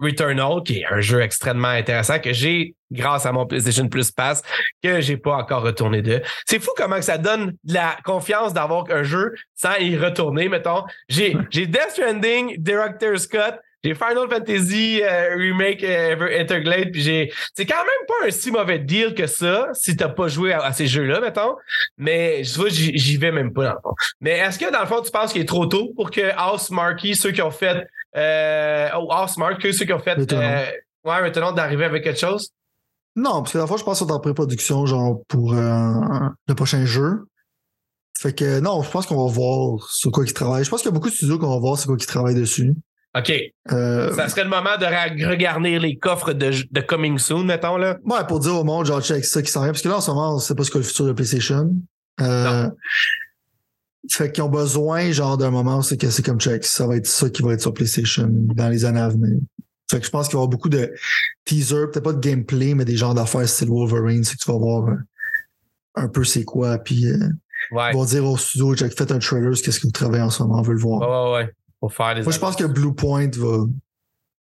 [0.00, 4.42] Returnal, qui est un jeu extrêmement intéressant que j'ai grâce à mon PlayStation Plus Pass
[4.82, 6.22] que j'ai pas encore retourné de.
[6.46, 10.48] C'est fou comment que ça donne de la confiance d'avoir un jeu sans y retourner,
[10.48, 10.84] mettons.
[11.08, 17.00] J'ai, j'ai Death Stranding, Director's Cut, j'ai Final Fantasy euh, Remake euh, Ever Interglade, puis
[17.00, 17.32] j'ai.
[17.54, 20.64] C'est quand même pas un si mauvais deal que ça, si t'as pas joué à,
[20.64, 21.54] à ces jeux-là, mettons.
[21.96, 23.94] Mais je vois, j'y, vais même pas dans le fond.
[24.20, 26.70] Mais est-ce que dans le fond, tu penses qu'il est trop tôt pour que House
[26.70, 27.86] Marquee, ceux qui ont fait
[28.16, 30.64] euh, oh, House Mark, ceux qui ont fait euh,
[31.04, 32.50] ouais, maintenant d'arriver avec quelque chose?
[33.16, 35.92] Non, parce que la fois, je pense qu'ils sont en pré-production, genre, pour euh,
[36.46, 37.24] le prochain jeu.
[38.18, 40.64] Fait que non, je pense qu'on va voir sur quoi ils travaillent.
[40.64, 42.34] Je pense qu'il y a beaucoup de studios qu'on va voir sur quoi ils travaillent
[42.34, 42.74] dessus.
[43.16, 43.32] OK.
[43.72, 47.96] Euh, Ça serait le moment de regarder les coffres de, de Coming Soon, mettons, là.
[48.04, 49.72] Ouais, pour dire au monde, genre, check ça qui s'en vient.
[49.72, 51.70] Parce que là, en ce moment, on sait pas ce que le futur de PlayStation.
[52.20, 52.68] Euh,
[54.10, 56.64] fait qu'ils ont besoin, genre, d'un moment c'est que c'est comme check.
[56.64, 59.38] Ça va être ça qui va être sur PlayStation dans les années à venir.
[59.90, 60.92] Fait que je pense qu'il va y avoir beaucoup de
[61.44, 64.22] teasers, peut-être pas de gameplay, mais des genres d'affaires style Wolverine.
[64.24, 64.94] C'est que tu vas voir euh,
[65.94, 66.78] un peu c'est quoi.
[66.78, 67.16] Puis, euh,
[67.72, 67.90] Ouais.
[67.90, 70.42] ils vont dire au studio, check, faites un trailer, qu'est-ce que vous travaillez en ce
[70.42, 71.00] moment, on veut le voir.
[71.00, 71.52] Ouais, ouais, ouais.
[71.80, 73.64] Pour faire les Moi, je pense que Blue Point va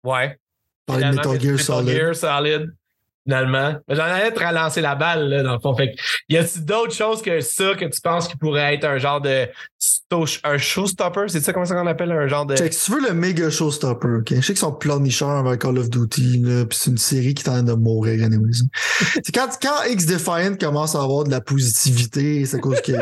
[0.04, 0.38] Ouais.
[0.86, 1.96] parler de Metal Gear Metal Solid.
[1.96, 2.74] Gear Solid.
[3.26, 3.74] Finalement.
[3.88, 5.74] J'en allais te relancer la balle, là, dans le fond.
[5.74, 5.96] Fait que,
[6.28, 9.48] y a-t-il d'autres choses que ça que tu penses qui pourrait être un genre de
[10.44, 11.24] un showstopper?
[11.28, 12.56] C'est ça comment ça qu'on appelle un genre de.
[12.56, 14.34] Check, si tu veux le méga showstopper, ok?
[14.34, 17.44] Je sais qu'ils sont pleurnicheurs avec Call of Duty, là, pis c'est une série qui
[17.44, 18.62] train de mourir, anyways.
[19.14, 22.92] c'est quand, quand X-Defiant commence à avoir de la positivité, c'est à cause que.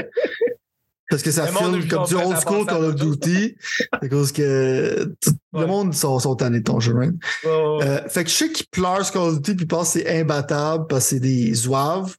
[1.13, 2.95] Parce que ça Le monde filme est comme du old school Call of.
[2.97, 3.57] Duty.
[3.61, 5.15] C'est à cause que
[5.53, 7.15] Le monde sont, sont tannés de ton jeu, right?
[7.47, 10.01] Oh, Euh, fait que je sais qu'ils pleurent sur Call of Duty puis pensent que
[10.01, 12.17] c'est imbattable parce que c'est des zouaves.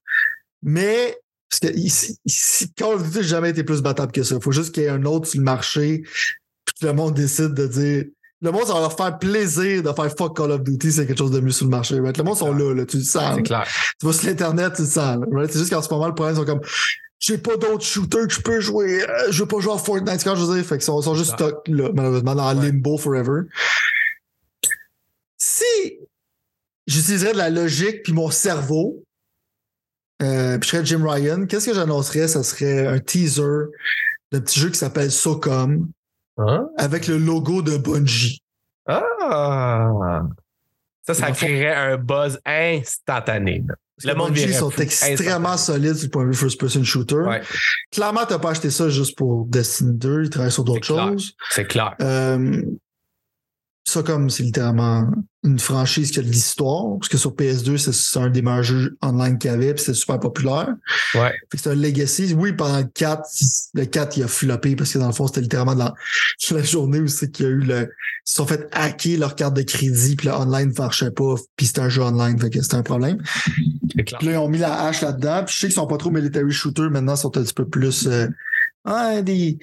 [0.61, 1.18] Mais
[1.49, 4.36] parce que ici, ici, Call of Duty n'a jamais été plus battable que ça.
[4.36, 6.03] Il faut juste qu'il y ait un autre sur le marché
[6.65, 8.06] puis que le monde décide de dire.
[8.41, 11.18] Le monde, ça va leur faire plaisir de faire fuck Call of Duty, c'est quelque
[11.18, 11.98] chose de mieux sur le marché.
[12.02, 12.18] right?
[12.18, 13.36] Le monde sont là, là, tu le sens.
[13.38, 13.65] c'est clair.
[13.99, 15.18] Tu vas sur l'Internet, tu le sens.
[15.32, 15.49] right?
[15.52, 16.60] C'est juste qu'en ce moment, le problème, ils sont comme
[17.26, 19.02] j'ai pas d'autres shooters que je peux jouer.
[19.10, 20.22] euh, je veux pas jouer à Fortnite.
[20.26, 21.38] Quand je veux dire, fait qu'ils sont, sont juste Ouais.
[21.38, 22.66] stuck là, malheureusement, dans Ouais.
[22.70, 23.44] limbo forever.
[25.38, 26.00] Si
[26.88, 29.04] j'utiliserais de la logique puis mon cerveau,
[30.22, 32.28] euh, puis je serais Jim Ryan, qu'est-ce que j'annoncerais?
[32.28, 33.68] Ça serait un teaser
[34.32, 35.90] d'un petit jeu qui s'appelle SOCOM
[36.38, 36.68] Hein?
[36.78, 38.41] avec le logo de Bungie.
[38.88, 40.24] Ah!
[41.06, 43.64] Ça, ça créerait un buzz instantané.
[43.68, 43.76] là.
[44.03, 47.15] Le monde Bungie sont fou extrêmement solides le point de vue first-person shooter.
[47.15, 47.41] Ouais,
[47.91, 51.34] Clairement, t'as pas acheté ça juste pour Destiny 2, ils travaillent sur d'autres choses.
[51.52, 51.95] c'est clair.
[52.02, 52.61] Euh,
[53.86, 55.07] ça, comme c'est littéralement
[55.44, 58.64] une franchise qui a de l'histoire, parce que sur PS2, c'est- c'est un des meilleurs
[58.64, 60.70] jeux online qu'il y avait, puis c'était super populaire.
[61.15, 61.34] Ouais.
[61.53, 62.34] C'est un legacy.
[62.34, 63.22] Oui, pendant le 4,
[63.74, 65.94] le 4, il a floppé parce que dans le fond, c'était littéralement dans
[66.52, 67.82] la journée où c'est qu'il y a eu le.
[68.26, 71.36] Ils se sont fait hacker leur carte de crédit, puis le online ne marchait pas,
[71.57, 73.18] puis c'était un jeu online, fait que c'était un problème.
[73.95, 74.20] C'est clair.
[74.20, 75.44] Puis là, ils ont mis la hache là-dedans.
[75.45, 76.84] Puis je sais qu'ils sont pas trop military shooter.
[76.90, 78.07] Maintenant, ils sont un petit peu plus.
[78.07, 78.28] euh,
[78.86, 79.60] ah, des.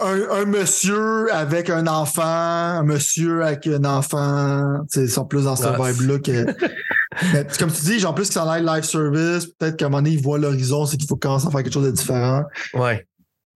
[0.00, 4.80] Un, un monsieur avec un enfant, un monsieur avec un enfant.
[4.96, 6.46] Ils sont plus dans ce Ah, vibe-là que.
[7.34, 9.88] Mais comme tu dis, genre, en plus qu'ils s'en aillent live service, peut-être qu'à un
[9.88, 12.44] moment donné, ils voient l'horizon, c'est qu'il faut commencer à faire quelque chose de différent.
[12.74, 13.06] Ouais.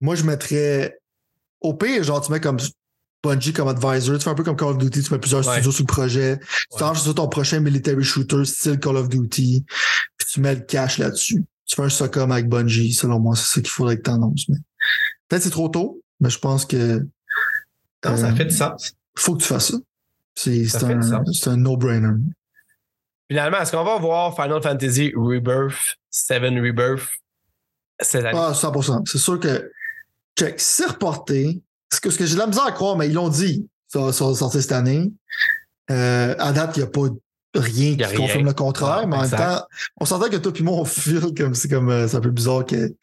[0.01, 0.99] Moi, je mettrais.
[1.61, 2.57] Au pire, genre, tu mets comme
[3.23, 5.53] Bungie comme advisor, tu fais un peu comme Call of Duty, tu mets plusieurs Ouais.
[5.53, 6.37] studios sur le projet,
[6.77, 6.95] tu Ouais.
[6.95, 9.65] sur ton prochain military shooter style Call of Duty,
[10.17, 11.43] puis tu mets le cash là-dessus.
[11.65, 14.47] Tu fais un SOCOM avec Bungie, selon moi, c'est ça qu'il faudrait que tu annonces.
[14.49, 14.57] Mais...
[15.27, 17.05] Peut-être c'est trop tôt, mais je pense que
[18.05, 18.93] Non, ça Euh, fait du sens.
[19.17, 19.77] faut que tu fasses ça.
[20.35, 22.09] C'est un, un no-brainer.
[23.29, 27.07] Finalement, est-ce qu'on va voir Final Fantasy Rebirth, 7 Rebirth
[27.99, 28.37] cette année?
[28.39, 29.01] Ah, 100%.
[29.09, 29.71] C'est sûr que,
[30.37, 31.61] check, c'est reporté,
[31.91, 34.25] ce que, que j'ai de la misère à croire, mais ils l'ont dit, ça, ça
[34.25, 35.11] va sortir cette année.
[35.89, 37.01] Euh, à date, il n'y a pas
[37.55, 38.17] rien a qui rien.
[38.19, 39.65] confirme le contraire, mais en même temps,
[39.97, 42.31] on s'entend que toi et moi, on file comme c'est comme euh, c'est un peu
[42.31, 42.93] bizarre que.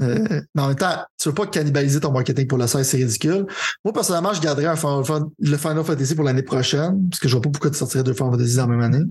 [0.00, 2.96] Euh, mais en même temps, tu veux pas cannibaliser ton marketing pour le 16, c'est
[2.96, 3.46] ridicule.
[3.84, 7.28] Moi, personnellement, je garderais un Final Fan- le Final Fantasy pour l'année prochaine, parce que
[7.28, 9.04] je vois pas pourquoi tu sortirais deux Final Fantasy dans la même année.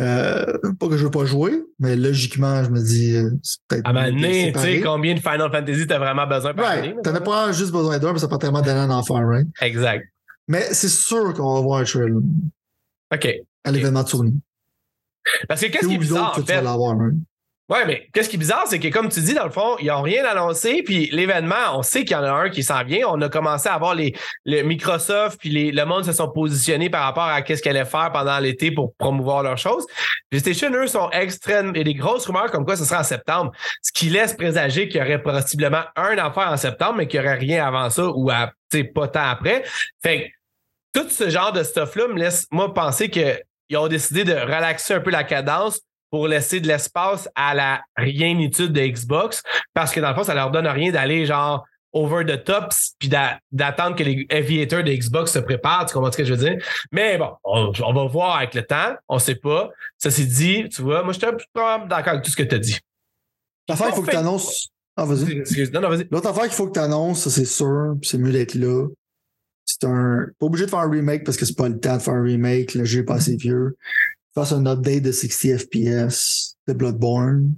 [0.00, 3.86] Euh, pas que je veux pas jouer, mais logiquement, je me dis, euh, c'est peut-être.
[3.88, 4.20] À tu
[4.60, 6.88] sais combien de Final Fantasy t'as vraiment besoin par année?
[6.88, 9.24] Ouais, là, t'en as pas juste besoin d'un, mais ça peut tellement donner un enfant,
[9.24, 9.46] right?
[9.62, 10.04] Exact.
[10.48, 12.20] Mais c'est sûr qu'on va voir un trailer
[13.12, 13.28] OK.
[13.64, 14.34] à l'événement de tournée.
[15.48, 16.60] Parce que qu'est-ce qui est bizarre, en fait?
[17.70, 19.86] Ouais, mais qu'est-ce qui est bizarre, c'est que comme tu dis, dans le fond, ils
[19.86, 23.08] n'ont rien annoncé, puis l'événement, on sait qu'il y en a un qui s'en vient.
[23.08, 24.14] On a commencé à voir les,
[24.44, 27.88] les Microsoft, puis les, le monde se sont positionnés par rapport à qu'est-ce qu'elle allait
[27.88, 29.86] faire pendant l'été pour promouvoir leurs choses.
[30.28, 31.72] PlayStation, eux, sont extrêmes.
[31.74, 34.34] Il y a des grosses rumeurs comme quoi ce sera en septembre, ce qui laisse
[34.34, 37.88] présager qu'il y aurait possiblement un affaire en septembre, mais qu'il n'y aurait rien avant
[37.88, 38.52] ça ou à,
[38.94, 39.64] pas tant après.
[40.02, 40.34] Fait
[40.92, 43.38] que tout ce genre de stuff-là me laisse, moi, penser qu'ils
[43.74, 45.80] ont décidé de relaxer un peu la cadence
[46.14, 49.42] pour laisser de l'espace à la rienitude de Xbox
[49.72, 53.08] parce que dans le fond, ça leur donne rien d'aller genre over the top puis
[53.08, 55.86] d'a- d'attendre que les heavy hitters de Xbox se préparent.
[55.86, 56.64] Tu comprends ce que je veux dire?
[56.92, 58.94] Mais bon, on, on va voir avec le temps.
[59.08, 59.70] On sait pas.
[59.98, 61.02] Ça c'est dit, tu vois.
[61.02, 62.78] Moi, je suis un peu d'accord avec tout ce que tu as dit.
[63.68, 64.68] L'affaire, il faut que tu annonces.
[64.96, 65.42] Ah, vas-y.
[65.72, 66.06] Non, non, vas-y.
[66.12, 68.86] L'autre affaire qu'il faut que tu annonces, ça c'est sûr, c'est mieux d'être là.
[69.64, 70.26] C'est un.
[70.38, 72.22] Pas obligé de faire un remake parce que c'est pas le temps de faire un
[72.22, 73.76] remake, le jeu est pas assez vieux.
[74.34, 77.54] Fasse un update de 60 FPS de Bloodborne.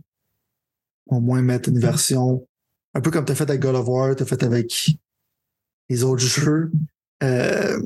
[1.06, 2.46] Au moins mettre une version.
[2.94, 4.96] Un peu comme tu as fait avec God of War, tu as fait avec
[5.88, 6.70] les autres jeux.
[7.22, 7.80] Euh,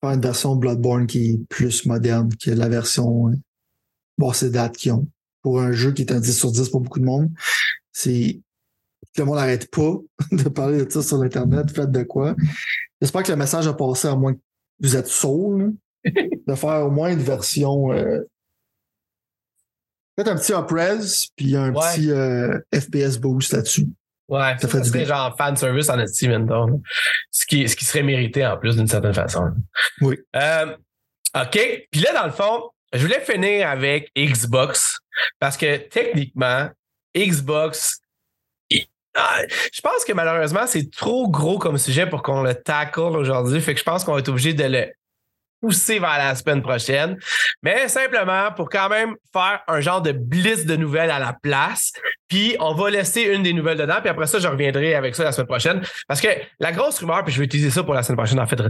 [0.00, 3.34] faire une version Bloodborne qui est plus moderne que la version euh,
[4.16, 5.08] bon, date qu'ils ont.
[5.42, 7.30] Pour un jeu qui est un 10 sur 10 pour beaucoup de monde,
[7.92, 8.40] c'est
[9.14, 9.96] que le monde n'arrête pas
[10.32, 12.36] de parler de ça sur l'Internet, faites de quoi.
[13.00, 14.40] J'espère que le message a passé à moins que
[14.80, 15.58] vous êtes sourd,
[16.46, 17.92] de faire au moins une version.
[17.92, 18.20] Euh,
[20.18, 21.80] Faites un petit upres, puis un Ouais.
[21.94, 23.86] petit euh, FPS boost là-dessus.
[24.28, 26.46] Ouais, ça, fait ça du serait genre fan service en estime.
[27.30, 29.50] Ce qui, ce qui serait mérité en plus d'une certaine façon.
[30.00, 30.18] Oui.
[30.36, 30.76] Euh,
[31.34, 31.86] OK.
[31.90, 34.98] Puis là, dans le fond, je voulais finir avec Xbox
[35.38, 36.68] parce que techniquement,
[37.16, 38.00] Xbox,
[39.14, 39.40] ah,
[39.72, 43.60] je pense que malheureusement, c'est trop gros comme sujet pour qu'on le tackle aujourd'hui.
[43.60, 44.92] Fait que je pense qu'on va être obligé de le
[45.60, 47.18] pousser vers la semaine prochaine.
[47.62, 51.92] Mais simplement pour quand même faire un genre de blitz de nouvelles à la place.
[52.28, 55.24] Puis on va laisser une des nouvelles dedans, puis après ça, je reviendrai avec ça
[55.24, 55.82] la semaine prochaine.
[56.06, 56.28] Parce que
[56.58, 58.60] la grosse rumeur, puis je vais utiliser ça pour la semaine prochaine en fait,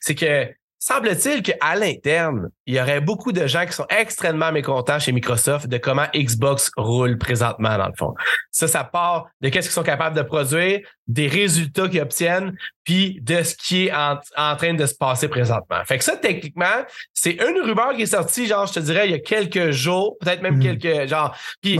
[0.00, 0.48] c'est que
[0.78, 5.66] semble-t-il qu'à l'interne, il y aurait beaucoup de gens qui sont extrêmement mécontents chez Microsoft
[5.66, 8.14] de comment Xbox roule présentement, dans le fond.
[8.50, 13.18] Ça, ça part de qu'est-ce qu'ils sont capables de produire, des résultats qu'ils obtiennent, puis
[13.22, 15.82] de ce qui est en, train de se passer présentement.
[15.86, 19.12] Fait que ça, techniquement, c'est une rumeur qui est sortie, genre, je te dirais, il
[19.12, 20.78] y a quelques jours, peut-être même hmm.
[20.78, 21.78] quelques, genre, puis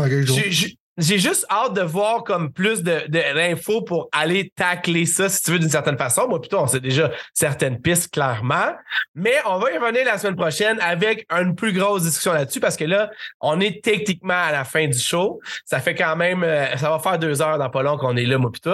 [0.96, 5.52] j'ai juste hâte de voir comme plus de, d'infos pour aller tacler ça, si tu
[5.52, 6.28] veux, d'une certaine façon.
[6.28, 8.74] Moi, plutôt, on sait déjà certaines pistes, clairement.
[9.14, 12.76] Mais on va y revenir la semaine prochaine avec une plus grosse discussion là-dessus parce
[12.76, 13.10] que là,
[13.40, 15.40] on est techniquement à la fin du show.
[15.64, 18.26] Ça fait quand même, euh, ça va faire deux heures dans pas long qu'on est
[18.26, 18.70] là, moi, plutôt.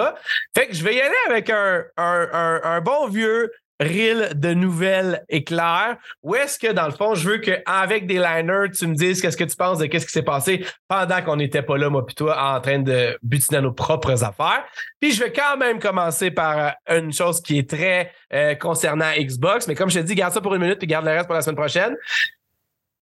[0.55, 5.25] Fait que je vais y aller avec un, un, un bon vieux reel de nouvelles
[5.27, 9.21] éclairs ou est-ce que dans le fond, je veux qu'avec des liners, tu me dises
[9.21, 12.05] qu'est-ce que tu penses de qu'est-ce qui s'est passé pendant qu'on n'était pas là, moi
[12.05, 14.63] puis toi, en train de butiner nos propres affaires.
[14.99, 16.57] Puis je vais quand même commencer par
[16.89, 20.33] euh, une chose qui est très euh, concernant Xbox, mais comme je te dis, garde
[20.33, 21.95] ça pour une minute et garde le reste pour la semaine prochaine.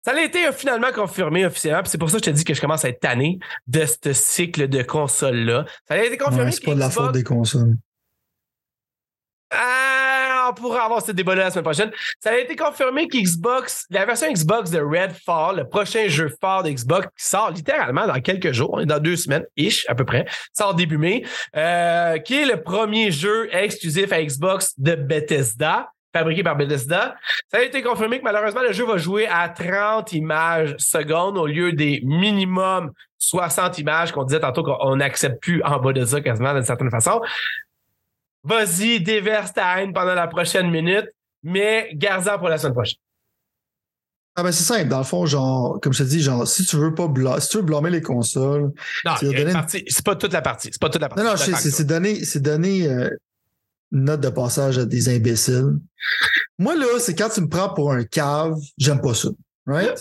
[0.05, 2.45] Ça a été euh, finalement confirmé officiellement, puis c'est pour ça que je te dis
[2.45, 3.39] que je commence à être tanné
[3.69, 5.65] de ce cycle de consoles-là.
[5.87, 6.51] Ça a été confirmé.
[6.51, 7.77] c'est pas de la faute des consoles.
[9.51, 10.12] Ah,
[10.53, 11.91] pourra avoir ce débat-là la semaine prochaine.
[12.21, 17.07] Ça a été confirmé qu'Xbox, la version Xbox de Redfall, le prochain jeu fort d'Xbox,
[17.17, 20.99] qui sort littéralement dans quelques jours, dans deux semaines, ish, à peu près, sort début
[20.99, 21.25] mai,
[21.57, 27.15] euh, qui est le premier jeu exclusif à Xbox de Bethesda fabriqué par Bethesda.
[27.51, 31.47] Ça a été confirmé que malheureusement, le jeu va jouer à 30 images secondes au
[31.47, 36.21] lieu des minimum 60 images qu'on disait tantôt qu'on n'accepte plus en bas de ça
[36.21, 37.21] quasiment d'une certaine façon
[38.45, 41.09] vas-y, déverse ta haine pendant la prochaine minute,
[41.43, 42.99] mais garde-en pour la semaine prochaine.
[44.35, 46.77] Ah ben c'est simple, dans le fond, genre, comme je te dis, genre, si tu
[46.77, 47.07] veux pas
[47.39, 48.73] si tu veux blâmer les consoles.
[49.05, 50.71] Non, c'est pas toute la partie.
[50.71, 51.23] C'est pas toute la partie.
[51.23, 53.11] Non, non, c'est donner, c'est donner euh,
[53.93, 55.77] une note de passage à des imbéciles.
[56.59, 59.29] Moi, là, c'est quand tu me prends pour un cave, j'aime pas ça.
[59.67, 60.01] Right?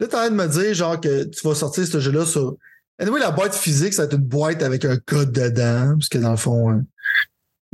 [0.00, 2.56] là, t'as envie de me dire, genre, que tu vas sortir ce jeu-là sur.
[2.98, 6.18] Anyway, la boîte physique, ça va être une boîte avec un code dedans, parce que
[6.18, 6.84] dans le fond, hein,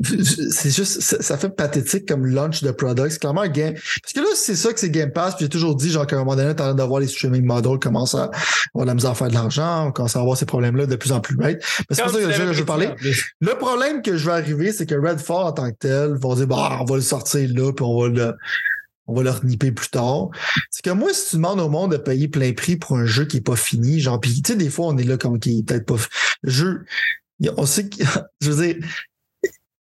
[0.02, 3.12] c'est juste, ça, fait pathétique comme launch de product.
[3.12, 3.74] C'est clairement un game.
[3.74, 5.36] Parce que là, c'est ça que c'est Game Pass.
[5.36, 8.14] Puis j'ai toujours dit, genre, qu'à un moment donné, t'as d'avoir les streaming models commencent
[8.14, 8.31] à
[8.74, 11.12] avoir la misère à faire de l'argent, on commence à avoir ces problèmes-là de plus
[11.12, 11.59] en plus, right?
[11.89, 12.90] Mais c'est pour ça que je, je veux parler.
[13.40, 16.47] Le problème que je vais arriver, c'est que Redfall en tant que tel va dire,
[16.47, 18.35] bah, on va le sortir là, puis on va le,
[19.06, 20.28] on va le reniper plus tard.
[20.70, 23.24] C'est que moi, si tu demandes au monde de payer plein prix pour un jeu
[23.24, 25.60] qui est pas fini, genre, puis tu sais, des fois, on est là comme qui
[25.60, 25.97] est peut-être pas,
[26.43, 26.85] le jeu,
[27.56, 28.05] on sait que,
[28.40, 28.77] je veux dire,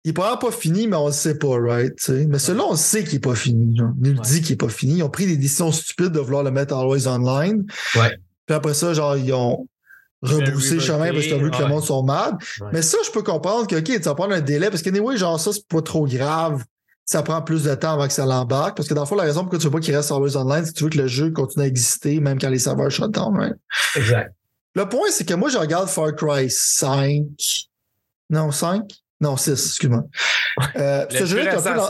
[0.04, 1.94] il est probablement pas fini, mais on le sait pas, right?
[2.08, 3.76] Mais celui-là, on sait qu'il est pas fini.
[3.76, 3.92] Genre.
[4.02, 4.96] Il nous dit qu'il est pas fini.
[4.96, 7.64] Ils ont pris des décisions stupides de vouloir le mettre always online.
[7.94, 8.18] Ouais.
[8.46, 9.68] Puis après ça, genre, ils ont
[10.22, 12.36] rebroussé le chemin parce qu'ils ont vu que le monde sont mad.
[12.72, 15.16] Mais ça, je peux comprendre que, OK, tu vas prendre un délai parce que, anyway,
[15.16, 16.64] genre, ça, c'est pas trop grave.
[17.04, 18.76] Ça prend plus de temps avant que ça l'embarque.
[18.76, 20.36] Parce que dans le fond, la raison pour laquelle tu veux pas qu'il reste always
[20.36, 22.90] online, c'est que tu veux que le jeu continue à exister même quand les serveurs
[22.90, 23.54] shut down, right?
[23.96, 24.34] Exact.
[24.74, 27.24] Le point, c'est que moi, je regarde Far Cry 5.
[28.30, 28.82] Non, 5?
[29.22, 30.04] Non, 6, excuse-moi.
[30.76, 31.88] Euh, ce jeu est un peu dans...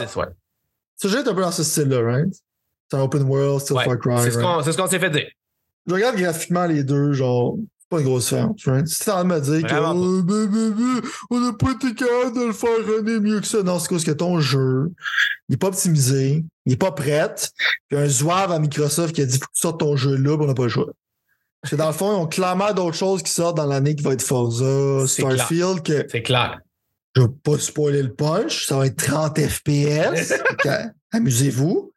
[0.95, 2.33] Ce jeu est un peu dans ce style-là, right?
[2.89, 4.21] C'est un open world, still Far Cry.
[4.21, 5.27] C'est ce qu'on s'est fait dire.
[5.87, 8.87] Je regarde graphiquement les deux, genre, c'est pas une grosse différence, right?
[8.87, 12.45] Si t'es en train de me dire que oh, on n'a pas été capable de
[12.45, 14.91] le faire runner mieux que ça, non, c'est parce que ton jeu,
[15.49, 17.33] il est pas optimisé, il est pas prêt,
[17.89, 20.37] puis un zouave à Microsoft qui a dit faut que tu sortes ton jeu là,
[20.39, 20.93] on n'a pas le choix.
[21.61, 24.03] Parce que dans le fond, ils ont clairement d'autres choses qui sortent dans l'année qui
[24.03, 25.81] va être Forza, Starfield.
[26.09, 26.59] C'est clair.
[27.15, 28.65] Je ne vais pas spoiler le punch.
[28.65, 30.33] Ça va être 30 FPS.
[31.11, 31.93] Amusez-vous.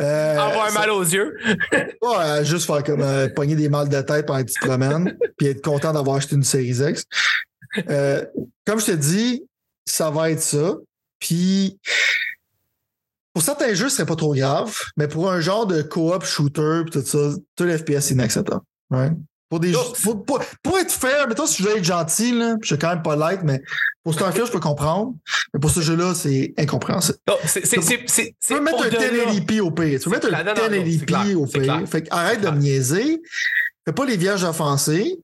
[0.00, 1.36] Euh, Avoir mal aux yeux.
[1.72, 5.16] ouais, juste faire comme euh, pogner des mal de tête pendant que tu te promènes,
[5.36, 7.04] puis être content d'avoir acheté une série X.
[7.90, 8.24] Euh,
[8.66, 9.44] comme je te dis,
[9.84, 10.76] ça va être ça.
[11.18, 11.78] Puis
[13.34, 16.82] pour certains jeux, ce serait pas trop grave, mais pour un genre de co-op shooter,
[16.90, 18.62] tout ça, tout le FPS, c'est inacceptable.
[18.90, 19.14] Right?
[19.54, 19.72] Pour, des,
[20.02, 20.24] pour,
[20.64, 23.14] pour, être fair, mettons si je veux être gentil, là, je suis quand même pas
[23.14, 23.62] light, mais
[24.02, 25.14] pour Starfield, je peux comprendre.
[25.52, 27.18] Mais pour ce jeu-là, c'est incompréhensible.
[28.44, 30.00] Tu peux mettre un 1080p au pire.
[30.00, 31.82] Tu peux mettre un 1080p au pire.
[31.86, 33.22] Fait arrête de me niaiser.
[33.86, 35.20] Fais pas les vierges offensées.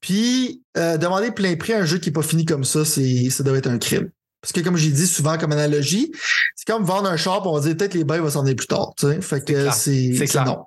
[0.00, 3.28] Puis euh, demander plein prix à un jeu qui n'est pas fini comme ça, c'est
[3.28, 4.08] ça doit être un crime.
[4.40, 6.12] Parce que comme j'ai dit souvent comme analogie,
[6.56, 8.68] c'est comme vendre un char, on va dire peut-être les bails vont s'en aller plus
[8.68, 8.94] tard.
[8.96, 9.20] Tu sais?
[9.20, 10.14] Fait que c'est
[10.46, 10.64] non.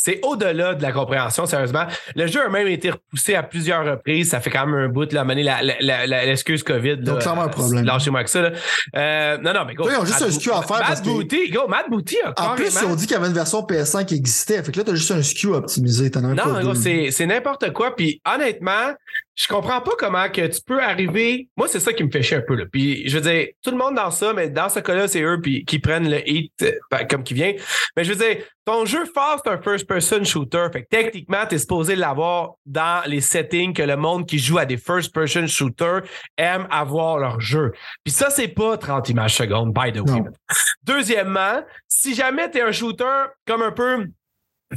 [0.00, 1.84] C'est au-delà de la compréhension, sérieusement.
[2.14, 4.30] Le jeu a même été repoussé à plusieurs reprises.
[4.30, 6.98] Ça fait quand même un bout, là, à l'excuse COVID.
[6.98, 7.84] Donc, clairement un problème.
[7.84, 8.50] Lâchez-moi que ça, là.
[8.96, 9.88] Euh, non, non, mais go.
[9.90, 10.88] ils ont juste un SKU à faire.
[10.88, 13.60] Matt Booty, go, Matt Booty En plus, ils ont dit qu'il y avait une version
[13.62, 14.62] PS5 qui existait.
[14.62, 16.10] Fait que là, t'as juste un SKU optimisé.
[16.14, 17.96] As non, c'est n'importe quoi.
[17.96, 18.94] Puis honnêtement,
[19.38, 21.48] je comprends pas comment que tu peux arriver.
[21.56, 22.56] Moi, c'est ça qui me fait chier un peu.
[22.56, 22.64] Là.
[22.70, 25.40] Puis je veux dire, tout le monde dans ça, mais dans ce cas-là, c'est eux
[25.40, 27.52] puis, qui prennent le hit euh, ben, comme qui vient.
[27.96, 30.66] Mais je veux dire, ton jeu fast, c'est un first-person shooter.
[30.72, 34.58] Fait que techniquement, tu es supposé l'avoir dans les settings que le monde qui joue
[34.58, 36.02] à des first-person shooters
[36.36, 37.70] aime avoir leur jeu.
[38.02, 40.20] Puis ça, c'est pas 30 images secondes, by the way.
[40.82, 44.08] Deuxièmement, si jamais tu es un shooter comme un peu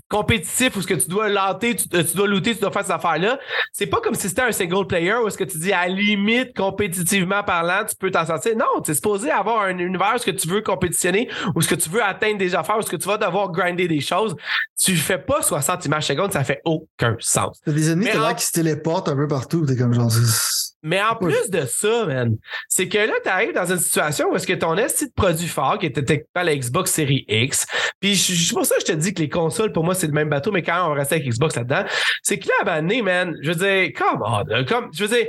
[0.09, 2.91] compétitif où ce que tu dois looter, tu, tu, dois looter, tu dois faire ces
[2.91, 3.39] affaires-là.
[3.73, 6.55] C'est pas comme si c'était un single player où est-ce que tu dis à limite
[6.55, 8.55] compétitivement parlant, tu peux t'en sortir.
[8.55, 11.67] Non, tu es supposé avoir un univers où ce que tu veux compétitionner, où ce
[11.67, 14.35] que tu veux atteindre des affaires, où ce que tu vas devoir grinder des choses.
[14.79, 17.59] Tu fais pas 60 images secondes, ça fait aucun sens.
[17.65, 20.09] T'as des ennemis là qui se téléportent un peu partout, t'es comme genre.
[20.83, 22.35] Mais en plus de ça, man,
[22.67, 25.47] c'est que là, tu arrives dans une situation où est-ce que ton esti de produit
[25.47, 27.65] fort, qui était pas la Xbox Series X,
[27.99, 30.13] puis c'est pour ça que je te dis que les consoles, pour moi, c'est le
[30.13, 31.85] même bateau, mais quand même, on reste avec Xbox là-dedans,
[32.23, 35.27] c'est que là, à man, je veux dire, come on, comme, je veux dire,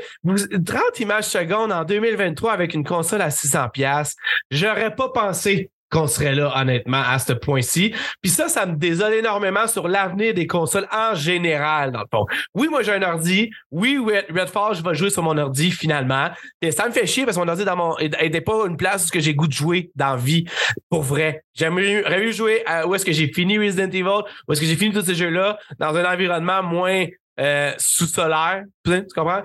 [0.64, 4.14] 30 images secondes en 2023 avec une console à 600$,
[4.50, 7.94] j'aurais pas pensé qu'on serait là, honnêtement, à ce point-ci.
[8.22, 12.24] Puis ça, ça me désole énormément sur l'avenir des consoles en général, dans le fond.
[12.54, 13.50] Oui, moi, j'ai un ordi.
[13.70, 13.98] Oui,
[14.34, 16.30] Redfall, je vais jouer sur mon ordi, finalement.
[16.62, 19.20] Et ça me fait chier parce que mon ordi dans n'était pas une place où
[19.20, 20.46] j'ai goût de jouer dans la vie,
[20.88, 21.44] pour vrai.
[21.54, 24.76] J'aimerais mieux jouer à où est-ce que j'ai fini Resident Evil, où est-ce que j'ai
[24.76, 27.04] fini tous ces jeux-là, dans un environnement moins
[27.40, 28.64] euh, sous-solaire.
[28.84, 29.42] Tu comprends?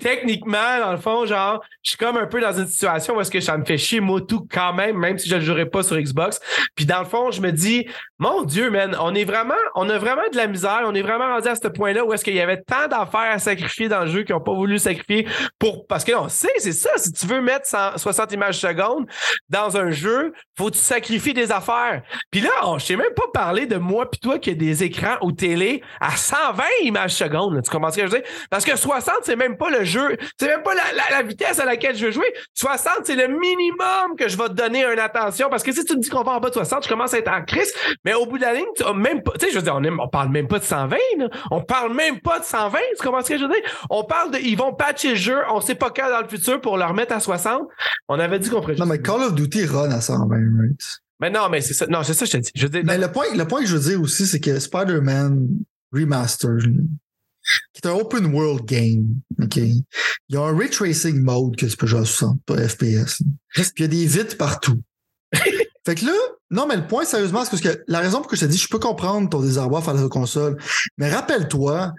[0.00, 3.30] techniquement, dans le fond, genre, je suis comme un peu dans une situation où est-ce
[3.30, 5.82] que ça me fait chier tout quand même, même si je ne le jouerais pas
[5.82, 6.40] sur Xbox.
[6.74, 7.86] Puis dans le fond, je me dis,
[8.18, 10.82] mon Dieu, man, on est vraiment, on a vraiment de la misère.
[10.84, 13.38] On est vraiment rendu à ce point-là où est-ce qu'il y avait tant d'affaires à
[13.38, 15.26] sacrifier dans le jeu qu'ils n'ont pas voulu sacrifier
[15.58, 16.90] pour, parce que on sait, c'est ça.
[16.96, 19.06] Si tu veux mettre 60 images secondes
[19.48, 22.02] dans un jeu, faut que tu sacrifies des affaires.
[22.30, 25.16] Puis là, je sais même pas parler de moi puis toi qui a des écrans
[25.22, 28.28] ou télé à 120 images secondes tu comprends ce que je veux dire?
[28.50, 31.96] Parce que 60, c'est même pas le jeu, c'est même pas la, vitesse à laquelle
[31.96, 32.32] je veux jouer.
[32.54, 35.48] 60, c'est le minimum que je vais te donner une attention.
[35.50, 37.18] Parce que si tu me dis qu'on va en bas de 60, je commence à
[37.18, 37.72] être en crise.
[38.04, 40.08] Mais au bout de la ligne, tu même pas, tu sais, je veux dire, on,
[40.08, 40.96] parle même pas de 120,
[41.50, 42.78] On parle même pas de 120.
[42.96, 43.62] Tu comprends ce que je veux dire?
[43.90, 46.60] On parle de, ils vont patcher le jeu, on sait pas quand dans le futur
[46.60, 47.62] pour le remettre à 60.
[48.08, 51.00] On avait dit qu'on ferait Non, mais Call of Duty run à 120, right?
[51.20, 51.86] Mais non, mais c'est ça.
[51.86, 52.50] Non, c'est ça, je te dis.
[52.54, 55.48] Je mais le point, le point que je veux dire aussi, c'est que Spider-Man
[55.92, 56.84] Remastered,
[57.72, 59.06] qui est un open world game.
[59.42, 59.56] OK?
[59.56, 59.84] Il
[60.28, 63.22] y a un ray tracing mode que tu peux jouer à 60, pas FPS.
[63.54, 64.80] Puis il y a des vitres partout.
[65.34, 66.12] fait que là,
[66.50, 68.68] non, mais le point, sérieusement, c'est que la raison pour que je te dis, je
[68.68, 70.56] peux comprendre ton désarroi faire la console,
[70.96, 71.92] mais rappelle-toi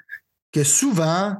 [0.51, 1.35] que souvent,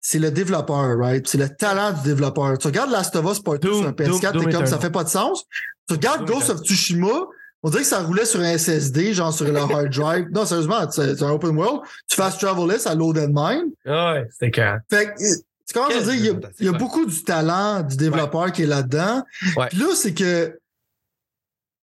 [0.00, 1.26] c'est le développeur, right?
[1.28, 2.56] C'est le talent du développeur.
[2.56, 5.04] Tu regardes Last of Us Part 2 sur un PS4, t'es comme, ça fait pas
[5.04, 5.44] de sens.
[5.86, 7.26] Tu regardes Ghost of Tsushima,
[7.62, 10.26] on dirait que ça roulait sur un SSD, genre sur le hard drive.
[10.32, 11.82] Non, sérieusement, c'est un open world.
[12.08, 13.70] Tu fais travel ça load and mine.
[13.84, 14.78] Ouais, c'était clair.
[14.88, 15.20] Fait que,
[15.66, 18.50] tu commences à dire, il y, a, il y a beaucoup du talent du développeur
[18.50, 19.22] qui est là-dedans.
[19.68, 20.58] Puis là, c'est que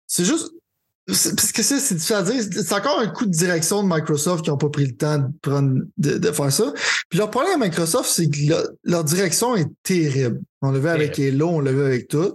[0.07, 0.53] c'est juste.
[1.07, 2.43] Parce que c'est difficile à dire.
[2.43, 5.27] C'est encore un coup de direction de Microsoft qui n'ont pas pris le temps de,
[5.43, 6.73] prendre, de, faire ça.
[7.11, 8.39] Puis leur problème à Microsoft, c'est que
[8.85, 10.41] leur, direction est terrible.
[10.63, 12.35] On l'a vu avec Halo, on l'a vu avec tout.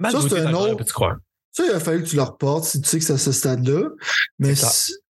[0.00, 1.18] ça, c'est un autre.
[1.58, 3.32] Ça, il a fallu que tu le reportes si tu sais que c'est à ce
[3.32, 3.88] stade-là.
[4.38, 4.54] Mais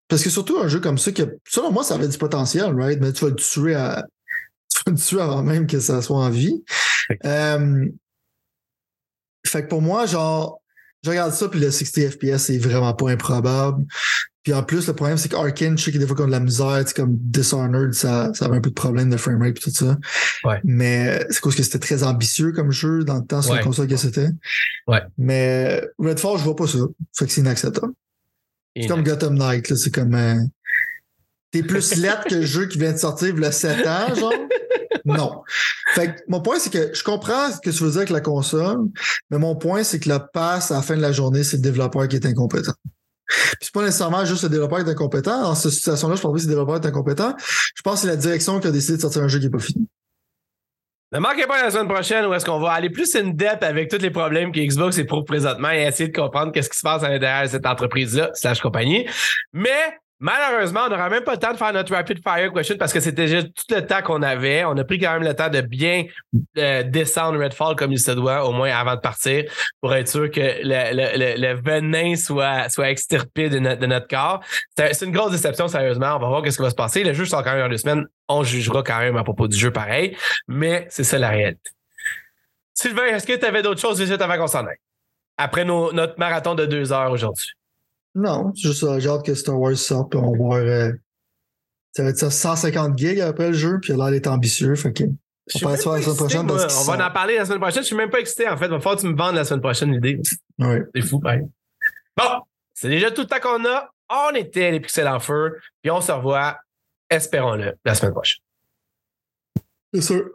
[0.08, 2.98] parce que surtout un jeu comme ça, qui selon moi, ça avait du potentiel, right?
[3.02, 4.06] Mais tu vas le tuer à.
[4.70, 6.64] Tu vas le tuer avant même que ça soit en vie.
[7.26, 7.86] Euh,
[9.46, 10.62] fait que pour moi, genre,
[11.04, 13.84] je regarde ça, puis le 60 FPS, c'est vraiment pas improbable.
[14.48, 16.40] Puis en plus, le problème, c'est qu'Arkane, je sais que des fois, quand de la
[16.40, 19.68] misère, c'est comme Dishonored, ça, ça avait un peu de problème de framerate et tout
[19.68, 19.98] ça.
[20.42, 20.58] Ouais.
[20.64, 23.88] Mais c'est cause que c'était très ambitieux comme jeu dans le temps sur la console
[23.88, 24.30] que c'était.
[24.86, 25.02] Ouais.
[25.18, 26.78] Mais Redfall, je vois pas ça.
[27.14, 27.92] Fait que c'est inacceptable.
[28.74, 29.76] C'est comme Gotham Knight, là.
[29.76, 30.14] C'est comme.
[30.14, 30.40] Euh,
[31.50, 34.14] T'es plus lettre que le jeu qui vient de sortir il y a 7 ans,
[34.14, 34.32] genre?
[35.04, 35.42] Non.
[35.94, 38.22] Fait que mon point, c'est que je comprends ce que tu veux dire avec la
[38.22, 38.78] console,
[39.30, 41.62] mais mon point, c'est que le pass à la fin de la journée, c'est le
[41.62, 42.72] développeur qui est incompétent.
[43.28, 45.42] Puis c'est pas nécessairement juste le développeur qui est incompétent.
[45.42, 47.34] Dans cette situation-là, je pense pas que le développeur est incompétent.
[47.74, 49.50] Je pense que c'est la direction qui a décidé de sortir un jeu qui n'est
[49.50, 49.86] pas fini.
[51.12, 53.90] Ne manquez pas la semaine prochaine où est-ce qu'on va aller plus in depth avec
[53.90, 57.02] tous les problèmes que Xbox éprouve présentement et essayer de comprendre qu'est-ce qui se passe
[57.02, 59.08] à l'intérieur de cette entreprise-là, slash compagnie.
[59.54, 62.92] Mais Malheureusement, on n'aura même pas le temps de faire notre rapid fire question parce
[62.92, 64.64] que c'était juste tout le temps qu'on avait.
[64.64, 66.06] On a pris quand même le temps de bien
[66.56, 69.44] euh, descendre Redfall comme il se doit, au moins avant de partir,
[69.80, 74.40] pour être sûr que le, venin soit, soit extirpé de, notre, corps.
[74.76, 76.16] C'est une grosse déception, sérieusement.
[76.16, 77.04] On va voir ce qui va se passer.
[77.04, 78.04] Le jeu sort quand même en deux semaines.
[78.28, 80.16] On jugera quand même à propos du jeu pareil,
[80.48, 81.70] mais c'est ça la réalité.
[82.74, 84.78] Sylvain, est-ce que tu avais d'autres choses juste avant qu'on s'en aille?
[85.36, 87.52] Après notre marathon de deux heures aujourd'hui.
[88.18, 88.98] Non, c'est juste ça.
[88.98, 90.58] J'ai hâte que Star Wars sorte, puis on va voir.
[90.58, 90.90] Euh,
[91.92, 94.74] ça va être ça 150 gigs après le jeu, puis il a l'air d'être ambitieux.
[94.74, 95.04] Fait que.
[95.54, 97.82] On, va la semaine prochaine on va en parler la semaine prochaine.
[97.82, 98.66] Je suis même pas excité, en fait.
[98.66, 100.20] Il va falloir que tu me vendes la semaine prochaine l'idée.
[100.58, 100.76] Oui.
[100.94, 101.46] C'est fou, pareil.
[102.16, 102.42] Bon,
[102.74, 103.88] c'est déjà tout le temps qu'on a.
[104.10, 106.58] On était les pixels en feu, puis on se revoit,
[107.08, 108.42] espérons-le, la semaine prochaine.
[109.94, 110.28] C'est sûr.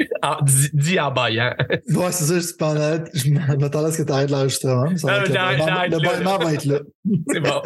[0.72, 1.54] Dis, en baillant.
[1.70, 4.84] ouais, c'est ça, je, pendant, je m'attendais à ce que tu arrêtes l'enregistrement.
[4.84, 6.78] Le, le, le, va être là.
[7.28, 7.62] C'est bon.